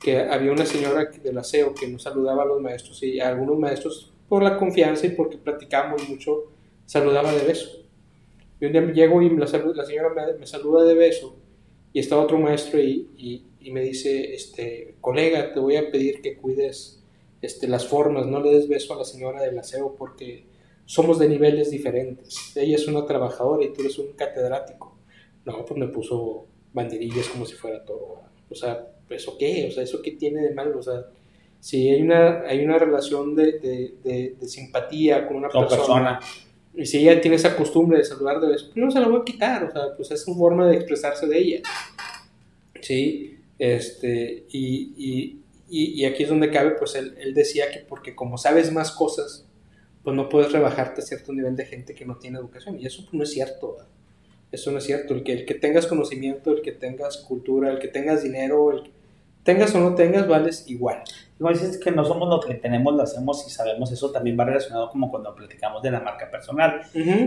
que 0.00 0.20
había 0.20 0.50
una 0.50 0.64
señora 0.64 1.04
del 1.04 1.38
aseo 1.38 1.74
que 1.74 1.86
nos 1.86 2.02
saludaba 2.02 2.42
a 2.42 2.46
los 2.46 2.62
maestros 2.62 3.02
y 3.02 3.20
a 3.20 3.28
algunos 3.28 3.58
maestros, 3.58 4.10
por 4.28 4.42
la 4.42 4.56
confianza 4.56 5.06
y 5.06 5.10
porque 5.10 5.36
platicamos 5.36 6.08
mucho, 6.08 6.44
saludaba 6.86 7.32
de 7.32 7.44
beso. 7.44 7.68
Y 8.60 8.66
un 8.66 8.72
día 8.72 8.92
llego 8.92 9.22
y 9.22 9.30
la, 9.30 9.46
la 9.46 9.84
señora 9.84 10.36
me, 10.38 10.46
saluda 10.46 10.84
de 10.84 10.94
beso 10.94 11.36
y 11.92 12.00
está 12.00 12.18
otro 12.18 12.38
maestro 12.38 12.80
y, 12.80 13.08
y 13.16 13.42
y 13.68 13.70
me 13.70 13.82
dice, 13.82 14.34
este, 14.34 14.94
colega, 15.00 15.52
te 15.52 15.60
voy 15.60 15.76
a 15.76 15.90
pedir 15.90 16.22
que 16.22 16.36
cuides 16.36 17.02
este, 17.42 17.68
las 17.68 17.86
formas, 17.86 18.26
no 18.26 18.40
le 18.40 18.50
des 18.50 18.68
beso 18.68 18.94
a 18.94 18.96
la 18.96 19.04
señora 19.04 19.42
del 19.42 19.58
aseo 19.58 19.94
porque 19.96 20.44
somos 20.86 21.18
de 21.18 21.28
niveles 21.28 21.70
diferentes. 21.70 22.56
Ella 22.56 22.76
es 22.76 22.88
una 22.88 23.04
trabajadora 23.04 23.64
y 23.64 23.72
tú 23.72 23.82
eres 23.82 23.98
un 23.98 24.12
catedrático. 24.12 24.96
No, 25.44 25.64
pues 25.66 25.78
me 25.78 25.88
puso 25.88 26.46
banderillas 26.72 27.28
como 27.28 27.44
si 27.44 27.54
fuera 27.54 27.84
todo. 27.84 28.22
O 28.48 28.54
sea, 28.54 28.88
¿eso 29.10 29.36
qué? 29.36 29.66
O 29.68 29.70
sea, 29.70 29.82
¿eso 29.82 30.00
qué 30.00 30.12
tiene 30.12 30.40
de 30.42 30.54
malo? 30.54 30.78
O 30.78 30.82
sea, 30.82 31.06
si 31.60 31.90
hay 31.90 32.00
una, 32.00 32.42
hay 32.42 32.64
una 32.64 32.78
relación 32.78 33.34
de, 33.34 33.58
de, 33.58 34.34
de, 34.38 34.48
simpatía 34.48 35.26
con 35.26 35.36
una 35.36 35.48
persona, 35.48 36.20
y 36.74 36.86
si 36.86 36.98
ella 36.98 37.20
tiene 37.20 37.36
esa 37.36 37.56
costumbre 37.56 37.98
de 37.98 38.04
saludar 38.04 38.40
de 38.40 38.48
beso, 38.48 38.66
pues 38.66 38.76
no 38.76 38.90
se 38.90 39.00
la 39.00 39.08
voy 39.08 39.20
a 39.20 39.24
quitar. 39.24 39.64
O 39.64 39.72
sea, 39.72 39.96
pues 39.96 40.10
es 40.10 40.22
su 40.22 40.34
forma 40.34 40.66
de 40.68 40.76
expresarse 40.76 41.26
de 41.26 41.38
ella. 41.38 41.60
¿Sí? 42.80 43.38
Este, 43.58 44.44
y, 44.50 44.94
y, 44.96 45.42
y, 45.68 46.04
aquí 46.04 46.22
es 46.22 46.28
donde 46.28 46.50
cabe, 46.50 46.70
pues 46.78 46.94
él, 46.94 47.16
él, 47.18 47.34
decía 47.34 47.70
que 47.72 47.80
porque 47.80 48.14
como 48.14 48.38
sabes 48.38 48.70
más 48.72 48.92
cosas, 48.92 49.44
pues 50.04 50.14
no 50.14 50.28
puedes 50.28 50.52
rebajarte 50.52 51.00
a 51.00 51.04
cierto 51.04 51.32
nivel 51.32 51.56
de 51.56 51.66
gente 51.66 51.94
que 51.94 52.06
no 52.06 52.16
tiene 52.18 52.38
educación. 52.38 52.78
Y 52.80 52.86
eso 52.86 53.04
no 53.10 53.24
es 53.24 53.30
cierto. 53.30 53.78
Eso 54.52 54.70
no 54.70 54.78
es 54.78 54.84
cierto. 54.84 55.14
El 55.14 55.24
que, 55.24 55.32
el 55.32 55.44
que 55.44 55.54
tengas 55.54 55.86
conocimiento, 55.86 56.52
el 56.52 56.62
que 56.62 56.72
tengas 56.72 57.18
cultura, 57.18 57.72
el 57.72 57.80
que 57.80 57.88
tengas 57.88 58.22
dinero, 58.22 58.70
el 58.70 58.84
que 58.84 58.90
tengas 59.48 59.74
o 59.74 59.80
no 59.80 59.94
tengas, 59.94 60.28
vales 60.28 60.64
igual. 60.68 60.98
No 61.38 61.48
dices 61.48 61.78
que 61.78 61.90
no 61.90 62.04
somos 62.04 62.28
lo 62.28 62.38
que 62.38 62.52
tenemos, 62.52 62.94
lo 62.94 63.02
hacemos 63.02 63.46
y 63.46 63.50
sabemos. 63.50 63.90
Eso 63.90 64.10
también 64.10 64.38
va 64.38 64.44
relacionado 64.44 64.90
como 64.90 65.10
cuando 65.10 65.34
platicamos 65.34 65.82
de 65.82 65.90
la 65.90 66.00
marca 66.00 66.30
personal. 66.30 66.82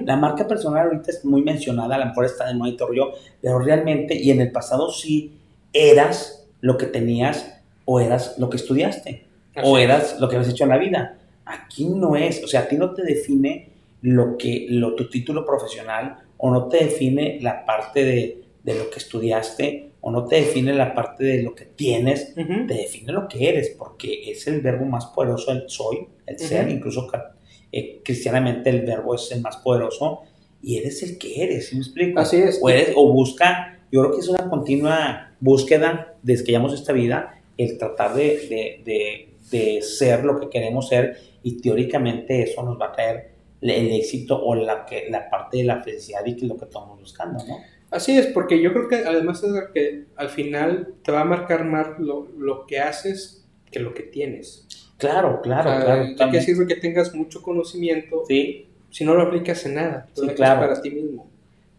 La 0.05 0.17
marca 0.17 0.47
personal 0.47 0.85
ahorita 0.85 1.09
es 1.09 1.25
muy 1.25 1.41
mencionada, 1.41 1.95
a 1.95 1.97
lo 1.97 2.05
mejor 2.05 2.25
está 2.25 2.45
de 2.45 2.53
monitor 2.53 2.95
yo, 2.95 3.13
pero 3.41 3.57
realmente, 3.57 4.13
y 4.13 4.29
en 4.29 4.39
el 4.39 4.51
pasado 4.51 4.91
sí 4.91 5.39
eras 5.73 6.47
lo 6.59 6.77
que 6.77 6.85
tenías 6.85 7.59
o 7.85 7.99
eras 7.99 8.35
lo 8.37 8.51
que 8.51 8.57
estudiaste 8.57 9.25
o 9.63 9.79
eras 9.79 10.19
lo 10.19 10.29
que 10.29 10.35
habías 10.35 10.51
hecho 10.51 10.65
en 10.65 10.69
la 10.69 10.77
vida. 10.77 11.17
Aquí 11.45 11.87
no 11.87 12.15
es, 12.15 12.43
o 12.43 12.47
sea, 12.47 12.61
a 12.61 12.67
ti 12.67 12.75
no 12.75 12.93
te 12.93 13.01
define 13.01 13.69
lo 14.03 14.37
que, 14.37 14.67
lo, 14.69 14.93
tu 14.93 15.09
título 15.09 15.43
profesional 15.43 16.17
o 16.37 16.51
no 16.51 16.67
te 16.67 16.85
define 16.85 17.39
la 17.41 17.65
parte 17.65 18.03
de, 18.03 18.43
de 18.63 18.75
lo 18.75 18.89
que 18.89 18.99
estudiaste 18.99 19.91
o 20.01 20.11
no 20.11 20.25
te 20.25 20.37
define 20.37 20.73
la 20.73 20.93
parte 20.93 21.23
de 21.23 21.43
lo 21.43 21.53
que 21.53 21.65
tienes, 21.65 22.33
te 22.33 22.73
define 22.73 23.11
lo 23.13 23.27
que 23.27 23.49
eres, 23.49 23.69
porque 23.77 24.31
es 24.31 24.47
el 24.47 24.61
verbo 24.61 24.85
más 24.85 25.05
poderoso, 25.07 25.51
el 25.51 25.63
soy, 25.67 26.07
el 26.25 26.39
ser, 26.39 26.69
incluso 26.69 27.07
eh, 27.71 28.01
cristianamente 28.03 28.69
el 28.71 28.81
verbo 28.81 29.15
es 29.15 29.31
el 29.31 29.41
más 29.41 29.57
poderoso 29.57 30.21
y 30.61 30.77
eres 30.77 31.03
el 31.03 31.17
que 31.17 31.43
eres, 31.43 31.69
¿sí 31.69 31.75
me 31.75 31.81
explico? 31.81 32.19
Así 32.19 32.37
es. 32.37 32.59
O, 32.61 32.69
o 32.95 33.13
busca, 33.13 33.79
yo 33.91 34.01
creo 34.01 34.13
que 34.13 34.19
es 34.19 34.27
una 34.27 34.49
continua 34.49 35.33
búsqueda 35.39 36.15
desde 36.23 36.45
que 36.45 36.51
llevamos 36.51 36.73
esta 36.73 36.93
vida, 36.93 37.41
el 37.57 37.77
tratar 37.77 38.15
de, 38.15 38.81
de, 38.83 39.29
de, 39.51 39.81
ser 39.81 40.23
lo 40.23 40.39
que 40.39 40.49
queremos 40.49 40.87
ser 40.87 41.17
y 41.43 41.61
teóricamente 41.61 42.43
eso 42.43 42.63
nos 42.63 42.79
va 42.79 42.87
a 42.87 42.91
traer 42.93 43.31
el 43.61 43.91
éxito 43.91 44.41
o 44.43 44.55
la, 44.55 44.85
que, 44.85 45.07
la 45.09 45.29
parte 45.29 45.57
de 45.57 45.65
la 45.65 45.83
felicidad 45.83 46.25
y 46.25 46.35
que 46.35 46.41
es 46.41 46.47
lo 46.47 46.57
que 46.57 46.65
estamos 46.65 46.99
buscando, 46.99 47.43
¿no? 47.45 47.57
Así 47.91 48.17
es, 48.17 48.27
porque 48.27 48.61
yo 48.61 48.71
creo 48.73 48.87
que 48.87 48.95
además 48.95 49.43
es 49.43 49.51
que 49.73 50.05
al 50.15 50.29
final 50.29 50.95
te 51.03 51.11
va 51.11 51.21
a 51.21 51.25
marcar 51.25 51.65
más 51.65 51.99
lo, 51.99 52.27
lo 52.37 52.65
que 52.65 52.79
haces 52.79 53.45
que 53.69 53.79
lo 53.79 53.93
que 53.93 54.03
tienes. 54.03 54.67
Claro, 54.97 55.41
claro, 55.41 55.83
claro. 55.83 56.05
¿De 56.05 56.31
qué 56.31 56.41
sirve 56.41 56.67
que 56.67 56.75
tengas 56.75 57.15
mucho 57.15 57.41
conocimiento 57.41 58.23
sí. 58.27 58.67
si 58.91 59.03
no 59.03 59.15
lo 59.15 59.23
aplicas 59.23 59.65
en 59.65 59.75
nada? 59.75 60.07
Sí, 60.13 60.27
claro. 60.29 60.61
para 60.61 60.81
ti 60.81 60.91
mismo. 60.91 61.29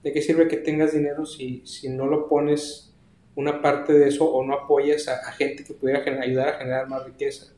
¿De 0.03 0.13
qué 0.13 0.21
sirve 0.21 0.49
que 0.49 0.57
tengas 0.57 0.93
dinero 0.93 1.25
si, 1.25 1.63
si 1.65 1.89
no 1.89 2.07
lo 2.07 2.29
pones 2.29 2.93
una 3.37 3.63
parte 3.63 3.93
de 3.93 4.09
eso 4.09 4.31
o 4.31 4.45
no 4.45 4.55
apoyas 4.55 5.09
a, 5.09 5.33
gente 5.33 5.65
que 5.65 5.73
pudiera 5.73 6.03
ayudar 6.21 6.49
a 6.49 6.59
generar 6.59 6.89
más 6.89 7.05
riqueza? 7.05 7.53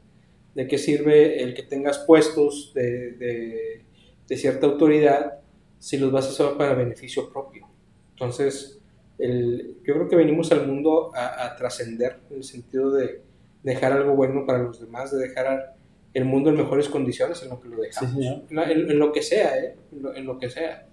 ¿De 0.55 0.69
qué 0.69 0.77
sirve 0.77 1.43
el 1.43 1.55
que 1.55 1.63
tengas 1.63 1.99
puestos 2.01 2.73
de, 2.75 3.83
de, 4.29 4.37
cierta 4.37 4.67
autoridad 4.67 5.39
si 5.79 5.97
los 5.97 6.13
vas 6.13 6.27
a 6.27 6.29
hacer 6.29 6.59
para 6.59 6.75
beneficio 6.75 7.33
propio? 7.33 7.67
Entonces, 8.15 8.81
el, 9.19 9.77
yo 9.85 9.95
creo 9.95 10.09
que 10.09 10.17
venimos 10.17 10.51
al 10.53 10.67
mundo 10.67 11.13
a, 11.15 11.55
trascender 11.57 12.19
en 12.31 12.39
el 12.39 12.45
sentido 12.45 12.93
de 12.93 13.21
dejar 13.63 13.93
algo 13.93 14.15
bueno 14.15 14.47
para 14.47 14.63
los 14.63 14.81
demás, 14.81 15.13
de 15.13 15.29
dejar 15.29 15.77
el 16.13 16.25
mundo 16.25 16.51
en 16.51 16.57
mejores 16.57 16.89
condiciones 16.89 17.43
en 17.43 17.49
lo 17.49 17.61
que 17.61 17.69
lo 17.69 17.77
dejamos, 17.81 18.25
en, 18.51 18.99
lo 18.99 19.13
que 19.13 19.23
sea, 19.23 19.59
¿eh? 19.59 19.75
en, 20.15 20.27
lo, 20.27 20.39
que 20.39 20.49
sea. 20.49 20.87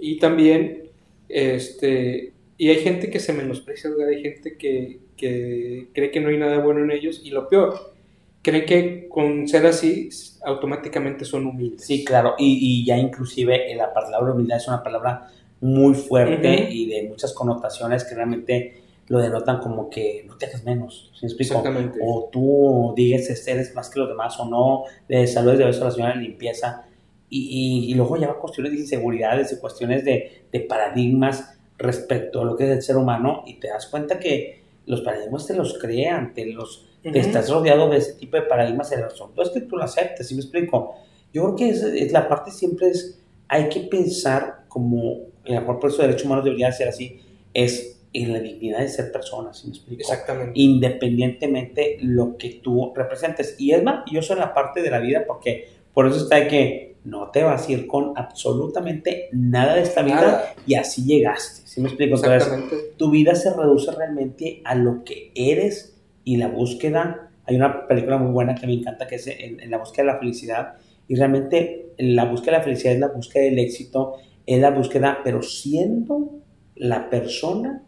Y 0.00 0.18
también, 0.18 0.90
este, 1.28 2.32
y 2.58 2.68
hay 2.68 2.76
gente 2.76 3.10
que 3.10 3.20
se 3.20 3.32
menosprecia, 3.32 3.90
hay 4.06 4.22
gente 4.22 4.56
que, 4.56 5.00
que, 5.16 5.88
cree 5.94 6.10
que 6.10 6.20
no 6.20 6.28
hay 6.28 6.36
nada 6.36 6.58
bueno 6.58 6.80
en 6.84 6.90
ellos 6.90 7.22
y 7.24 7.30
lo 7.30 7.48
peor, 7.48 7.94
cree 8.42 8.66
que 8.66 9.08
con 9.08 9.48
ser 9.48 9.64
así 9.66 10.10
automáticamente 10.44 11.24
son 11.24 11.46
humildes. 11.46 11.86
Sí, 11.86 12.04
claro, 12.04 12.34
y, 12.36 12.58
y 12.60 12.84
ya 12.84 12.98
inclusive 12.98 13.74
la 13.74 13.94
palabra 13.94 14.32
humildad 14.32 14.58
es 14.58 14.68
una 14.68 14.82
palabra 14.82 15.30
muy 15.64 15.94
fuerte 15.94 16.68
y 16.70 16.90
de 16.90 17.08
muchas 17.08 17.32
connotaciones 17.32 18.04
que 18.04 18.14
realmente 18.14 18.82
lo 19.08 19.18
denotan 19.18 19.60
como 19.60 19.88
que 19.88 20.22
no 20.26 20.36
te 20.36 20.44
hagas 20.44 20.62
menos, 20.62 21.10
¿sí 21.18 21.26
Exactamente. 21.26 21.98
O 22.02 22.28
tú 22.30 22.92
digas 22.94 23.48
eres 23.48 23.74
más 23.74 23.88
que 23.88 24.00
los 24.00 24.10
demás 24.10 24.38
o 24.38 24.44
no, 24.44 24.84
le 25.08 25.26
saludes 25.26 25.58
de 25.58 25.64
beso 25.64 25.80
a 25.80 25.84
la 25.86 25.90
señora 25.90 26.14
de 26.14 26.20
limpieza 26.20 26.84
y, 27.30 27.86
y, 27.88 27.94
luego 27.94 28.16
lleva 28.16 28.38
cuestiones 28.38 28.72
de 28.72 28.80
inseguridades 28.80 29.52
y 29.52 29.58
cuestiones 29.58 30.04
de, 30.04 30.44
de 30.52 30.60
paradigmas 30.60 31.58
respecto 31.78 32.42
a 32.42 32.44
lo 32.44 32.56
que 32.56 32.64
es 32.64 32.70
el 32.70 32.82
ser 32.82 32.96
humano 32.98 33.42
y 33.46 33.54
te 33.54 33.68
das 33.68 33.86
cuenta 33.86 34.20
que 34.20 34.62
los 34.84 35.00
paradigmas 35.00 35.46
te 35.46 35.54
los 35.54 35.78
crean, 35.78 36.34
te 36.34 36.46
los 36.46 36.86
te 37.02 37.18
estás 37.18 37.50
rodeado 37.50 37.88
de 37.88 37.98
ese 37.98 38.14
tipo 38.14 38.36
de 38.36 38.42
paradigmas 38.42 38.92
en 38.92 39.00
el 39.00 39.06
asunto 39.06 39.42
es 39.42 39.50
que 39.50 39.62
tú 39.62 39.76
lo 39.76 39.84
aceptes, 39.84 40.28
¿sí 40.28 40.34
me 40.34 40.40
explico? 40.40 40.94
Yo 41.32 41.42
creo 41.42 41.56
que 41.56 41.68
es, 41.70 42.12
la 42.12 42.28
parte 42.28 42.50
siempre 42.50 42.88
es, 42.88 43.20
hay 43.48 43.68
que 43.68 43.80
pensar 43.80 44.64
como, 44.68 45.20
el 45.44 45.60
mejor 45.60 45.80
por 45.80 45.90
eso 45.90 46.02
derecho 46.02 46.26
humano 46.26 46.42
debería 46.42 46.72
ser 46.72 46.88
así, 46.88 47.20
es 47.52 48.00
en 48.12 48.32
la 48.32 48.38
dignidad 48.38 48.78
de 48.78 48.88
ser 48.88 49.10
persona, 49.10 49.52
¿sí 49.52 49.66
me 49.66 49.72
explico? 49.74 50.00
Exactamente. 50.00 50.52
Independientemente 50.54 51.98
lo 52.00 52.36
que 52.38 52.60
tú 52.62 52.92
representes. 52.94 53.56
Y 53.58 53.72
es 53.72 53.82
más, 53.82 54.04
yo 54.10 54.22
soy 54.22 54.38
la 54.38 54.54
parte 54.54 54.82
de 54.82 54.90
la 54.90 55.00
vida 55.00 55.24
porque 55.26 55.68
por 55.92 56.06
eso 56.06 56.18
está 56.18 56.46
que 56.46 56.94
no 57.04 57.30
te 57.30 57.42
vas 57.42 57.68
a 57.68 57.72
ir 57.72 57.86
con 57.86 58.16
absolutamente 58.16 59.28
nada 59.32 59.74
de 59.74 59.82
esta 59.82 60.02
vida 60.02 60.54
y 60.66 60.74
así 60.74 61.04
llegaste. 61.04 61.66
¿Sí 61.66 61.80
me 61.80 61.88
explico? 61.88 62.16
Entonces, 62.16 62.96
tu 62.96 63.10
vida 63.10 63.34
se 63.34 63.52
reduce 63.52 63.90
realmente 63.90 64.62
a 64.64 64.74
lo 64.76 65.02
que 65.04 65.32
eres 65.34 66.00
y 66.22 66.36
la 66.36 66.48
búsqueda 66.48 67.30
Hay 67.46 67.56
una 67.56 67.86
película 67.86 68.16
muy 68.16 68.32
buena 68.32 68.54
que 68.54 68.66
me 68.66 68.72
encanta 68.72 69.06
que 69.06 69.16
es 69.16 69.26
en, 69.26 69.60
en 69.60 69.70
la 69.70 69.78
búsqueda 69.78 70.06
de 70.06 70.12
la 70.12 70.18
felicidad 70.18 70.74
y 71.08 71.16
realmente 71.16 71.92
la 71.98 72.24
búsqueda 72.24 72.52
de 72.52 72.58
la 72.58 72.64
felicidad 72.64 72.94
es 72.94 73.00
la 73.00 73.08
búsqueda 73.08 73.44
del 73.44 73.58
éxito, 73.58 74.14
es 74.46 74.60
la 74.60 74.70
búsqueda, 74.70 75.20
pero 75.24 75.42
siendo 75.42 76.30
la 76.76 77.08
persona 77.10 77.82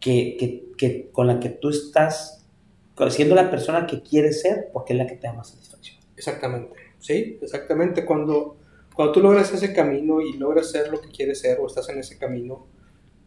que, 0.00 0.36
que, 0.38 0.72
que 0.76 1.10
con 1.12 1.26
la 1.26 1.40
que 1.40 1.50
tú 1.50 1.70
estás, 1.70 2.46
siendo 3.10 3.34
la 3.34 3.50
persona 3.50 3.86
que 3.86 4.02
quieres 4.02 4.40
ser, 4.42 4.70
porque 4.72 4.92
es 4.92 4.98
la 4.98 5.06
que 5.06 5.16
te 5.16 5.26
da 5.26 5.32
más 5.32 5.50
satisfacción. 5.50 5.98
Exactamente, 6.16 6.74
sí, 6.98 7.38
exactamente. 7.40 8.04
Cuando, 8.04 8.56
cuando 8.94 9.12
tú 9.12 9.20
logras 9.20 9.52
ese 9.52 9.72
camino 9.72 10.20
y 10.20 10.34
logras 10.34 10.70
ser 10.70 10.90
lo 10.90 11.00
que 11.00 11.08
quieres 11.08 11.40
ser 11.40 11.58
o 11.60 11.66
estás 11.66 11.88
en 11.88 11.98
ese 11.98 12.18
camino, 12.18 12.66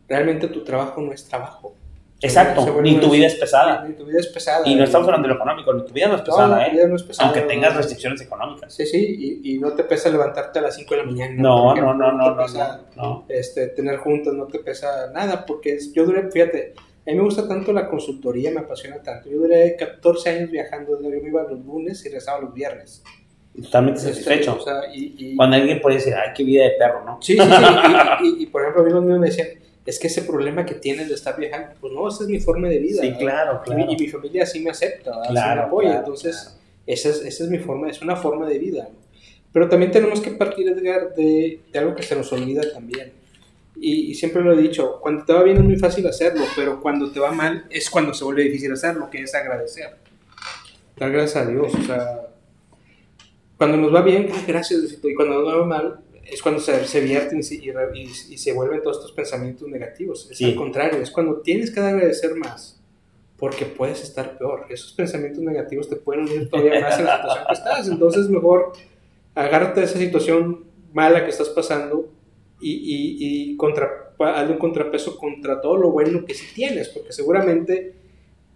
realmente 0.08 0.48
tu 0.48 0.64
trabajo 0.64 1.02
no 1.02 1.12
es 1.12 1.26
trabajo. 1.26 1.76
Exacto, 2.20 2.64
Se 2.64 2.82
ni 2.82 3.00
tu 3.00 3.12
vida 3.12 3.28
es 3.28 3.36
pesada. 3.36 3.86
Ni 3.88 3.94
tu 3.94 4.04
vida 4.06 4.20
es 4.20 4.28
pesada. 4.28 4.68
Y 4.68 4.74
no 4.74 4.84
estamos 4.84 5.08
hablando 5.08 5.28
de 5.28 5.34
lo 5.36 5.40
económico, 5.40 5.72
ni 5.74 5.86
tu 5.86 5.94
vida 5.94 6.08
no 6.08 6.16
es 6.16 6.22
pesada, 6.22 6.48
No, 6.56 6.62
¿eh? 6.62 6.66
tu 6.70 6.76
vida 6.76 6.88
no 6.88 6.96
es 6.96 7.04
pesada, 7.04 7.28
Aunque 7.30 7.42
no. 7.42 7.48
tengas 7.48 7.76
restricciones 7.76 8.22
económicas. 8.22 8.74
Sí, 8.74 8.86
sí, 8.88 9.42
y, 9.44 9.56
y 9.56 9.60
no 9.60 9.74
te 9.74 9.84
pesa 9.84 10.10
levantarte 10.10 10.58
a 10.58 10.64
las 10.64 10.76
5 10.76 10.96
de 10.96 11.02
la 11.02 11.06
mañana. 11.08 11.36
No, 11.38 11.76
no, 11.76 11.94
no, 11.94 12.12
no, 12.12 12.32
no, 12.32 12.38
pesa, 12.38 12.82
no, 12.96 13.04
no. 13.04 13.26
Este, 13.30 13.68
tener 13.68 13.98
juntas 13.98 14.34
no 14.34 14.48
te 14.48 14.58
pesa 14.60 15.12
nada, 15.14 15.46
porque 15.46 15.74
es- 15.76 15.94
yo 15.94 16.06
duré, 16.06 16.32
fíjate, 16.32 16.74
a 17.06 17.12
mí 17.12 17.18
me 17.18 17.24
gusta 17.24 17.48
tanto 17.48 17.72
la 17.72 17.88
consultoría, 17.88 18.50
me 18.52 18.62
apasiona 18.62 18.98
tanto. 19.04 19.30
Yo 19.30 19.38
duré 19.38 19.76
14 19.76 20.30
años 20.32 20.50
viajando, 20.50 21.00
yo 21.00 21.10
me 21.10 21.18
iba 21.30 21.44
los 21.44 21.60
lunes 21.64 22.02
y 22.02 22.10
regresaba 22.10 22.42
los 22.42 22.52
viernes. 22.54 23.04
Totalmente 23.62 24.00
Este, 24.00 24.12
satisfecho. 24.14 24.58
o 24.60 24.64
sea, 24.64 24.82
y, 24.94 25.16
y- 25.18 25.36
Cuando 25.36 25.56
alguien 25.56 25.80
puede 25.82 25.98
decir, 25.98 26.14
ay, 26.16 26.30
qué 26.36 26.44
vida 26.44 26.64
de 26.64 26.72
perro, 26.72 27.04
¿no? 27.06 27.20
Sí, 27.22 27.38
sí, 27.38 27.44
sí. 28.20 28.36
Y, 28.40 28.46
por 28.48 28.62
ejemplo, 28.64 28.82
amigos 28.84 29.04
míos 29.04 29.20
me 29.20 29.28
decían, 29.28 29.48
es 29.88 29.98
que 30.00 30.06
ese 30.08 30.22
problema 30.22 30.66
que 30.66 30.76
tienes 30.76 31.08
de 31.10 31.16
estar 31.16 31.36
viajando, 31.40 31.70
pues 31.82 31.92
no, 31.94 32.08
esa 32.08 32.24
es 32.26 32.30
mi 32.30 32.40
forma 32.40 32.68
de 32.70 32.78
vida. 32.78 33.02
Sí, 33.02 33.08
¿verdad? 33.08 33.20
claro, 33.20 33.62
Y 33.66 33.70
mi- 33.72 33.76
claro. 33.78 33.92
Y, 33.94 33.96
mi 34.04 34.08
familia 34.08 34.46
sí 34.46 34.60
me 34.60 34.70
acepta, 34.70 35.12
Claro, 35.30 35.62
me 35.62 35.68
apoya. 35.68 35.88
claro, 35.90 36.00
Entonces, 36.06 36.38
claro. 36.38 36.58
Esa, 36.86 37.10
es, 37.10 37.22
esa 37.26 37.44
es 37.46 37.50
mi 37.50 37.58
forma, 37.58 37.90
es 37.90 38.02
una 38.02 38.16
forma 38.16 38.48
de 38.48 38.60
vida. 38.60 38.84
¿no? 38.92 39.00
Pero 39.52 39.68
también 39.68 39.92
tenemos 39.92 40.22
que 40.22 40.32
partir, 40.32 40.68
Edgar, 40.70 41.16
de, 41.16 41.60
de 41.74 41.80
algo 41.80 41.96
que 41.96 42.04
se 42.04 42.16
nos 42.16 42.32
olvida 42.32 42.62
también. 42.72 43.12
Y, 43.80 44.12
y 44.12 44.14
siempre 44.16 44.42
lo 44.44 44.54
he 44.54 44.62
dicho, 44.62 45.00
cuando 45.02 45.24
te 45.26 45.34
va 45.34 45.44
bien 45.44 45.58
es 45.58 45.64
muy 45.64 45.76
fácil 45.78 46.06
hacerlo, 46.08 46.44
pero 46.56 46.80
cuando 46.82 47.12
te 47.12 47.20
va 47.20 47.32
mal 47.32 47.66
es 47.70 47.90
cuando 47.90 48.14
se 48.14 48.24
vuelve 48.24 48.44
difícil 48.44 48.72
hacerlo, 48.74 49.10
que 49.10 49.22
es 49.22 49.34
agradecer. 49.36 49.96
Dar 50.98 51.12
gracias 51.12 51.46
a 51.46 51.50
Dios. 51.50 51.74
O 51.76 51.84
sea, 51.84 52.28
cuando 53.58 53.78
nos 53.78 53.94
va 53.94 54.02
bien, 54.02 54.30
ah, 54.34 54.44
gracias, 54.48 54.82
Diosito, 54.82 55.10
y 55.10 55.16
cuando 55.16 55.42
nos 55.42 55.54
va 55.62 55.66
mal 55.66 56.00
es 56.32 56.42
cuando 56.42 56.60
se, 56.62 56.86
se 56.86 57.00
vierten 57.02 57.40
y, 57.40 57.44
se- 57.44 57.56
y 58.34 58.38
se 58.38 58.54
vuelven 58.54 58.82
todos 58.82 58.98
estos 58.98 59.12
pensamientos 59.14 59.68
negativos. 59.68 60.30
Es 60.32 60.38
Sí. 60.38 60.46
al 60.46 60.56
contrario, 60.56 61.02
es 61.02 61.12
cuando 61.12 61.42
tienes 61.42 61.72
que 61.72 61.80
agradecer 61.80 62.36
más, 62.36 62.80
porque 63.38 63.66
puedes 63.66 64.02
estar 64.04 64.38
peor. 64.38 64.66
Esos 64.70 64.94
pensamientos 64.94 65.44
negativos 65.44 65.88
te 65.90 65.96
pueden 65.96 66.24
unir 66.24 66.50
todavía 66.50 66.82
más 66.82 66.98
en 67.00 67.06
la 67.06 67.18
situación 67.18 67.46
que 67.48 67.54
estás. 67.54 67.88
Entonces, 67.88 68.30
mejor 68.30 68.74
agárrate 69.36 69.80
de 69.82 69.86
esa 69.86 70.00
situación 70.00 70.66
mala 70.94 71.24
que 71.24 71.30
estás 71.30 71.50
pasando 71.50 72.10
y, 72.60 72.72
y, 72.72 73.52
y 73.52 73.58
contra, 73.58 74.14
hazle 74.20 74.54
un 74.54 74.58
contrapeso 74.60 75.16
contra 75.18 75.62
todo 75.62 75.78
lo 75.78 75.92
bueno 75.92 76.26
que 76.26 76.34
sí 76.34 76.46
tienes, 76.56 76.90
porque 76.90 77.12
seguramente 77.14 77.94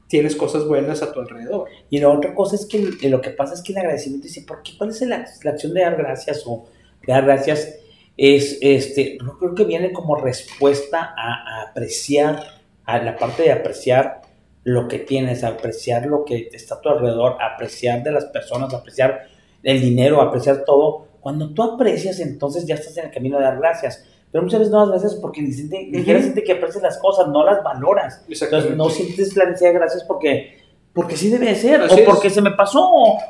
tienes 0.07 0.35
cosas 0.35 0.65
buenas 0.65 1.01
a 1.03 1.13
tu 1.13 1.19
alrededor. 1.21 1.69
Y 1.89 1.99
la 1.99 2.09
otra 2.09 2.33
cosa 2.33 2.55
es 2.55 2.65
que 2.65 3.07
lo 3.07 3.21
que 3.21 3.29
pasa 3.29 3.53
es 3.53 3.61
que 3.61 3.71
el 3.73 3.77
agradecimiento 3.77 4.27
dice, 4.27 4.41
¿por 4.41 4.61
qué? 4.63 4.71
¿Cuál 4.77 4.89
es 4.89 5.01
la, 5.01 5.25
la 5.43 5.51
acción 5.51 5.73
de 5.73 5.81
dar 5.81 5.95
gracias 5.95 6.43
o 6.45 6.65
dar 7.07 7.25
gracias? 7.25 7.75
Es, 8.17 8.57
este, 8.61 9.17
yo 9.19 9.37
creo 9.39 9.55
que 9.55 9.63
viene 9.63 9.91
como 9.93 10.15
respuesta 10.15 11.13
a, 11.17 11.59
a 11.59 11.69
apreciar, 11.69 12.43
a 12.85 12.99
la 12.99 13.17
parte 13.17 13.43
de 13.43 13.51
apreciar 13.51 14.21
lo 14.63 14.87
que 14.87 14.99
tienes, 14.99 15.43
apreciar 15.43 16.05
lo 16.05 16.23
que 16.23 16.49
está 16.53 16.75
a 16.75 16.81
tu 16.81 16.89
alrededor, 16.89 17.37
apreciar 17.41 18.03
de 18.03 18.11
las 18.11 18.25
personas, 18.25 18.73
apreciar 18.73 19.27
el 19.63 19.81
dinero, 19.81 20.21
apreciar 20.21 20.63
todo. 20.65 21.07
Cuando 21.19 21.53
tú 21.53 21.63
aprecias, 21.63 22.19
entonces 22.19 22.65
ya 22.65 22.75
estás 22.75 22.97
en 22.97 23.05
el 23.05 23.11
camino 23.11 23.37
de 23.37 23.45
dar 23.45 23.57
gracias. 23.57 24.05
Pero 24.31 24.43
muchas 24.43 24.59
veces 24.59 24.71
no 24.71 24.79
das 24.81 24.89
gracias 24.89 25.15
porque 25.15 25.41
ni, 25.41 25.51
siente, 25.51 25.87
ni 25.89 25.99
siquiera 25.99 26.19
Ujú. 26.19 26.23
siente 26.27 26.43
que 26.43 26.53
aprecias 26.53 26.83
las 26.83 26.97
cosas, 26.99 27.27
no 27.27 27.43
las 27.43 27.63
valoras. 27.63 28.23
Entonces 28.29 28.75
no 28.77 28.89
sientes 28.89 29.35
la 29.35 29.45
necesidad 29.45 29.71
de 29.71 29.79
gracias 29.79 30.03
porque, 30.05 30.57
porque 30.93 31.17
sí 31.17 31.29
debe 31.29 31.47
de 31.47 31.55
ser, 31.55 31.81
Así 31.81 31.95
o 31.95 31.97
es. 31.97 32.05
porque 32.09 32.29
se 32.29 32.41
me 32.41 32.51
pasó, 32.51 32.87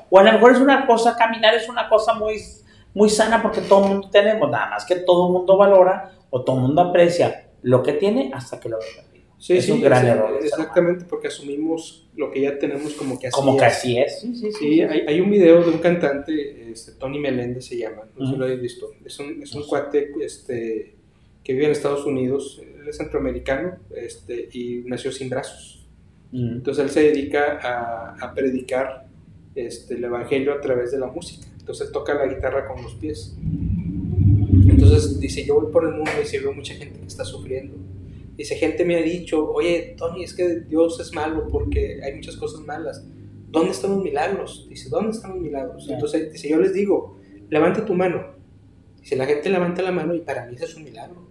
o 0.10 0.20
a 0.20 0.24
lo 0.24 0.32
mejor 0.34 0.52
es 0.52 0.60
una 0.60 0.86
cosa, 0.86 1.16
caminar 1.16 1.56
es 1.56 1.68
una 1.70 1.90
cosa 1.90 2.14
muy, 2.14 2.36
muy 2.94 3.10
sana 3.10 3.42
porque 3.42 3.62
todo 3.62 3.84
el 3.86 3.90
mundo 3.92 4.10
tenemos, 4.10 4.50
nada 4.50 4.70
más 4.72 4.86
que 4.86 4.98
todo 4.98 5.28
el 5.28 5.34
mundo 5.34 5.58
valora 5.58 6.12
o 6.30 6.44
todo 6.44 6.58
el 6.58 6.62
mundo 6.64 6.82
aprecia 6.82 7.50
lo 7.62 7.84
que 7.84 7.94
tiene 7.94 8.32
hasta 8.34 8.60
que 8.60 8.70
lo 8.70 8.78
ve 8.80 8.86
perdido. 8.96 9.12
Sí, 9.38 9.58
es 9.58 9.66
sí, 9.66 9.72
un 9.72 9.82
gran 9.82 10.06
error. 10.06 10.38
Exactamente, 10.42 11.06
porque 11.06 11.28
asumimos 11.28 12.08
lo 12.16 12.30
que 12.32 12.42
ya 12.42 12.60
tenemos 12.60 12.94
como 12.94 13.18
que 13.18 13.28
así 13.28 13.36
Como 13.36 13.58
que 13.58 13.66
es. 13.66 13.72
así 13.72 13.98
es. 13.98 14.20
Sí, 14.20 14.36
sí, 14.36 14.52
sí. 14.52 14.58
Sí, 14.60 14.82
hay, 14.82 15.02
hay 15.08 15.20
un 15.22 15.32
video 15.32 15.64
de 15.64 15.72
un 15.72 15.80
cantante, 15.80 16.72
este, 16.72 16.92
Tony 16.94 17.18
Meléndez 17.20 17.66
se 17.66 17.78
llama, 17.78 18.04
no 18.16 18.26
sé 18.26 18.34
si 18.34 18.38
lo 18.38 18.46
habéis 18.46 18.62
visto. 18.62 18.92
Es 19.04 19.20
un, 19.20 19.42
es 19.42 19.54
un 19.56 19.66
cuate 19.66 20.12
este, 20.22 20.96
que 21.44 21.54
vive 21.54 21.66
en 21.66 21.72
Estados 21.72 22.06
Unidos, 22.06 22.62
él 22.64 22.88
es 22.88 22.98
centroamericano 22.98 23.78
este, 23.96 24.50
y 24.54 24.84
nació 24.86 25.12
sin 25.12 25.30
brazos. 25.30 25.88
Entonces 26.34 26.86
él 26.86 26.90
se 26.92 27.02
dedica 27.04 27.60
a, 27.62 28.16
a 28.26 28.34
predicar 28.34 29.06
este, 29.56 29.96
el 29.96 30.04
evangelio 30.04 30.54
a 30.54 30.62
través 30.62 30.92
de 30.92 31.00
la 31.00 31.08
música. 31.08 31.48
Entonces 31.72 31.94
toca 31.94 32.14
la 32.14 32.28
guitarra 32.28 32.68
con 32.68 32.84
los 32.84 32.96
pies. 32.96 33.34
Entonces 33.40 35.22
dice, 35.22 35.46
yo 35.46 35.62
voy 35.62 35.72
por 35.72 35.86
el 35.86 35.94
mundo 35.94 36.12
y 36.22 36.26
se 36.26 36.40
veo 36.40 36.52
mucha 36.54 36.74
gente 36.74 37.00
que 37.00 37.08
está 37.08 37.24
sufriendo. 37.24 37.78
Dice, 38.36 38.56
gente 38.56 38.84
me 38.84 38.98
ha 38.98 39.02
dicho, 39.02 39.50
oye, 39.54 39.96
Tony, 39.98 40.26
es 40.26 40.34
que 40.34 40.60
Dios 40.68 41.00
es 41.00 41.14
malo 41.14 41.48
porque 41.48 42.02
hay 42.04 42.16
muchas 42.16 42.36
cosas 42.36 42.60
malas. 42.66 43.06
¿Dónde 43.48 43.72
están 43.72 43.92
los 43.92 44.04
milagros? 44.04 44.68
Dice, 44.70 44.90
¿dónde 44.90 45.12
están 45.12 45.32
los 45.32 45.40
milagros? 45.40 45.88
Entonces 45.90 46.34
dice, 46.34 46.50
yo 46.50 46.60
les 46.60 46.74
digo, 46.74 47.18
levanta 47.50 47.86
tu 47.86 47.94
mano. 47.94 48.22
Dice, 49.00 49.16
la 49.16 49.26
gente 49.26 49.50
levanta 49.50 49.82
la 49.82 49.94
mano 49.94 50.14
y 50.14 50.20
para 50.20 50.46
mí 50.48 50.56
ese 50.56 50.66
es 50.66 50.76
un 50.76 50.84
milagro. 50.84 51.26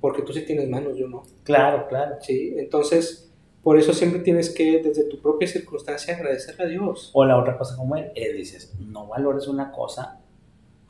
Porque 0.00 0.22
tú 0.22 0.32
sí 0.32 0.40
tienes 0.44 0.68
manos, 0.68 0.98
yo 0.98 1.06
no. 1.06 1.22
Claro, 1.44 1.86
claro. 1.86 2.16
¿sí? 2.20 2.54
Entonces, 2.56 3.25
por 3.66 3.76
eso 3.76 3.92
siempre 3.92 4.20
tienes 4.20 4.50
que, 4.50 4.80
desde 4.80 5.02
tu 5.08 5.20
propia 5.20 5.48
circunstancia, 5.48 6.14
agradecerle 6.14 6.64
a 6.66 6.68
Dios. 6.68 7.10
O 7.12 7.24
la 7.24 7.36
otra 7.36 7.58
cosa 7.58 7.74
como 7.74 7.96
él, 7.96 8.12
él 8.14 8.36
dices, 8.36 8.72
no 8.78 9.08
valores 9.08 9.48
una 9.48 9.72
cosa 9.72 10.20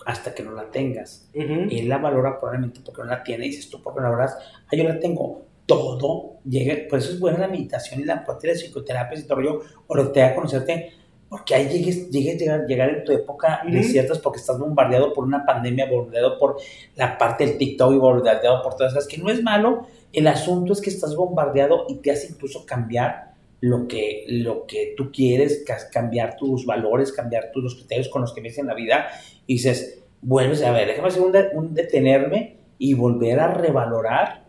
hasta 0.04 0.34
que 0.34 0.42
no 0.42 0.52
la 0.52 0.70
tengas. 0.70 1.26
Ujú. 1.34 1.68
Él 1.70 1.88
la 1.88 1.96
valora 1.96 2.38
probablemente 2.38 2.80
porque 2.84 3.00
no 3.00 3.08
la 3.08 3.22
tiene. 3.22 3.46
Y 3.46 3.48
dices 3.48 3.70
tú, 3.70 3.82
¿por 3.82 3.94
qué 3.94 4.00
no 4.00 4.08
la 4.08 4.10
valoras? 4.10 4.36
Ah, 4.66 4.76
yo 4.76 4.84
la 4.84 5.00
tengo. 5.00 5.46
Todo 5.64 6.34
llega. 6.44 6.86
Por 6.86 6.98
eso 6.98 7.12
es 7.12 7.18
buena 7.18 7.38
la 7.38 7.48
meditación 7.48 7.98
y 7.98 8.04
la 8.04 8.26
parte 8.26 8.48
de 8.48 8.56
psicoterapia 8.56 9.18
y 9.18 9.22
todo 9.22 9.36
rollo. 9.36 9.62
O 9.86 9.96
lo 9.96 10.08
que 10.08 10.12
te 10.12 10.20
da 10.20 10.26
a 10.26 10.34
conocerte. 10.34 10.92
Porque 11.30 11.54
ahí 11.54 11.70
llegues, 11.70 12.10
llegues 12.10 12.38
llegar, 12.38 12.66
llegar 12.66 12.90
en 12.90 13.04
tu 13.04 13.12
época 13.12 13.62
Ujú. 13.64 13.72
desiertas 13.72 14.18
porque 14.18 14.38
estás 14.38 14.58
bombardeado 14.58 15.14
por 15.14 15.24
una 15.24 15.46
pandemia, 15.46 15.88
bombardeado 15.88 16.38
por 16.38 16.58
la 16.94 17.16
parte 17.16 17.46
del 17.46 17.56
TikTok 17.56 17.94
y 17.94 17.96
bombardeado 17.96 18.62
por 18.62 18.76
todas 18.76 18.92
esas. 18.92 19.08
Que 19.08 19.16
no 19.16 19.30
es 19.30 19.42
malo. 19.42 19.86
El 20.12 20.26
asunto 20.28 20.72
es 20.72 20.80
que 20.80 20.90
estás 20.90 21.14
bombardeado 21.14 21.84
y 21.88 21.96
te 21.96 22.10
hace 22.10 22.28
incluso 22.32 22.64
cambiar 22.64 23.34
lo 23.60 23.88
que, 23.88 24.24
lo 24.28 24.66
que 24.66 24.94
tú 24.96 25.10
quieres, 25.12 25.64
ca- 25.66 25.88
cambiar 25.90 26.36
tus 26.36 26.64
valores, 26.66 27.12
cambiar 27.12 27.50
tus 27.52 27.62
los 27.64 27.74
criterios 27.74 28.08
con 28.08 28.22
los 28.22 28.32
que 28.34 28.40
ves 28.40 28.58
en 28.58 28.66
la 28.66 28.74
vida 28.74 29.06
y 29.46 29.54
dices, 29.54 30.02
vuelves 30.22 30.62
a 30.62 30.70
ver, 30.72 30.88
déjame 30.88 31.08
hacer 31.08 31.22
un, 31.22 31.32
de- 31.32 31.48
un 31.54 31.74
detenerme 31.74 32.56
y 32.78 32.94
volver 32.94 33.40
a 33.40 33.48
revalorar 33.54 34.44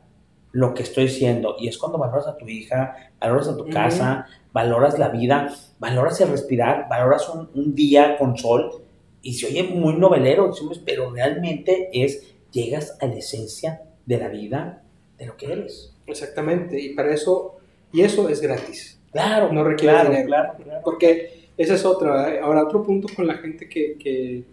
lo 0.51 0.73
que 0.73 0.83
estoy 0.83 1.07
siendo. 1.09 1.55
Y 1.59 1.67
es 1.67 1.77
cuando 1.77 1.97
valoras 1.97 2.27
a 2.27 2.37
tu 2.37 2.47
hija, 2.47 3.11
valoras 3.19 3.47
a 3.47 3.57
tu 3.57 3.65
casa, 3.69 4.25
valoras 4.53 4.97
la 4.99 5.09
vida, 5.09 5.53
valoras 5.79 6.19
el 6.21 6.29
respirar, 6.29 6.87
valoras 6.89 7.29
un, 7.29 7.49
un 7.53 7.75
día 7.75 8.17
con 8.17 8.37
sol. 8.37 8.83
Y 9.21 9.33
se 9.33 9.47
oye 9.47 9.63
muy 9.63 9.95
novelero, 9.95 10.51
pero 10.85 11.11
realmente 11.11 11.89
es, 11.91 12.35
llegas 12.51 12.97
a 13.01 13.07
la 13.07 13.15
esencia 13.15 13.81
de 14.05 14.17
la 14.17 14.29
vida, 14.29 14.83
de 15.17 15.25
lo 15.25 15.35
que 15.37 15.51
eres. 15.51 15.93
Exactamente, 16.05 16.79
y 16.79 16.89
para 16.93 17.13
eso, 17.13 17.57
y 17.91 18.01
eso 18.01 18.29
es 18.29 18.41
gratis. 18.41 18.99
Claro, 19.11 19.51
No 19.51 19.63
requiere 19.63 19.93
claro, 19.93 20.09
dinero. 20.09 20.27
claro, 20.27 20.53
claro. 20.63 20.81
Porque 20.83 21.47
esa 21.57 21.73
es 21.75 21.85
otra. 21.85 22.33
¿eh? 22.35 22.39
Ahora, 22.39 22.63
otro 22.63 22.83
punto 22.83 23.07
con 23.15 23.25
la 23.25 23.35
gente 23.35 23.67
que, 23.67 23.95
que, 23.97 24.43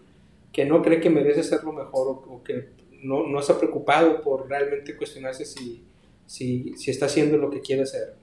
que 0.53 0.65
no 0.65 0.81
cree 0.83 1.01
que 1.01 1.11
merece 1.11 1.43
ser 1.43 1.63
lo 1.65 1.73
mejor 1.73 2.09
o, 2.09 2.35
o 2.35 2.43
que 2.43 2.69
no, 3.03 3.27
no 3.27 3.41
está 3.41 3.59
preocupado 3.59 4.23
por 4.23 4.49
realmente 4.49 4.97
cuestionarse 4.97 5.45
si, 5.45 5.83
si, 6.27 6.73
si 6.77 6.91
está 6.91 7.07
haciendo 7.07 7.37
lo 7.37 7.51
que 7.51 7.61
quiere 7.61 7.83
hacer. 7.83 8.15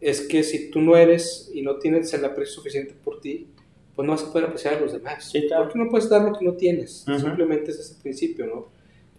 Es 0.00 0.20
que 0.20 0.42
si 0.42 0.70
tú 0.70 0.80
no 0.80 0.96
eres 0.96 1.50
y 1.54 1.62
no 1.62 1.76
tienes 1.78 2.12
el 2.12 2.24
aprecio 2.24 2.54
suficiente 2.56 2.94
por 3.02 3.20
ti, 3.20 3.46
pues 3.94 4.04
no 4.04 4.12
vas 4.12 4.24
a 4.24 4.32
poder 4.32 4.48
apreciar 4.48 4.74
a 4.74 4.80
los 4.80 4.92
demás. 4.92 5.30
Sí, 5.30 5.46
claro. 5.46 5.64
Porque 5.64 5.78
no 5.78 5.88
puedes 5.88 6.08
dar 6.08 6.22
lo 6.22 6.36
que 6.38 6.44
no 6.44 6.52
tienes. 6.54 7.04
Ujú. 7.08 7.18
Simplemente 7.20 7.70
ese 7.70 7.80
es 7.80 7.90
el 7.92 8.02
principio, 8.02 8.46
¿no? 8.46 8.68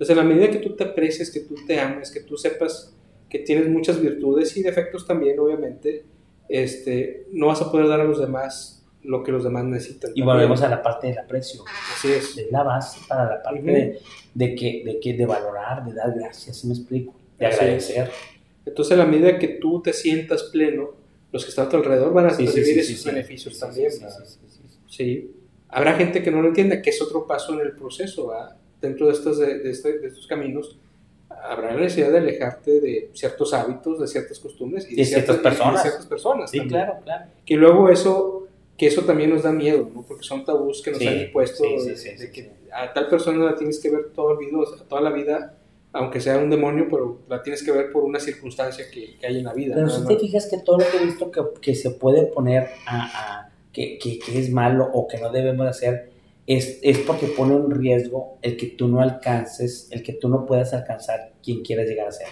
Entonces, 0.03 0.17
en 0.21 0.27
la 0.27 0.35
medida 0.35 0.51
que 0.51 0.59
tú 0.59 0.75
te 0.75 0.83
aprecies, 0.83 1.31
que 1.31 1.39
tú 1.39 1.55
te 1.65 1.79
ames, 1.79 2.11
que 2.11 2.19
tú 2.19 2.35
sepas 2.35 2.93
que 3.29 3.39
tienes 3.39 3.69
muchas 3.69 4.01
virtudes 4.01 4.57
y 4.57 4.61
defectos 4.61 5.07
también, 5.07 5.39
obviamente, 5.39 6.03
este, 6.49 7.25
no 7.31 7.47
vas 7.47 7.61
a 7.61 7.71
poder 7.71 7.87
dar 7.87 8.01
a 8.01 8.03
los 8.03 8.19
demás 8.19 8.85
lo 9.01 9.23
que 9.23 9.31
los 9.31 9.45
demás 9.45 9.63
necesitan. 9.63 10.11
Y 10.11 10.19
también. 10.19 10.25
volvemos 10.25 10.61
a 10.61 10.67
la 10.67 10.83
parte 10.83 11.07
del 11.07 11.19
aprecio. 11.19 11.63
Así 11.95 12.11
es. 12.11 12.37
Es 12.37 12.51
la 12.51 12.63
base 12.63 12.99
para 13.07 13.29
la 13.37 13.41
parte 13.41 13.59
Ujú. 13.61 13.67
de, 13.71 13.99
de 14.33 14.55
que, 14.55 14.83
de 14.85 14.99
que 14.99 15.13
de 15.13 15.25
valorar, 15.25 15.85
de 15.85 15.93
dar 15.93 16.13
gracias, 16.13 16.57
¿sí 16.57 16.67
me 16.67 16.73
explico? 16.73 17.15
De 17.39 17.45
Así 17.45 17.59
agradecer. 17.61 18.11
Entonces, 18.65 18.91
a 18.93 18.97
la 18.97 19.05
medida 19.05 19.39
que 19.39 19.47
tú 19.47 19.81
te 19.81 19.93
sientas 19.93 20.43
pleno, 20.51 20.89
los 21.31 21.45
que 21.45 21.49
están 21.49 21.67
a 21.67 21.69
tu 21.69 21.77
alrededor 21.77 22.11
van 22.11 22.25
a 22.25 22.29
Sí, 22.31 22.45
recibir 22.45 22.83
sí, 22.83 22.91
esos 22.93 23.05
beneficios 23.05 23.57
también. 23.57 23.89
Sí. 24.87 25.31
Habrá 25.69 25.93
gente 25.93 26.21
que 26.21 26.29
no 26.29 26.41
lo 26.41 26.49
entienda, 26.49 26.81
que 26.81 26.89
es 26.89 27.01
otro 27.01 27.25
paso 27.25 27.53
en 27.53 27.61
el 27.61 27.71
proceso, 27.71 28.27
¿verdad? 28.27 28.57
Dentro 28.83 29.07
de 29.07 29.13
estos, 29.13 29.39
de, 29.39 29.59
de 29.59 29.71
este- 29.71 29.97
de 29.99 30.07
estos 30.07 30.27
caminos, 30.27 30.77
habrá 31.29 31.73
la 31.73 31.81
necesidad 31.81 32.11
de 32.11 32.17
alejarte 32.19 32.79
de 32.79 33.09
ciertos 33.13 33.53
hábitos, 33.53 33.99
de 33.99 34.07
ciertas 34.07 34.39
costumbres 34.39 34.85
y 34.91 34.95
De 34.95 35.05
ciertas 35.05 35.37
y 35.37 35.39
personas. 35.39 35.75
de 35.83 35.89
ciertas 35.89 36.05
personas 36.05 36.51
Sí, 36.51 36.57
también. 36.59 36.81
claro, 36.83 36.99
claro. 37.03 37.25
Que 37.45 37.55
luego 37.55 37.89
eso, 37.89 38.47
que 38.77 38.87
eso 38.87 39.01
también 39.03 39.29
nos 39.31 39.43
da 39.43 39.51
miedo, 39.51 39.89
¿no? 39.93 40.03
Porque 40.03 40.23
son 40.23 40.45
tabús 40.45 40.81
que 40.83 40.91
nos 40.91 40.99
Sí, 40.99 41.07
han 41.07 41.19
impuesto 41.21 41.63
sí, 41.63 41.79
sí, 41.79 41.89
de, 41.89 41.97
sí, 41.97 42.15
de 42.17 42.31
que 42.31 42.51
a 42.71 42.93
tal 42.93 43.07
persona 43.07 43.43
la 43.45 43.55
tienes 43.55 43.79
que 43.79 43.89
ver 43.89 44.11
todo 44.13 44.31
el 44.33 44.37
vida, 44.45 44.57
o 44.59 44.65
sea, 44.65 44.85
toda 44.87 45.01
la 45.01 45.11
vida, 45.11 45.57
aunque 45.91 46.19
sea 46.19 46.37
un 46.37 46.49
demonio, 46.49 46.87
pero 46.89 47.19
la 47.29 47.41
tienes 47.43 47.61
que 47.63 47.71
ver 47.71 47.91
por 47.91 48.03
una 48.03 48.19
circunstancia 48.19 48.85
que, 48.91 49.15
que 49.17 49.27
hay 49.27 49.37
en 49.37 49.43
la 49.45 49.53
vida. 49.53 49.75
Pero 49.75 49.87
¿no? 49.87 49.93
si 49.93 50.05
te 50.07 50.17
fijas 50.19 50.47
que 50.47 50.57
todo 50.59 50.79
lo 50.79 50.85
que 50.89 50.97
he 50.97 51.05
visto 51.05 51.29
que, 51.31 51.41
que 51.61 51.75
se 51.75 51.91
puede 51.91 52.25
poner 52.27 52.67
a, 52.87 53.05
a- 53.45 53.49
que, 53.71 53.97
que- 53.99 54.19
que 54.19 54.39
es 54.39 54.51
malo 54.51 54.89
o 54.93 55.07
que 55.07 55.17
no 55.19 55.31
debemos 55.31 55.67
hacer, 55.67 56.11
es, 56.45 56.79
es 56.81 56.99
porque 56.99 57.27
pone 57.27 57.55
en 57.55 57.71
riesgo 57.71 58.37
el 58.41 58.57
que 58.57 58.67
tú 58.67 58.87
no 58.87 59.01
alcances, 59.01 59.87
el 59.91 60.03
que 60.03 60.13
tú 60.13 60.29
no 60.29 60.45
puedas 60.45 60.73
alcanzar 60.73 61.33
quien 61.43 61.61
quieras 61.61 61.87
llegar 61.87 62.07
a 62.07 62.11
ser. 62.11 62.27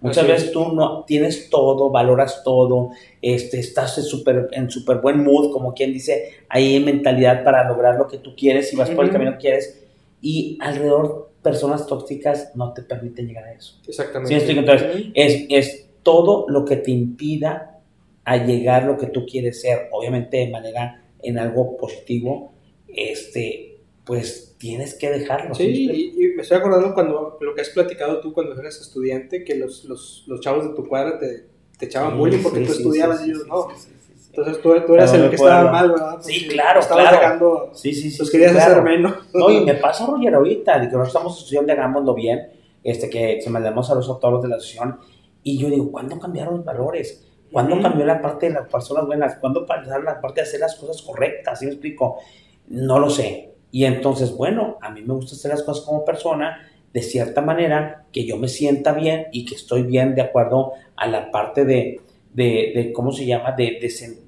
Muchas 0.00 0.18
Así 0.18 0.30
es. 0.30 0.38
veces 0.38 0.52
tú 0.52 0.72
no 0.72 1.04
tienes 1.04 1.50
todo, 1.50 1.90
valoras 1.90 2.42
todo, 2.44 2.90
este, 3.20 3.58
estás 3.58 3.98
en 3.98 4.04
súper 4.04 4.48
en 4.52 4.70
súper 4.70 4.98
buen 4.98 5.24
mood, 5.24 5.50
como 5.52 5.74
quien 5.74 5.92
dice, 5.92 6.34
ahí 6.48 6.76
en 6.76 6.84
mentalidad 6.84 7.42
para 7.42 7.68
lograr 7.68 7.96
lo 7.96 8.06
que 8.06 8.18
tú 8.18 8.36
quieres 8.36 8.72
y 8.72 8.76
vas 8.76 8.90
por 8.90 9.04
el 9.04 9.10
camino 9.10 9.32
que 9.32 9.38
quieres, 9.38 9.84
y 10.22 10.56
alrededor 10.60 11.32
personas 11.42 11.86
tóxicas 11.86 12.52
no 12.54 12.72
te 12.72 12.82
permiten 12.82 13.26
llegar 13.26 13.44
a 13.44 13.52
eso. 13.52 13.80
Exactamente. 13.88 14.38
Sí, 14.40 14.52
entonces, 14.56 15.06
es, 15.14 15.46
es 15.48 15.88
todo 16.04 16.46
lo 16.48 16.64
que 16.64 16.76
te 16.76 16.92
impida 16.92 17.80
a 18.24 18.36
llegar 18.36 18.84
a 18.84 18.86
lo 18.86 18.98
que 18.98 19.06
tú 19.06 19.26
quieres 19.26 19.60
ser, 19.60 19.88
obviamente 19.90 20.36
de 20.36 20.48
manera 20.48 21.02
en 21.22 21.38
algo 21.38 21.76
positivo, 21.76 22.52
este, 23.12 23.80
pues 24.04 24.54
tienes 24.58 24.94
que 24.94 25.10
dejarlo. 25.10 25.54
Sí, 25.54 25.74
¿sí? 25.74 26.12
y, 26.16 26.24
y 26.24 26.28
me 26.34 26.42
estoy 26.42 26.58
acordando 26.58 26.94
cuando 26.94 27.38
lo 27.40 27.54
que 27.54 27.60
has 27.60 27.68
platicado 27.70 28.20
tú 28.20 28.32
cuando 28.32 28.58
eras 28.58 28.80
estudiante, 28.80 29.44
que 29.44 29.54
los, 29.56 29.84
los, 29.84 30.24
los 30.26 30.40
chavos 30.40 30.64
de 30.68 30.74
tu 30.74 30.86
cuadra 30.86 31.18
te, 31.18 31.46
te 31.78 31.86
echaban 31.86 32.12
Sí, 32.12 32.18
bullying 32.18 32.42
porque 32.42 32.60
sí, 32.60 32.66
tú 32.66 32.72
sí, 32.72 32.78
estudiabas 32.78 33.20
sí, 33.20 33.26
y 33.26 33.30
ellos 33.30 33.42
sí, 33.42 33.48
no. 33.48 33.68
sí, 33.70 33.76
sí, 33.76 33.92
sí, 34.06 34.12
sí. 34.18 34.26
Entonces 34.30 34.62
tú, 34.62 34.74
tú 34.86 34.94
eras 34.94 35.10
Pero 35.12 35.24
el 35.24 35.30
que 35.30 35.36
estaba 35.36 35.70
mal, 35.70 35.90
¿verdad? 35.92 36.18
Sí, 36.20 36.32
Porque 36.40 36.54
claro, 36.54 36.80
Estabas 36.80 37.08
claro. 37.08 37.16
sacando, 37.22 37.70
Sí, 37.74 37.94
sí, 37.94 38.10
sí, 38.10 38.18
los 38.18 38.28
sí, 38.28 38.32
querías 38.32 38.52
claro. 38.52 38.72
hacer 38.72 38.82
menos. 38.84 39.14
No, 39.34 39.50
y 39.50 39.64
me 39.64 39.74
pasa, 39.74 40.06
Roger, 40.06 40.34
ahorita, 40.34 40.74
de 40.74 40.86
que 40.86 40.92
nosotros 40.92 41.08
estamos 41.08 41.38
estudiando, 41.42 41.72
hagámoslo 41.72 42.14
bien, 42.14 42.50
este, 42.82 43.10
que 43.10 43.40
se 43.42 43.50
mandamos 43.50 43.90
a 43.90 43.94
los 43.94 44.08
autores 44.08 44.42
de 44.42 44.48
la 44.48 44.56
asociación, 44.56 44.98
y 45.42 45.58
yo 45.58 45.68
digo, 45.68 45.90
¿cuándo 45.92 46.18
cambiaron 46.18 46.56
los 46.56 46.64
valores? 46.64 47.24
¿Cuándo 47.52 47.74
Ujú. 47.74 47.82
cambió 47.82 48.04
la 48.04 48.20
parte 48.20 48.48
de 48.48 48.54
las 48.54 48.68
personas 48.68 49.06
buenas? 49.06 49.36
¿Cuándo 49.36 49.64
pasaron 49.64 50.04
la 50.04 50.20
parte 50.20 50.40
de 50.42 50.46
hacer 50.46 50.60
las 50.60 50.74
cosas 50.76 51.00
correctas? 51.02 51.58
¿Sí 51.60 51.66
me 51.66 51.72
explico? 51.72 52.18
No 52.68 52.98
lo 52.98 53.10
sé. 53.10 53.50
Y 53.70 53.84
entonces, 53.84 54.36
bueno, 54.36 54.78
a 54.80 54.90
mí 54.90 55.02
me 55.02 55.14
gusta 55.14 55.34
hacer 55.34 55.50
las 55.50 55.62
cosas 55.62 55.84
como 55.84 56.04
persona, 56.04 56.68
de 56.92 57.02
cierta 57.02 57.40
manera, 57.42 58.06
que 58.12 58.24
yo 58.24 58.36
me 58.36 58.48
sienta 58.48 58.92
bien 58.92 59.26
y 59.32 59.44
que 59.44 59.54
estoy 59.54 59.82
bien 59.82 60.14
de 60.14 60.22
acuerdo 60.22 60.72
a 60.96 61.06
la 61.06 61.30
parte 61.30 61.64
de, 61.64 62.00
de, 62.32 62.72
de 62.74 62.92
¿cómo 62.92 63.12
se 63.12 63.26
llama? 63.26 63.52
De, 63.52 63.78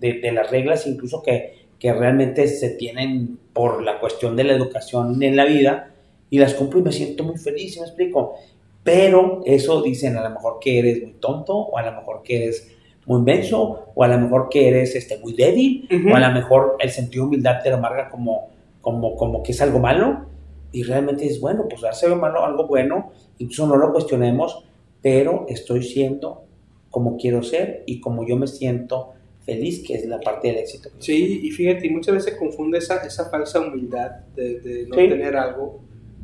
de, 0.00 0.32
las 0.32 0.50
reglas, 0.50 0.86
incluso 0.86 1.22
que, 1.22 1.54
que 1.78 1.92
realmente 1.92 2.46
se 2.48 2.70
tienen 2.70 3.38
por 3.52 3.82
la 3.82 3.98
cuestión 3.98 4.36
de 4.36 4.44
la 4.44 4.52
educación 4.52 5.22
en 5.22 5.36
la 5.36 5.46
vida, 5.46 5.90
y 6.28 6.38
las 6.38 6.54
cumplo 6.54 6.80
y 6.80 6.84
me 6.84 6.92
siento 6.92 7.24
muy 7.24 7.38
feliz, 7.38 7.74
¿sí 7.74 7.80
me 7.80 7.86
explico? 7.86 8.36
Pero 8.84 9.42
eso 9.44 9.82
dicen 9.82 10.16
a 10.16 10.22
lo 10.22 10.30
mejor 10.30 10.58
que 10.60 10.78
eres 10.78 11.02
muy 11.02 11.14
tonto, 11.14 11.56
o 11.56 11.76
a 11.76 11.82
lo 11.82 11.92
mejor 11.92 12.22
que 12.22 12.44
eres 12.44 12.76
muy 13.10 13.22
menso, 13.22 13.86
o 13.92 14.04
a 14.04 14.08
lo 14.08 14.18
mejor 14.18 14.48
que 14.48 14.68
eres 14.68 14.94
este, 14.94 15.18
muy 15.18 15.32
débil, 15.34 15.88
Ujú. 15.92 16.12
o 16.12 16.14
a 16.16 16.20
lo 16.20 16.30
mejor 16.32 16.76
el 16.78 16.90
sentido 16.90 17.24
de 17.24 17.28
humildad 17.28 17.60
te 17.60 17.68
lo 17.70 17.76
amarga 17.76 18.08
como, 18.08 18.50
como, 18.80 19.16
como 19.16 19.42
que 19.42 19.50
es 19.50 19.60
algo 19.60 19.80
malo, 19.80 20.26
y 20.70 20.84
realmente 20.84 21.26
es 21.26 21.40
bueno, 21.40 21.66
pues 21.68 21.82
hace 21.82 22.06
algo 22.06 22.18
malo, 22.18 22.44
algo 22.44 22.68
bueno, 22.68 23.10
incluso 23.38 23.66
no 23.66 23.76
lo 23.76 23.92
cuestionemos, 23.92 24.64
pero 25.02 25.44
estoy 25.48 25.82
siendo 25.82 26.44
como 26.88 27.16
quiero 27.16 27.42
ser 27.42 27.82
y 27.86 28.00
como 28.00 28.24
yo 28.24 28.36
me 28.36 28.46
siento 28.46 29.12
feliz, 29.44 29.82
que 29.84 29.94
es 29.94 30.06
la 30.06 30.20
parte 30.20 30.46
del 30.48 30.58
éxito. 30.58 30.90
Sí, 30.98 31.40
y 31.42 31.50
fíjate, 31.50 31.90
muchas 31.90 32.14
veces 32.14 32.32
se 32.34 32.38
confunde 32.38 32.78
esa, 32.78 32.98
esa 33.04 33.28
falsa 33.28 33.58
humildad 33.60 34.10
de, 34.36 34.60
de 34.60 34.86
no 34.86 34.94
Sí. 34.94 35.08
tener 35.08 35.36
algo 35.36 35.80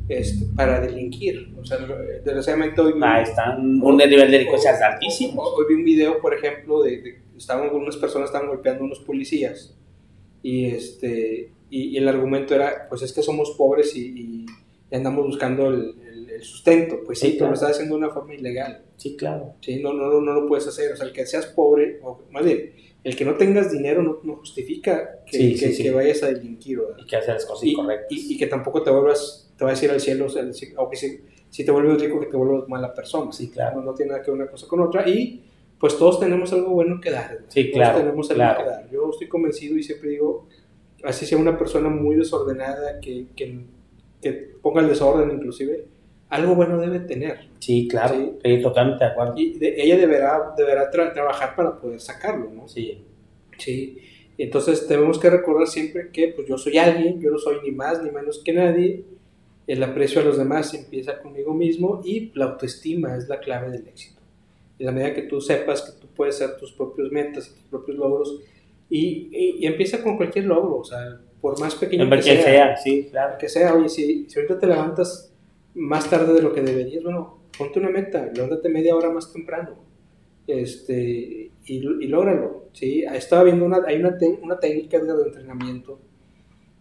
este, 0.09 0.45
para 0.55 0.79
delinquir. 0.79 1.53
O 1.59 1.65
sea, 1.65 1.77
desgraciadamente 2.23 2.79
hoy 2.81 2.93
vi, 2.93 2.99
Ahí 3.03 3.23
está, 3.23 3.57
un 3.57 3.97
nivel 3.97 4.09
de 4.31 4.37
delincuencia 4.37 4.71
altísimo. 4.85 5.41
Hoy 5.43 5.65
vi 5.69 5.75
un 5.75 5.83
video, 5.83 6.19
por 6.21 6.33
ejemplo, 6.33 6.81
de, 6.83 7.01
de 7.01 7.19
estaban 7.37 7.69
unas 7.75 7.97
personas 7.97 8.29
estaban 8.29 8.47
golpeando 8.47 8.83
a 8.83 8.85
unos 8.87 8.99
policías 8.99 9.75
y 10.41 10.65
este 10.65 11.51
y, 11.69 11.89
y 11.89 11.97
el 11.97 12.07
argumento 12.07 12.55
era, 12.55 12.87
pues 12.89 13.01
es 13.01 13.11
que 13.13 13.21
somos 13.21 13.51
pobres 13.57 13.95
y, 13.95 14.05
y- 14.07 14.45
andamos 14.95 15.25
buscando 15.25 15.67
el, 15.67 15.95
el- 16.07 16.29
el 16.29 16.41
sustento. 16.43 16.99
Pues 17.05 17.19
sí, 17.19 17.25
Sí, 17.27 17.31
pero 17.33 17.39
claro. 17.39 17.51
lo 17.51 17.53
estás 17.55 17.71
haciendo 17.71 17.95
de 17.95 18.03
una 18.05 18.13
forma 18.13 18.33
ilegal. 18.35 18.83
Sí, 18.95 19.17
claro. 19.17 19.55
Sí, 19.59 19.81
no, 19.81 19.91
no, 19.91 20.07
no, 20.09 20.21
no 20.21 20.33
lo 20.33 20.47
puedes 20.47 20.65
hacer. 20.67 20.93
O 20.93 20.95
sea, 20.95 21.05
el 21.07 21.11
que 21.11 21.25
seas 21.25 21.47
pobre, 21.47 21.99
o 22.03 22.21
más 22.31 22.45
bien, 22.45 22.71
el 23.03 23.15
que 23.15 23.25
no 23.25 23.35
tengas 23.35 23.69
dinero 23.71 24.01
no, 24.01 24.19
no 24.23 24.37
justifica 24.37 25.19
que, 25.29 25.37
Sí, 25.37 25.59
que- 25.59 25.73
sí. 25.73 25.83
que 25.83 25.91
vayas 25.91 26.23
a 26.23 26.27
delinquir. 26.27 26.79
¿verdad? 26.79 26.95
Y 26.99 27.05
que 27.05 27.15
hacer 27.17 27.33
las 27.33 27.45
cosas 27.45 27.65
incorrectas. 27.67 28.07
y- 28.11 28.33
y 28.33 28.37
que 28.37 28.47
tampoco 28.47 28.81
te 28.81 28.89
vuelvas, 28.91 29.46
te 29.57 29.63
vayas 29.63 29.81
a 29.81 29.85
ir 29.85 29.91
al 29.91 29.99
cielo, 30.01 30.25
o, 30.25 30.29
sea, 30.29 30.43
si- 30.53 30.73
si, 31.49 31.65
te 31.65 31.71
vuelves 31.71 32.01
rico, 32.01 32.19
que 32.19 32.27
te 32.27 32.37
vuelvas 32.37 32.67
mala 32.69 32.93
persona. 32.93 33.31
Sí, 33.31 33.49
claro. 33.49 33.77
No, 33.79 33.85
no 33.87 33.93
tiene 33.93 34.11
nada 34.11 34.23
que 34.23 34.31
ver 34.31 34.39
una 34.41 34.49
cosa 34.51 34.67
con 34.67 34.79
otra. 34.81 35.07
Y 35.09 35.43
pues 35.79 35.97
todos 35.97 36.19
tenemos 36.19 36.51
algo 36.53 36.69
bueno 36.71 36.99
que 37.01 37.11
dar. 37.11 37.39
Sí, 37.47 37.65
Todos 37.65 37.73
claro, 37.75 37.99
tenemos 37.99 38.29
algo 38.31 38.37
claro. 38.39 38.59
que 38.63 38.69
dar. 38.69 38.89
Yo 38.91 39.09
estoy 39.11 39.27
convencido 39.27 39.77
y 39.77 39.83
siempre 39.83 40.09
digo, 40.11 40.47
así 41.03 41.25
sea 41.25 41.37
una 41.37 41.57
persona 41.57 41.89
muy 41.89 42.15
desordenada, 42.15 42.99
que, 42.99 43.27
que, 43.35 43.59
que 44.21 44.31
ponga 44.61 44.81
el 44.81 44.87
desorden 44.89 45.31
inclusive, 45.31 45.85
algo 46.29 46.55
bueno 46.55 46.77
debe 46.79 46.99
tener. 46.99 47.47
Sí, 47.59 47.87
claro. 47.87 48.15
Sí. 48.15 48.31
Sí, 48.43 48.61
totalmente 48.61 49.05
de 49.05 49.11
acuerdo. 49.11 49.33
Y 49.37 49.57
de- 49.57 49.81
ella 49.81 49.97
deberá, 49.97 50.53
deberá 50.57 50.91
tra- 50.91 51.13
trabajar 51.13 51.55
para 51.55 51.79
poder 51.79 51.99
sacarlo, 52.01 52.49
¿no? 52.51 52.67
Sí. 52.67 53.03
Sí. 53.57 53.97
Entonces 54.37 54.85
tenemos 54.87 55.17
que 55.19 55.29
recordar 55.29 55.67
siempre 55.67 56.09
que 56.11 56.27
pues 56.35 56.47
yo 56.47 56.57
soy 56.57 56.77
alguien, 56.77 57.19
yo 57.19 57.31
no 57.31 57.37
soy 57.39 57.57
ni 57.63 57.71
más 57.71 58.03
ni 58.03 58.11
menos 58.11 58.41
que 58.43 58.53
nadie. 58.53 59.03
El 59.67 59.83
aprecio 59.83 60.21
a 60.21 60.23
los 60.23 60.37
demás 60.37 60.73
empieza 60.73 61.19
conmigo 61.19 61.53
mismo 61.53 62.01
y 62.03 62.31
la 62.35 62.45
autoestima 62.45 63.15
es 63.17 63.27
la 63.27 63.39
clave 63.39 63.69
del 63.69 63.87
éxito. 63.87 64.21
En 64.79 64.85
la 64.85 64.91
medida 64.93 65.13
que 65.13 65.23
tú 65.23 65.41
sepas 65.41 65.81
que 65.81 65.99
tú 66.01 66.07
puedes 66.15 66.37
ser 66.37 66.55
tus 66.57 66.71
propios 66.71 67.11
metas 67.11 67.49
tus 67.49 67.63
propios 67.69 67.97
logros 67.97 68.39
y, 68.89 69.27
y- 69.31 69.55
y 69.59 69.65
empieza 69.65 70.01
con 70.01 70.15
cualquier 70.15 70.45
logro, 70.45 70.77
o 70.77 70.83
sea, 70.85 71.19
por 71.41 71.59
más 71.59 71.75
pequeño 71.75 72.03
que 72.09 72.09
sea, 72.21 72.43
sea, 72.43 72.77
sí, 72.77 73.07
claro. 73.11 73.37
que 73.37 73.49
sea, 73.49 73.73
oye, 73.75 73.89
si, 73.89 74.29
si 74.29 74.39
ahorita 74.39 74.57
te 74.59 74.67
levantas 74.67 75.33
más 75.75 76.09
tarde 76.09 76.33
de 76.33 76.41
lo 76.41 76.53
que 76.53 76.61
deberías, 76.61 77.03
bueno, 77.03 77.39
ponte 77.57 77.79
una 77.79 77.89
meta, 77.89 78.31
levántate 78.33 78.69
media 78.69 78.95
hora 78.95 79.09
más 79.11 79.31
temprano, 79.33 79.75
este, 80.47 81.51
y, 81.65 81.75
y 81.75 82.07
lógralo, 82.07 82.65
¿sí? 82.73 83.03
Estaba 83.03 83.43
viendo 83.43 83.65
una, 83.65 83.81
hay 83.85 83.97
una, 83.97 84.17
te- 84.17 84.39
una 84.41 84.59
técnica 84.59 84.99
de 84.99 85.11
entrenamiento 85.23 85.99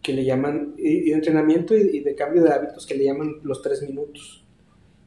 que 0.07 0.13
le 0.13 0.25
llaman, 0.25 0.75
y, 0.79 0.99
y 0.99 1.11
de 1.11 1.15
entrenamiento 1.15 1.77
y, 1.77 1.97
y 1.97 1.99
de 1.99 2.15
cambio 2.15 2.45
de 2.45 2.53
hábitos 2.53 2.87
que 2.87 2.95
le 2.95 3.07
llaman 3.07 3.41
los 3.43 3.61
tres 3.61 3.83
minutos, 3.83 4.45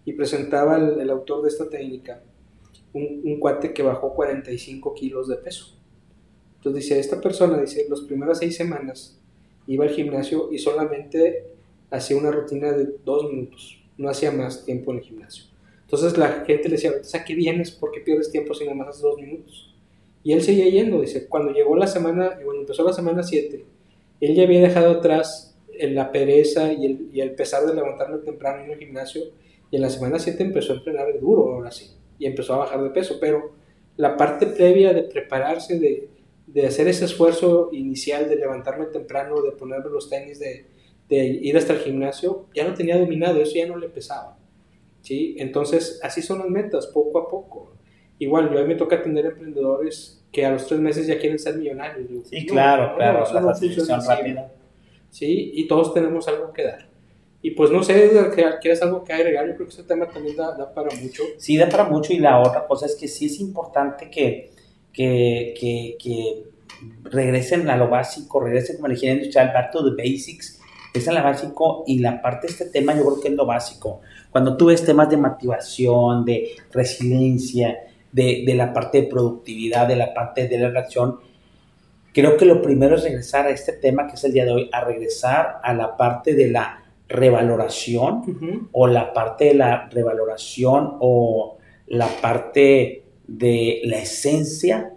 y 0.04 0.12
presentaba 0.12 0.76
el, 0.76 1.10
autor 1.10 1.41
de 1.41 1.47
esta 1.47 1.70
técnica, 1.70 2.22
un, 2.91 3.22
un 3.24 3.39
cuate 3.39 3.72
que 3.74 3.82
bajó 3.82 4.14
45 4.14 4.93
kilos 4.93 5.30
de 5.30 5.38
peso. 5.38 5.78
Entonces 6.58 6.84
dice, 6.84 7.00
esta 7.00 7.22
persona, 7.22 7.62
dice, 7.62 7.86
las 7.89 8.02
primeras 8.02 8.39
seis 8.39 8.58
semanas 8.58 9.18
iba 9.68 9.86
al 9.86 9.91
gimnasio 9.91 10.52
y 10.52 10.58
solamente 10.58 11.45
hacía 11.91 12.18
una 12.18 12.32
rutina 12.32 12.74
de 12.74 12.89
dos 13.06 13.32
minutos, 13.32 13.82
no 13.97 14.10
hacía 14.10 14.34
más 14.34 14.66
tiempo 14.66 14.91
en 14.91 14.97
el 14.97 15.04
gimnasio. 15.06 15.45
Entonces 15.84 16.18
la 16.18 16.43
gente 16.45 16.68
le 16.68 16.76
decía, 16.76 16.91
¿a 17.14 17.24
qué 17.24 17.36
vienes? 17.36 17.72
¿Por 17.72 17.91
qué 17.91 18.02
pierdes 18.02 18.30
tiempo 18.30 18.54
si 18.54 18.66
nada 18.66 18.76
más 18.76 18.89
haces 18.89 19.04
dos 19.04 19.16
minutos? 19.16 19.74
Y 20.26 20.34
él 20.34 20.41
seguía 20.41 20.68
yendo, 20.68 21.00
dice, 21.00 21.28
cuando 21.28 21.54
llegó 21.54 21.78
la 21.78 21.88
semana, 21.88 22.32
cuando 22.43 22.60
empezó 22.64 22.84
la 22.84 22.91
semana 22.91 23.24
7, 23.24 23.64
él 24.22 24.36
ya 24.36 24.44
había 24.44 24.62
dejado 24.62 24.92
atrás 24.92 25.58
en 25.72 25.96
la 25.96 26.12
pereza 26.12 26.74
y 26.74 26.86
el, 26.86 27.10
y 27.14 27.22
el 27.22 27.32
pesar 27.32 27.66
de 27.66 27.74
levantarme 27.74 28.18
temprano 28.20 28.64
en 28.64 28.72
el 28.72 28.78
gimnasio, 28.78 29.24
y 29.72 29.76
en 29.76 29.82
la 29.82 29.90
semana 29.90 30.20
7 30.20 30.44
empezó 30.44 30.74
a 30.74 30.78
entrenar 30.78 31.08
duro, 31.20 31.54
ahora 31.54 31.72
sí, 31.72 31.92
y 32.18 32.26
empezó 32.26 32.56
a 32.56 32.60
bajar 32.60 32.84
de 32.84 32.90
peso, 32.90 33.18
pero 33.22 33.52
la 33.98 34.18
parte 34.18 34.48
previa 34.48 34.94
de 34.94 35.04
prepararse, 35.04 35.80
de, 35.80 36.10
de 36.54 36.66
hacer 36.66 36.88
ese 36.88 37.06
esfuerzo 37.06 37.70
inicial 37.72 38.28
de 38.28 38.36
levantarme 38.36 38.86
temprano, 38.86 39.42
de 39.42 39.52
ponerme 39.52 39.90
los 39.90 40.10
tenis, 40.10 40.40
de, 40.40 40.66
ir 41.10 41.58
hasta 41.58 41.74
el 41.74 41.80
gimnasio, 41.80 42.46
ya 42.54 42.68
lo 42.68 42.74
tenía 42.74 42.98
dominado, 42.98 43.42
eso 43.42 43.56
ya 43.56 43.68
no 43.68 43.78
le 43.78 43.90
pesaba. 43.90 44.38
¿sí? 45.02 45.36
Entonces, 45.40 46.00
así 46.04 46.22
son 46.22 46.40
las 46.40 46.50
metas, 46.50 46.88
poco 46.88 47.20
a 47.20 47.28
poco. 47.28 47.74
Igual, 48.20 48.52
yo 48.52 48.60
a 48.60 48.64
me 48.64 48.76
toca 48.76 48.98
atender 48.98 49.26
emprendedores 49.26 50.19
que 50.32 50.46
a 50.46 50.52
los 50.52 50.68
tres 50.68 50.80
meses 50.80 51.08
ya 51.08 51.18
quieren 51.18 51.40
ser 51.40 51.56
millonarios. 51.56 52.08
Digo, 52.08 52.22
Sí, 52.26 52.46
no, 52.46 52.54
claro, 52.54 52.90
no, 52.90 52.96
claro. 52.96 53.24
eso 53.24 53.34
La 53.34 53.42
no 53.42 53.54
satisfacción 53.54 54.06
rápida. 54.06 54.52
¿sí? 55.10 55.52
Y 55.56 55.68
todos 55.68 55.94
tenemos 55.94 56.28
algo 56.28 56.54
que 56.54 56.64
dar. 56.64 56.88
Y 57.42 57.52
pues 57.52 57.72
no 57.72 57.82
sé, 57.84 58.12
¿quieres 58.62 58.82
algo 58.82 59.04
que 59.04 59.14
agregar? 59.14 59.48
Yo 59.48 59.56
creo 59.56 59.68
que 59.68 59.72
este 59.72 59.84
tema 59.84 60.08
también 60.08 60.36
da, 60.36 60.52
da 60.56 60.74
para 60.74 60.90
mucho. 61.02 61.24
Sí, 61.38 61.58
da 61.58 61.70
para 61.70 61.86
mucho. 61.86 62.12
Y 62.12 62.20
la 62.20 62.40
otra 62.40 62.68
cosa 62.68 62.86
es 62.86 62.96
que 62.96 63.08
sí 63.08 63.28
es 63.28 63.40
importante 63.40 64.10
que, 64.10 64.52
que, 64.92 65.54
que, 65.60 65.96
que 65.98 66.44
regresen 67.04 67.70
a 67.70 67.78
lo 67.78 67.90
básico, 67.90 68.42
regresen 68.42 68.76
como 68.76 68.90
la 68.90 68.94
ingeniería 68.94 69.24
industrial, 69.24 69.52
back 69.54 69.72
to 69.72 69.84
the 69.84 69.96
basics, 69.96 70.60
es 70.94 71.08
lo 71.08 71.24
básico 71.24 71.84
y 71.88 72.00
la 72.00 72.22
parte 72.22 72.48
de 72.48 72.54
este 72.54 72.66
tema 72.66 72.96
yo 72.96 73.04
creo 73.06 73.22
que 73.22 73.28
es 73.30 73.34
lo 73.36 73.46
básico. 73.46 74.02
Cuando 74.32 74.58
tú 74.58 74.66
ves 74.66 74.84
temas 74.84 75.10
de 75.10 75.18
motivación, 75.18 76.26
de 76.26 76.52
resiliencia, 76.72 77.78
de, 78.12 78.43
de 78.45 78.55
la 78.55 78.74
parte 78.74 79.01
de 79.01 79.07
productividad, 79.07 79.88
de 79.88 79.95
la 79.95 80.14
parte 80.14 80.47
de 80.47 80.57
la 80.57 80.70
reacción, 80.70 81.20
creo 82.14 82.38
que 82.38 82.45
lo 82.45 82.62
primero 82.62 82.95
es 82.95 83.03
regresar 83.03 83.47
a 83.47 83.51
este 83.51 83.74
tema 83.74 84.07
que 84.07 84.16
es 84.16 84.24
el 84.24 84.34
día 84.34 84.45
de 84.45 84.51
hoy, 84.51 84.70
a 84.72 84.82
regresar 84.82 85.60
a 85.64 85.74
la 85.74 85.95
parte 85.95 86.34
de 86.34 86.49
la 86.49 86.84
revaloración 87.07 88.70
o 88.72 88.88
la 88.88 89.14
parte 89.14 89.45
de 89.45 89.53
la 89.55 89.89
revaloración 89.89 90.97
o 90.99 91.57
la 91.88 92.07
parte 92.22 93.03
de 93.28 93.82
la 93.84 93.97
esencia 93.99 94.93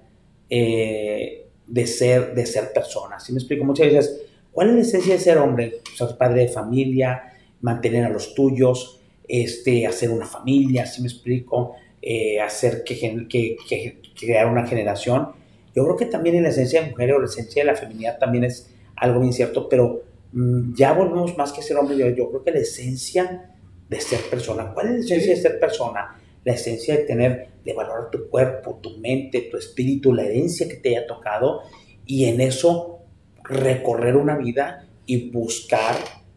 eh, 0.48 1.46
de, 1.66 1.86
ser, 1.86 2.34
de 2.34 2.46
ser 2.46 2.72
persona. 2.72 3.18
¿Sí 3.18 3.32
me 3.32 3.38
explico? 3.38 3.64
Muchas 3.64 3.86
veces, 3.86 4.22
¿cuál 4.52 4.70
es 4.70 4.74
la 4.74 4.80
esencia 4.82 5.14
de 5.14 5.20
ser 5.20 5.38
hombre? 5.38 5.80
Ser 5.96 6.16
padre 6.18 6.42
de 6.42 6.48
familia, 6.48 7.32
mantener 7.62 8.04
a 8.04 8.10
los 8.10 8.34
tuyos, 8.34 9.00
este, 9.26 9.86
hacer 9.86 10.10
una 10.10 10.26
familia, 10.26 10.84
¿sí 10.86 11.00
me 11.00 11.08
explico? 11.08 11.76
Eh, 12.04 12.40
hacer 12.40 12.82
que, 12.82 12.98
que, 13.28 13.56
que, 13.68 14.00
crear 14.18 14.48
una 14.48 14.66
generación. 14.66 15.28
Yo 15.72 15.84
creo 15.84 15.96
que 15.96 16.06
también 16.06 16.34
en 16.34 16.42
la 16.42 16.48
esencia 16.48 16.82
de 16.82 16.90
mujer 16.90 17.12
o 17.12 17.20
la 17.20 17.26
esencia 17.26 17.62
de 17.62 17.66
la 17.70 17.76
feminidad 17.76 18.18
también 18.18 18.42
es 18.42 18.68
algo 18.96 19.20
bien 19.20 19.32
cierto, 19.32 19.68
pero 19.68 20.02
mm, 20.32 20.74
ya 20.74 20.94
volvemos 20.94 21.38
más 21.38 21.52
que 21.52 21.62
ser 21.62 21.76
hombre. 21.76 21.96
Yo, 21.96 22.08
yo 22.08 22.28
creo 22.28 22.42
que 22.42 22.50
la 22.50 22.58
esencia 22.58 23.54
de 23.88 24.00
ser 24.00 24.18
persona, 24.22 24.74
¿cuál 24.74 24.88
es 24.88 24.92
la 24.92 24.98
esencia 24.98 25.34
de 25.36 25.40
ser 25.40 25.60
persona? 25.60 26.20
La 26.44 26.54
esencia 26.54 26.96
de 26.96 27.04
tener, 27.04 27.48
de 27.64 27.72
valorar 27.72 28.10
tu 28.10 28.28
cuerpo, 28.28 28.80
tu 28.82 28.98
mente, 28.98 29.48
tu 29.48 29.56
espíritu, 29.56 30.12
la 30.12 30.24
herencia 30.24 30.68
que 30.68 30.74
te 30.74 30.88
haya 30.88 31.06
tocado 31.06 31.60
y 32.04 32.24
en 32.24 32.40
eso 32.40 32.98
recorrer 33.44 34.16
una 34.16 34.36
vida 34.36 34.88
y 35.06 35.30
buscar 35.30 35.94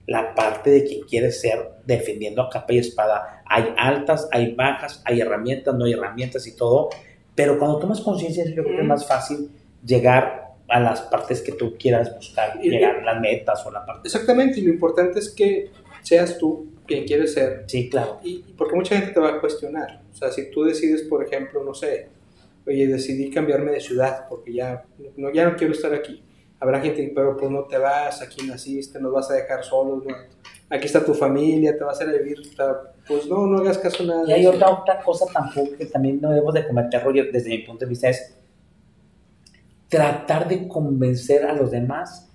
la 0.08 0.36
parte 0.36 0.70
de 0.70 0.84
quien 0.84 1.01
quiere 1.01 1.32
ser 1.32 1.72
defendiendo 1.86 2.41
a 2.41 2.49
capa 2.49 2.74
y 2.74 2.80
espada. 2.80 3.43
Hay 3.45 3.74
altas, 3.78 4.28
hay 4.32 4.53
bajas, 4.53 5.01
hay 5.06 5.22
herramientas, 5.22 5.74
no 5.76 5.86
hay 5.86 5.93
herramientas 5.93 6.45
y 6.47 6.56
todo, 6.56 6.89
pero 7.34 7.58
cuando 7.58 7.80
tomas 7.80 8.01
conciencia 8.01 8.45
yo 8.45 8.64
creo 8.64 8.76
que 8.76 8.82
es 8.82 8.88
más 8.88 9.08
fácil 9.08 9.49
llegar 9.84 10.53
a 10.68 10.80
las 10.80 11.01
partes 11.01 11.41
que 11.41 11.51
tú 11.51 11.76
quieras 11.78 12.16
buscar, 12.16 12.60
llegar 12.60 12.97
a 12.97 13.03
las 13.03 13.22
metas 13.22 13.66
o 13.66 13.72
la 13.72 13.86
parte. 13.86 14.08
Exactamente, 14.08 14.60
y 14.60 14.64
lo 14.64 14.74
importante 14.74 15.20
es 15.20 15.30
que 15.30 15.70
seas 16.01 16.38
tú 16.38 16.72
quien 16.88 17.06
quieres 17.06 17.34
ser. 17.34 17.64
Sí, 17.68 17.89
claro. 17.89 18.20
Y, 18.24 18.43
porque 18.58 18.76
mucha 18.76 18.95
gente 18.95 19.14
te 19.14 19.20
va 19.20 19.30
a 19.30 19.39
cuestionar. 19.39 20.01
O 20.12 20.16
sea, 20.16 20.32
si 20.32 20.49
tú 20.51 20.64
decides, 20.64 21.03
por 21.03 21.24
ejemplo, 21.24 21.64
no 21.64 21.74
sé, 21.74 22.08
oye, 22.66 22.88
decidí 22.88 23.30
cambiarme 23.30 23.72
de 23.72 23.80
ciudad 23.80 24.28
porque 24.30 24.53
ya 24.53 24.84
no, 25.18 25.32
ya 25.32 25.49
no 25.49 25.56
quiero 25.56 25.74
estar 25.74 25.93
aquí 25.93 26.24
habrá 26.60 26.82
gente, 26.82 27.12
pero 27.14 27.38
pues 27.38 27.51
no 27.51 27.64
te 27.66 27.78
vas, 27.78 28.22
aquí 28.22 28.45
naciste, 28.45 28.99
nos 28.99 29.14
vas 29.14 29.30
a 29.32 29.36
dejar 29.36 29.64
solos, 29.64 30.03
aquí 30.70 30.86
está 30.86 31.03
tu 31.03 31.14
familia, 31.14 31.78
te 31.78 31.84
vas 31.84 31.99
a 31.99 32.03
ir 32.03 32.10
a 32.10 32.14
vivir, 32.14 32.38
pues 33.08 33.28
no, 33.28 33.45
no 33.47 33.60
hagas 33.60 33.78
caso 33.78 34.03
nada. 34.03 34.24
Y 34.28 34.34
hay 34.34 34.45
otra, 34.45 34.70
otra 34.70 35.01
cosa 35.01 35.26
tampoco 35.32 35.78
que 35.78 35.86
también 35.86 36.20
no 36.22 36.30
debemos 36.30 36.53
de 36.53 36.68
cometer, 36.68 37.03
Roger, 37.03 37.32
desde 37.32 37.49
mi 37.49 37.60
punto 37.60 37.86
de 37.86 37.89
vista, 37.89 38.10
es 38.10 38.36
tratar 39.88 40.47
de 40.47 40.68
convencer 40.68 41.45
a 41.45 41.53
los 41.53 41.72
demás 41.72 42.30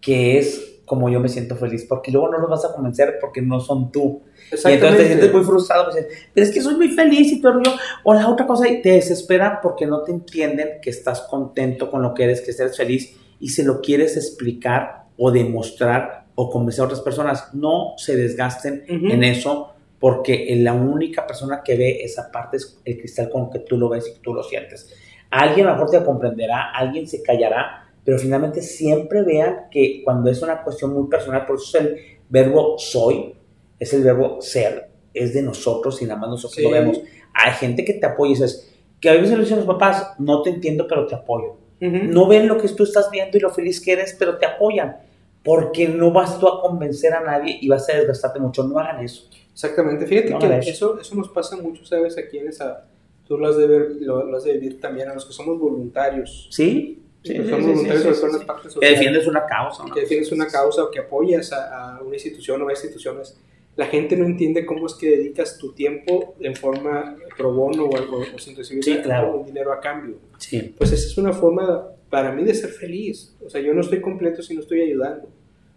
que 0.00 0.38
es 0.38 0.70
como 0.84 1.08
yo 1.08 1.18
me 1.18 1.30
siento 1.30 1.56
feliz, 1.56 1.86
porque 1.88 2.10
luego 2.10 2.28
no 2.28 2.38
los 2.38 2.50
vas 2.50 2.64
a 2.66 2.74
convencer 2.74 3.16
porque 3.18 3.40
no 3.40 3.58
son 3.58 3.90
tú. 3.90 4.22
Y 4.52 4.72
entonces 4.72 4.98
te 4.98 5.06
sientes 5.06 5.32
muy 5.32 5.42
frustrado, 5.42 5.90
pues, 5.90 6.06
pero 6.34 6.46
es 6.46 6.52
que 6.52 6.60
soy 6.60 6.76
muy 6.76 6.88
feliz 6.88 7.32
y 7.32 7.40
todo, 7.40 7.62
o 8.02 8.12
la 8.14 8.28
otra 8.28 8.46
cosa, 8.46 8.68
y 8.68 8.82
te 8.82 8.90
desespera 8.90 9.60
porque 9.62 9.86
no 9.86 10.02
te 10.02 10.12
entienden 10.12 10.82
que 10.82 10.90
estás 10.90 11.22
contento 11.22 11.90
con 11.90 12.02
lo 12.02 12.12
que 12.12 12.24
eres, 12.24 12.42
que 12.42 12.50
eres 12.50 12.76
feliz 12.76 13.16
y 13.40 13.48
se 13.48 13.64
lo 13.64 13.80
quieres 13.80 14.16
explicar 14.16 15.04
o 15.16 15.30
demostrar 15.30 16.26
o 16.34 16.50
convencer 16.50 16.82
a 16.82 16.86
otras 16.86 17.00
personas. 17.00 17.54
No 17.54 17.94
se 17.96 18.16
desgasten 18.16 18.84
en 18.88 19.22
eso 19.24 19.74
porque 19.98 20.54
la 20.58 20.74
única 20.74 21.26
persona 21.26 21.62
que 21.64 21.76
ve 21.76 22.02
esa 22.02 22.30
parte 22.30 22.58
es 22.58 22.80
el 22.84 22.98
cristal 22.98 23.30
con 23.30 23.50
que 23.50 23.60
tú 23.60 23.76
lo 23.76 23.88
ves 23.88 24.12
y 24.14 24.20
tú 24.20 24.34
lo 24.34 24.42
sientes. 24.42 24.92
Alguien 25.30 25.66
a 25.66 25.70
lo 25.70 25.76
mejor 25.76 25.90
te 25.90 26.04
comprenderá, 26.04 26.70
alguien 26.72 27.08
se 27.08 27.22
callará, 27.22 27.90
pero 28.04 28.18
finalmente 28.18 28.60
siempre 28.60 29.22
vean 29.22 29.68
que 29.70 30.02
cuando 30.04 30.30
es 30.30 30.42
una 30.42 30.62
cuestión 30.62 30.92
muy 30.92 31.08
personal, 31.08 31.46
por 31.46 31.56
eso 31.56 31.78
es 31.78 31.84
el 31.84 31.96
verbo 32.28 32.76
soy, 32.78 33.34
es 33.78 33.94
el 33.94 34.02
verbo 34.02 34.40
ser, 34.40 34.90
es 35.12 35.32
de 35.32 35.42
nosotros 35.42 36.00
y 36.02 36.04
nada 36.04 36.20
más 36.20 36.30
nosotros 36.30 36.62
lo 36.62 36.70
vemos. 36.70 37.00
Hay 37.32 37.52
gente 37.52 37.84
que 37.84 37.94
te 37.94 38.06
apoya 38.06 38.32
y 38.32 38.34
dices, 38.34 38.74
que 39.00 39.08
a 39.08 39.14
veces 39.14 39.30
le 39.30 39.40
dicen 39.40 39.56
los 39.56 39.66
papás, 39.66 40.14
no 40.18 40.42
te 40.42 40.50
entiendo, 40.50 40.86
pero 40.88 41.06
te 41.06 41.14
apoyo. 41.14 41.56
No 41.90 42.26
ven 42.26 42.48
lo 42.48 42.58
que 42.58 42.68
tú 42.68 42.84
estás 42.84 43.10
viendo 43.10 43.36
y 43.36 43.40
lo 43.40 43.50
feliz 43.50 43.80
que 43.80 43.92
eres, 43.92 44.14
pero 44.18 44.38
te 44.38 44.46
apoyan. 44.46 44.96
Porque 45.42 45.88
no 45.88 46.10
vas 46.10 46.38
tú 46.38 46.48
a 46.48 46.62
convencer 46.62 47.12
a 47.12 47.20
nadie 47.20 47.58
y 47.60 47.68
vas 47.68 47.88
a 47.90 47.96
desgastarte 47.96 48.40
mucho. 48.40 48.64
No 48.64 48.78
hagan 48.78 49.04
eso. 49.04 49.28
Exactamente. 49.52 50.06
Fíjate 50.06 50.38
que 50.38 50.70
eso. 50.70 50.98
eso. 50.98 51.14
nos 51.14 51.28
pasa 51.28 51.56
mucho, 51.56 51.84
¿sabes? 51.84 52.16
Aquí 52.16 52.38
en 52.38 52.48
esa. 52.48 52.86
Tú 53.26 53.38
lo 53.38 53.48
has 53.48 53.56
de, 53.56 53.66
ver, 53.66 53.88
lo, 54.00 54.36
has 54.36 54.44
de 54.44 54.54
vivir 54.54 54.80
también 54.80 55.08
a 55.08 55.14
los 55.14 55.24
que 55.24 55.32
somos 55.32 55.58
voluntarios. 55.58 56.48
Sí. 56.50 57.00
Sí, 57.22 57.36
somos 57.36 58.34
las 58.34 58.44
partes. 58.44 58.74
Que 58.74 58.86
defiendes 58.86 59.26
una 59.26 59.46
causa. 59.46 59.84
Que 59.92 60.00
defiendes 60.00 60.30
una 60.32 60.46
causa 60.46 60.84
o 60.84 60.90
que 60.90 61.00
apoyas 61.00 61.52
a, 61.52 61.96
a 61.96 62.02
una 62.02 62.14
institución 62.14 62.60
o 62.62 62.68
a 62.68 62.72
instituciones 62.72 63.36
la 63.76 63.86
gente 63.86 64.16
no 64.16 64.24
entiende 64.24 64.64
cómo 64.64 64.86
es 64.86 64.94
que 64.94 65.10
dedicas 65.10 65.58
tu 65.58 65.72
tiempo 65.72 66.34
en 66.40 66.54
forma 66.54 67.16
pro 67.36 67.52
bono 67.52 67.84
o, 67.84 67.96
algo, 67.96 68.22
o 68.34 68.38
sin 68.38 68.56
recibir 68.56 68.84
un 69.32 69.44
dinero 69.44 69.72
a 69.72 69.80
cambio. 69.80 70.16
Sí. 70.38 70.74
Pues 70.76 70.92
esa 70.92 71.06
es 71.06 71.18
una 71.18 71.32
forma 71.32 71.88
para 72.10 72.32
mí 72.32 72.44
de 72.44 72.54
ser 72.54 72.70
feliz. 72.70 73.36
O 73.44 73.50
sea, 73.50 73.60
yo 73.60 73.74
no 73.74 73.80
estoy 73.80 74.00
completo 74.00 74.42
si 74.42 74.54
no 74.54 74.60
estoy 74.60 74.82
ayudando, 74.82 75.28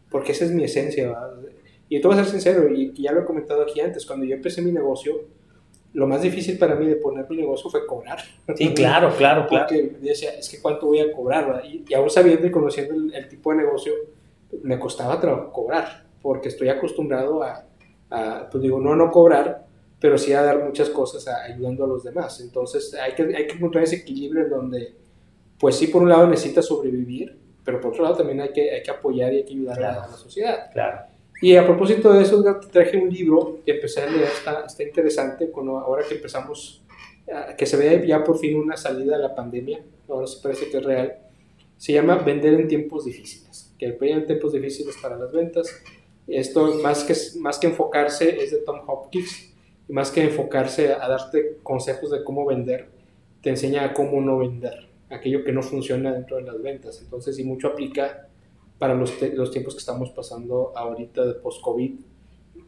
porque 0.10 0.32
esa 0.32 0.46
es 0.46 0.52
mi 0.52 0.64
esencia. 0.64 1.16
Y 1.90 2.00
tú 2.02 2.10
vas 2.10 2.20
a 2.20 2.24
ser 2.24 2.34
sincero, 2.34 2.72
y, 2.72 2.94
ya 3.02 3.12
lo 3.12 3.22
he 3.22 3.26
comentado 3.26 3.62
aquí 3.62 3.80
antes, 3.80 4.06
cuando 4.06 4.26
yo 4.26 4.36
empecé 4.36 4.62
mi 4.62 4.72
negocio, 4.72 5.22
lo 5.94 6.06
más 6.06 6.22
difícil 6.22 6.58
para 6.58 6.76
mí 6.76 6.86
de 6.86 6.98
poner 6.98 7.30
mi 7.30 7.38
negocio 7.38 7.70
fue 7.70 7.86
cobrar. 7.86 8.20
Sí, 8.56 8.74
claro, 8.74 9.14
claro, 9.18 9.46
claro. 9.50 9.66
Porque 9.70 9.96
decía, 10.02 10.32
es 10.32 10.50
que 10.50 10.62
cuánto 10.62 10.88
voy 10.88 11.00
a 11.00 11.12
cobrar, 11.12 11.64
y, 11.66 11.86
y, 11.88 11.94
aún 11.94 12.10
sabiendo 12.10 12.46
y 12.46 12.52
conociendo 12.52 12.94
el, 12.94 13.14
el 13.14 13.28
tipo 13.28 13.52
de 13.52 13.58
negocio, 13.58 13.94
me 14.64 14.78
costaba 14.78 15.20
trabajo 15.20 15.52
cobrar, 15.52 16.06
porque 16.22 16.50
estoy 16.50 16.70
acostumbrado 16.70 17.44
a 17.44 17.68
pues 18.52 18.62
digo, 18.62 18.80
no 18.80 18.94
a 18.94 18.96
no 18.96 19.12
cobrar, 19.12 19.67
pero 20.00 20.18
sí 20.18 20.34
a 20.34 20.42
dar 20.42 20.64
muchas 20.64 20.90
cosas 20.90 21.28
ayudando 21.28 21.86
a 21.86 21.88
los 21.88 22.04
demás. 22.04 22.40
Entonces 22.42 22.94
hay 22.94 23.14
que, 23.14 23.24
hay 23.36 23.48
que 23.48 23.56
encontrar 23.56 23.84
ese 23.84 23.98
equilibrio 23.98 24.44
en 24.44 24.50
donde, 24.50 24.96
pues 25.60 25.76
sí, 25.76 25.88
por 25.88 26.04
un 26.04 26.10
lado 26.10 26.28
necesitas 26.28 26.66
sobrevivir, 26.66 27.38
pero 27.64 27.82
por 27.82 27.92
otro 27.92 28.04
lado 28.04 28.18
también 28.18 28.42
hay 28.42 28.54
que, 28.54 28.72
hay 28.72 28.84
que 28.84 28.92
apoyar 28.92 29.34
y 29.34 29.38
hay 29.38 29.46
que 29.46 29.54
ayudar 29.54 29.84
a, 29.84 30.08
la 30.08 30.18
sociedad. 30.18 30.72
Claro. 30.72 31.02
Y 31.42 31.56
a 31.56 31.66
propósito 31.66 32.14
de 32.14 32.24
eso, 32.24 32.44
te 32.60 32.68
traje 32.68 32.98
un 32.98 33.10
libro 33.10 33.60
que 33.66 33.74
empecé 33.74 34.02
a 34.02 34.10
leer, 34.10 34.24
está, 34.24 34.66
está 34.66 34.84
interesante, 34.84 35.50
cuando, 35.52 35.78
ahora 35.78 36.04
que 36.08 36.16
empezamos, 36.16 36.84
que 37.56 37.66
se 37.66 37.78
ve 37.78 38.08
ya 38.08 38.24
por 38.24 38.40
fin 38.40 38.58
una 38.58 38.76
salida 38.76 39.18
de 39.18 39.24
la 39.24 39.36
pandemia, 39.36 39.84
ahora 40.10 40.26
se 40.26 40.42
parece 40.42 40.70
que 40.70 40.78
es 40.78 40.84
real, 40.84 41.18
se 41.78 41.94
llama 41.94 42.16
Vender 42.16 42.56
en 42.56 42.68
tiempos 42.68 43.06
difíciles, 43.06 43.72
que 43.78 43.96
en 44.00 44.26
tiempos 44.26 44.54
difíciles 44.54 44.96
para 45.00 45.16
las 45.16 45.32
ventas, 45.32 45.70
esto 46.26 46.74
más 46.82 47.04
que, 47.04 47.14
más 47.40 47.60
que 47.60 47.68
enfocarse 47.68 48.44
es 48.44 48.52
de 48.52 48.58
Tom 48.60 48.82
Hopkins 48.88 49.47
y 49.88 49.94
más 49.94 50.12
que 50.12 50.24
enfocarse 50.24 50.94
a, 50.94 51.08
darte 51.08 51.60
consejos 51.64 52.12
de 52.12 52.24
cómo 52.24 52.46
vender, 52.46 52.88
te 53.42 53.50
enseña 53.50 53.86
a 53.86 53.94
cómo 53.94 54.22
no 54.22 54.40
vender, 54.40 54.88
aquello 55.10 55.44
que 55.44 55.52
no 55.52 55.62
funciona 55.62 56.14
dentro 56.14 56.38
de 56.38 56.44
las 56.44 56.62
ventas. 56.62 57.02
Entonces, 57.02 57.40
y 57.40 57.44
mucho 57.44 57.68
aplica 57.68 58.28
para 58.78 58.94
los, 58.94 59.14
los 59.34 59.52
tiempos 59.52 59.74
que 59.76 59.80
estamos 59.80 60.10
pasando 60.12 60.74
ahorita 60.76 61.26
de 61.26 61.34
post-COVID, 61.34 61.94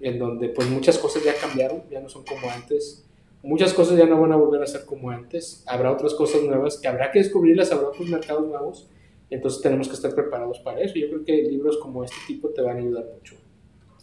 en 0.01 0.19
donde 0.19 0.49
pues 0.49 0.69
muchas 0.69 0.97
cosas 0.97 1.23
ya 1.23 1.33
cambiaron, 1.35 1.83
ya 1.89 1.99
no 1.99 2.09
son 2.09 2.23
como 2.23 2.49
antes. 2.49 3.05
Muchas 3.41 3.73
cosas 3.73 3.97
ya 3.97 4.05
no 4.05 4.19
van 4.19 4.31
a 4.31 4.35
volver 4.35 4.61
a 4.61 4.67
ser 4.67 4.85
como 4.85 5.09
antes. 5.09 5.63
Habrá 5.65 5.91
otras 5.91 6.13
cosas 6.13 6.41
nuevas 6.43 6.77
que 6.77 6.87
habrá 6.87 7.11
que 7.11 7.19
descubrirlas, 7.19 7.71
habrá 7.71 7.89
otros 7.89 8.07
mercados 8.09 8.47
nuevos. 8.47 8.87
Entonces 9.29 9.61
tenemos 9.61 9.87
que 9.87 9.93
estar 9.93 10.13
preparados 10.13 10.59
para 10.59 10.81
eso. 10.81 10.95
Yo 10.95 11.07
creo 11.09 11.23
que 11.23 11.43
libros 11.43 11.77
como 11.77 12.03
este 12.03 12.17
tipo 12.27 12.49
te 12.49 12.61
van 12.61 12.77
a 12.77 12.79
ayudar 12.79 13.05
mucho. 13.13 13.35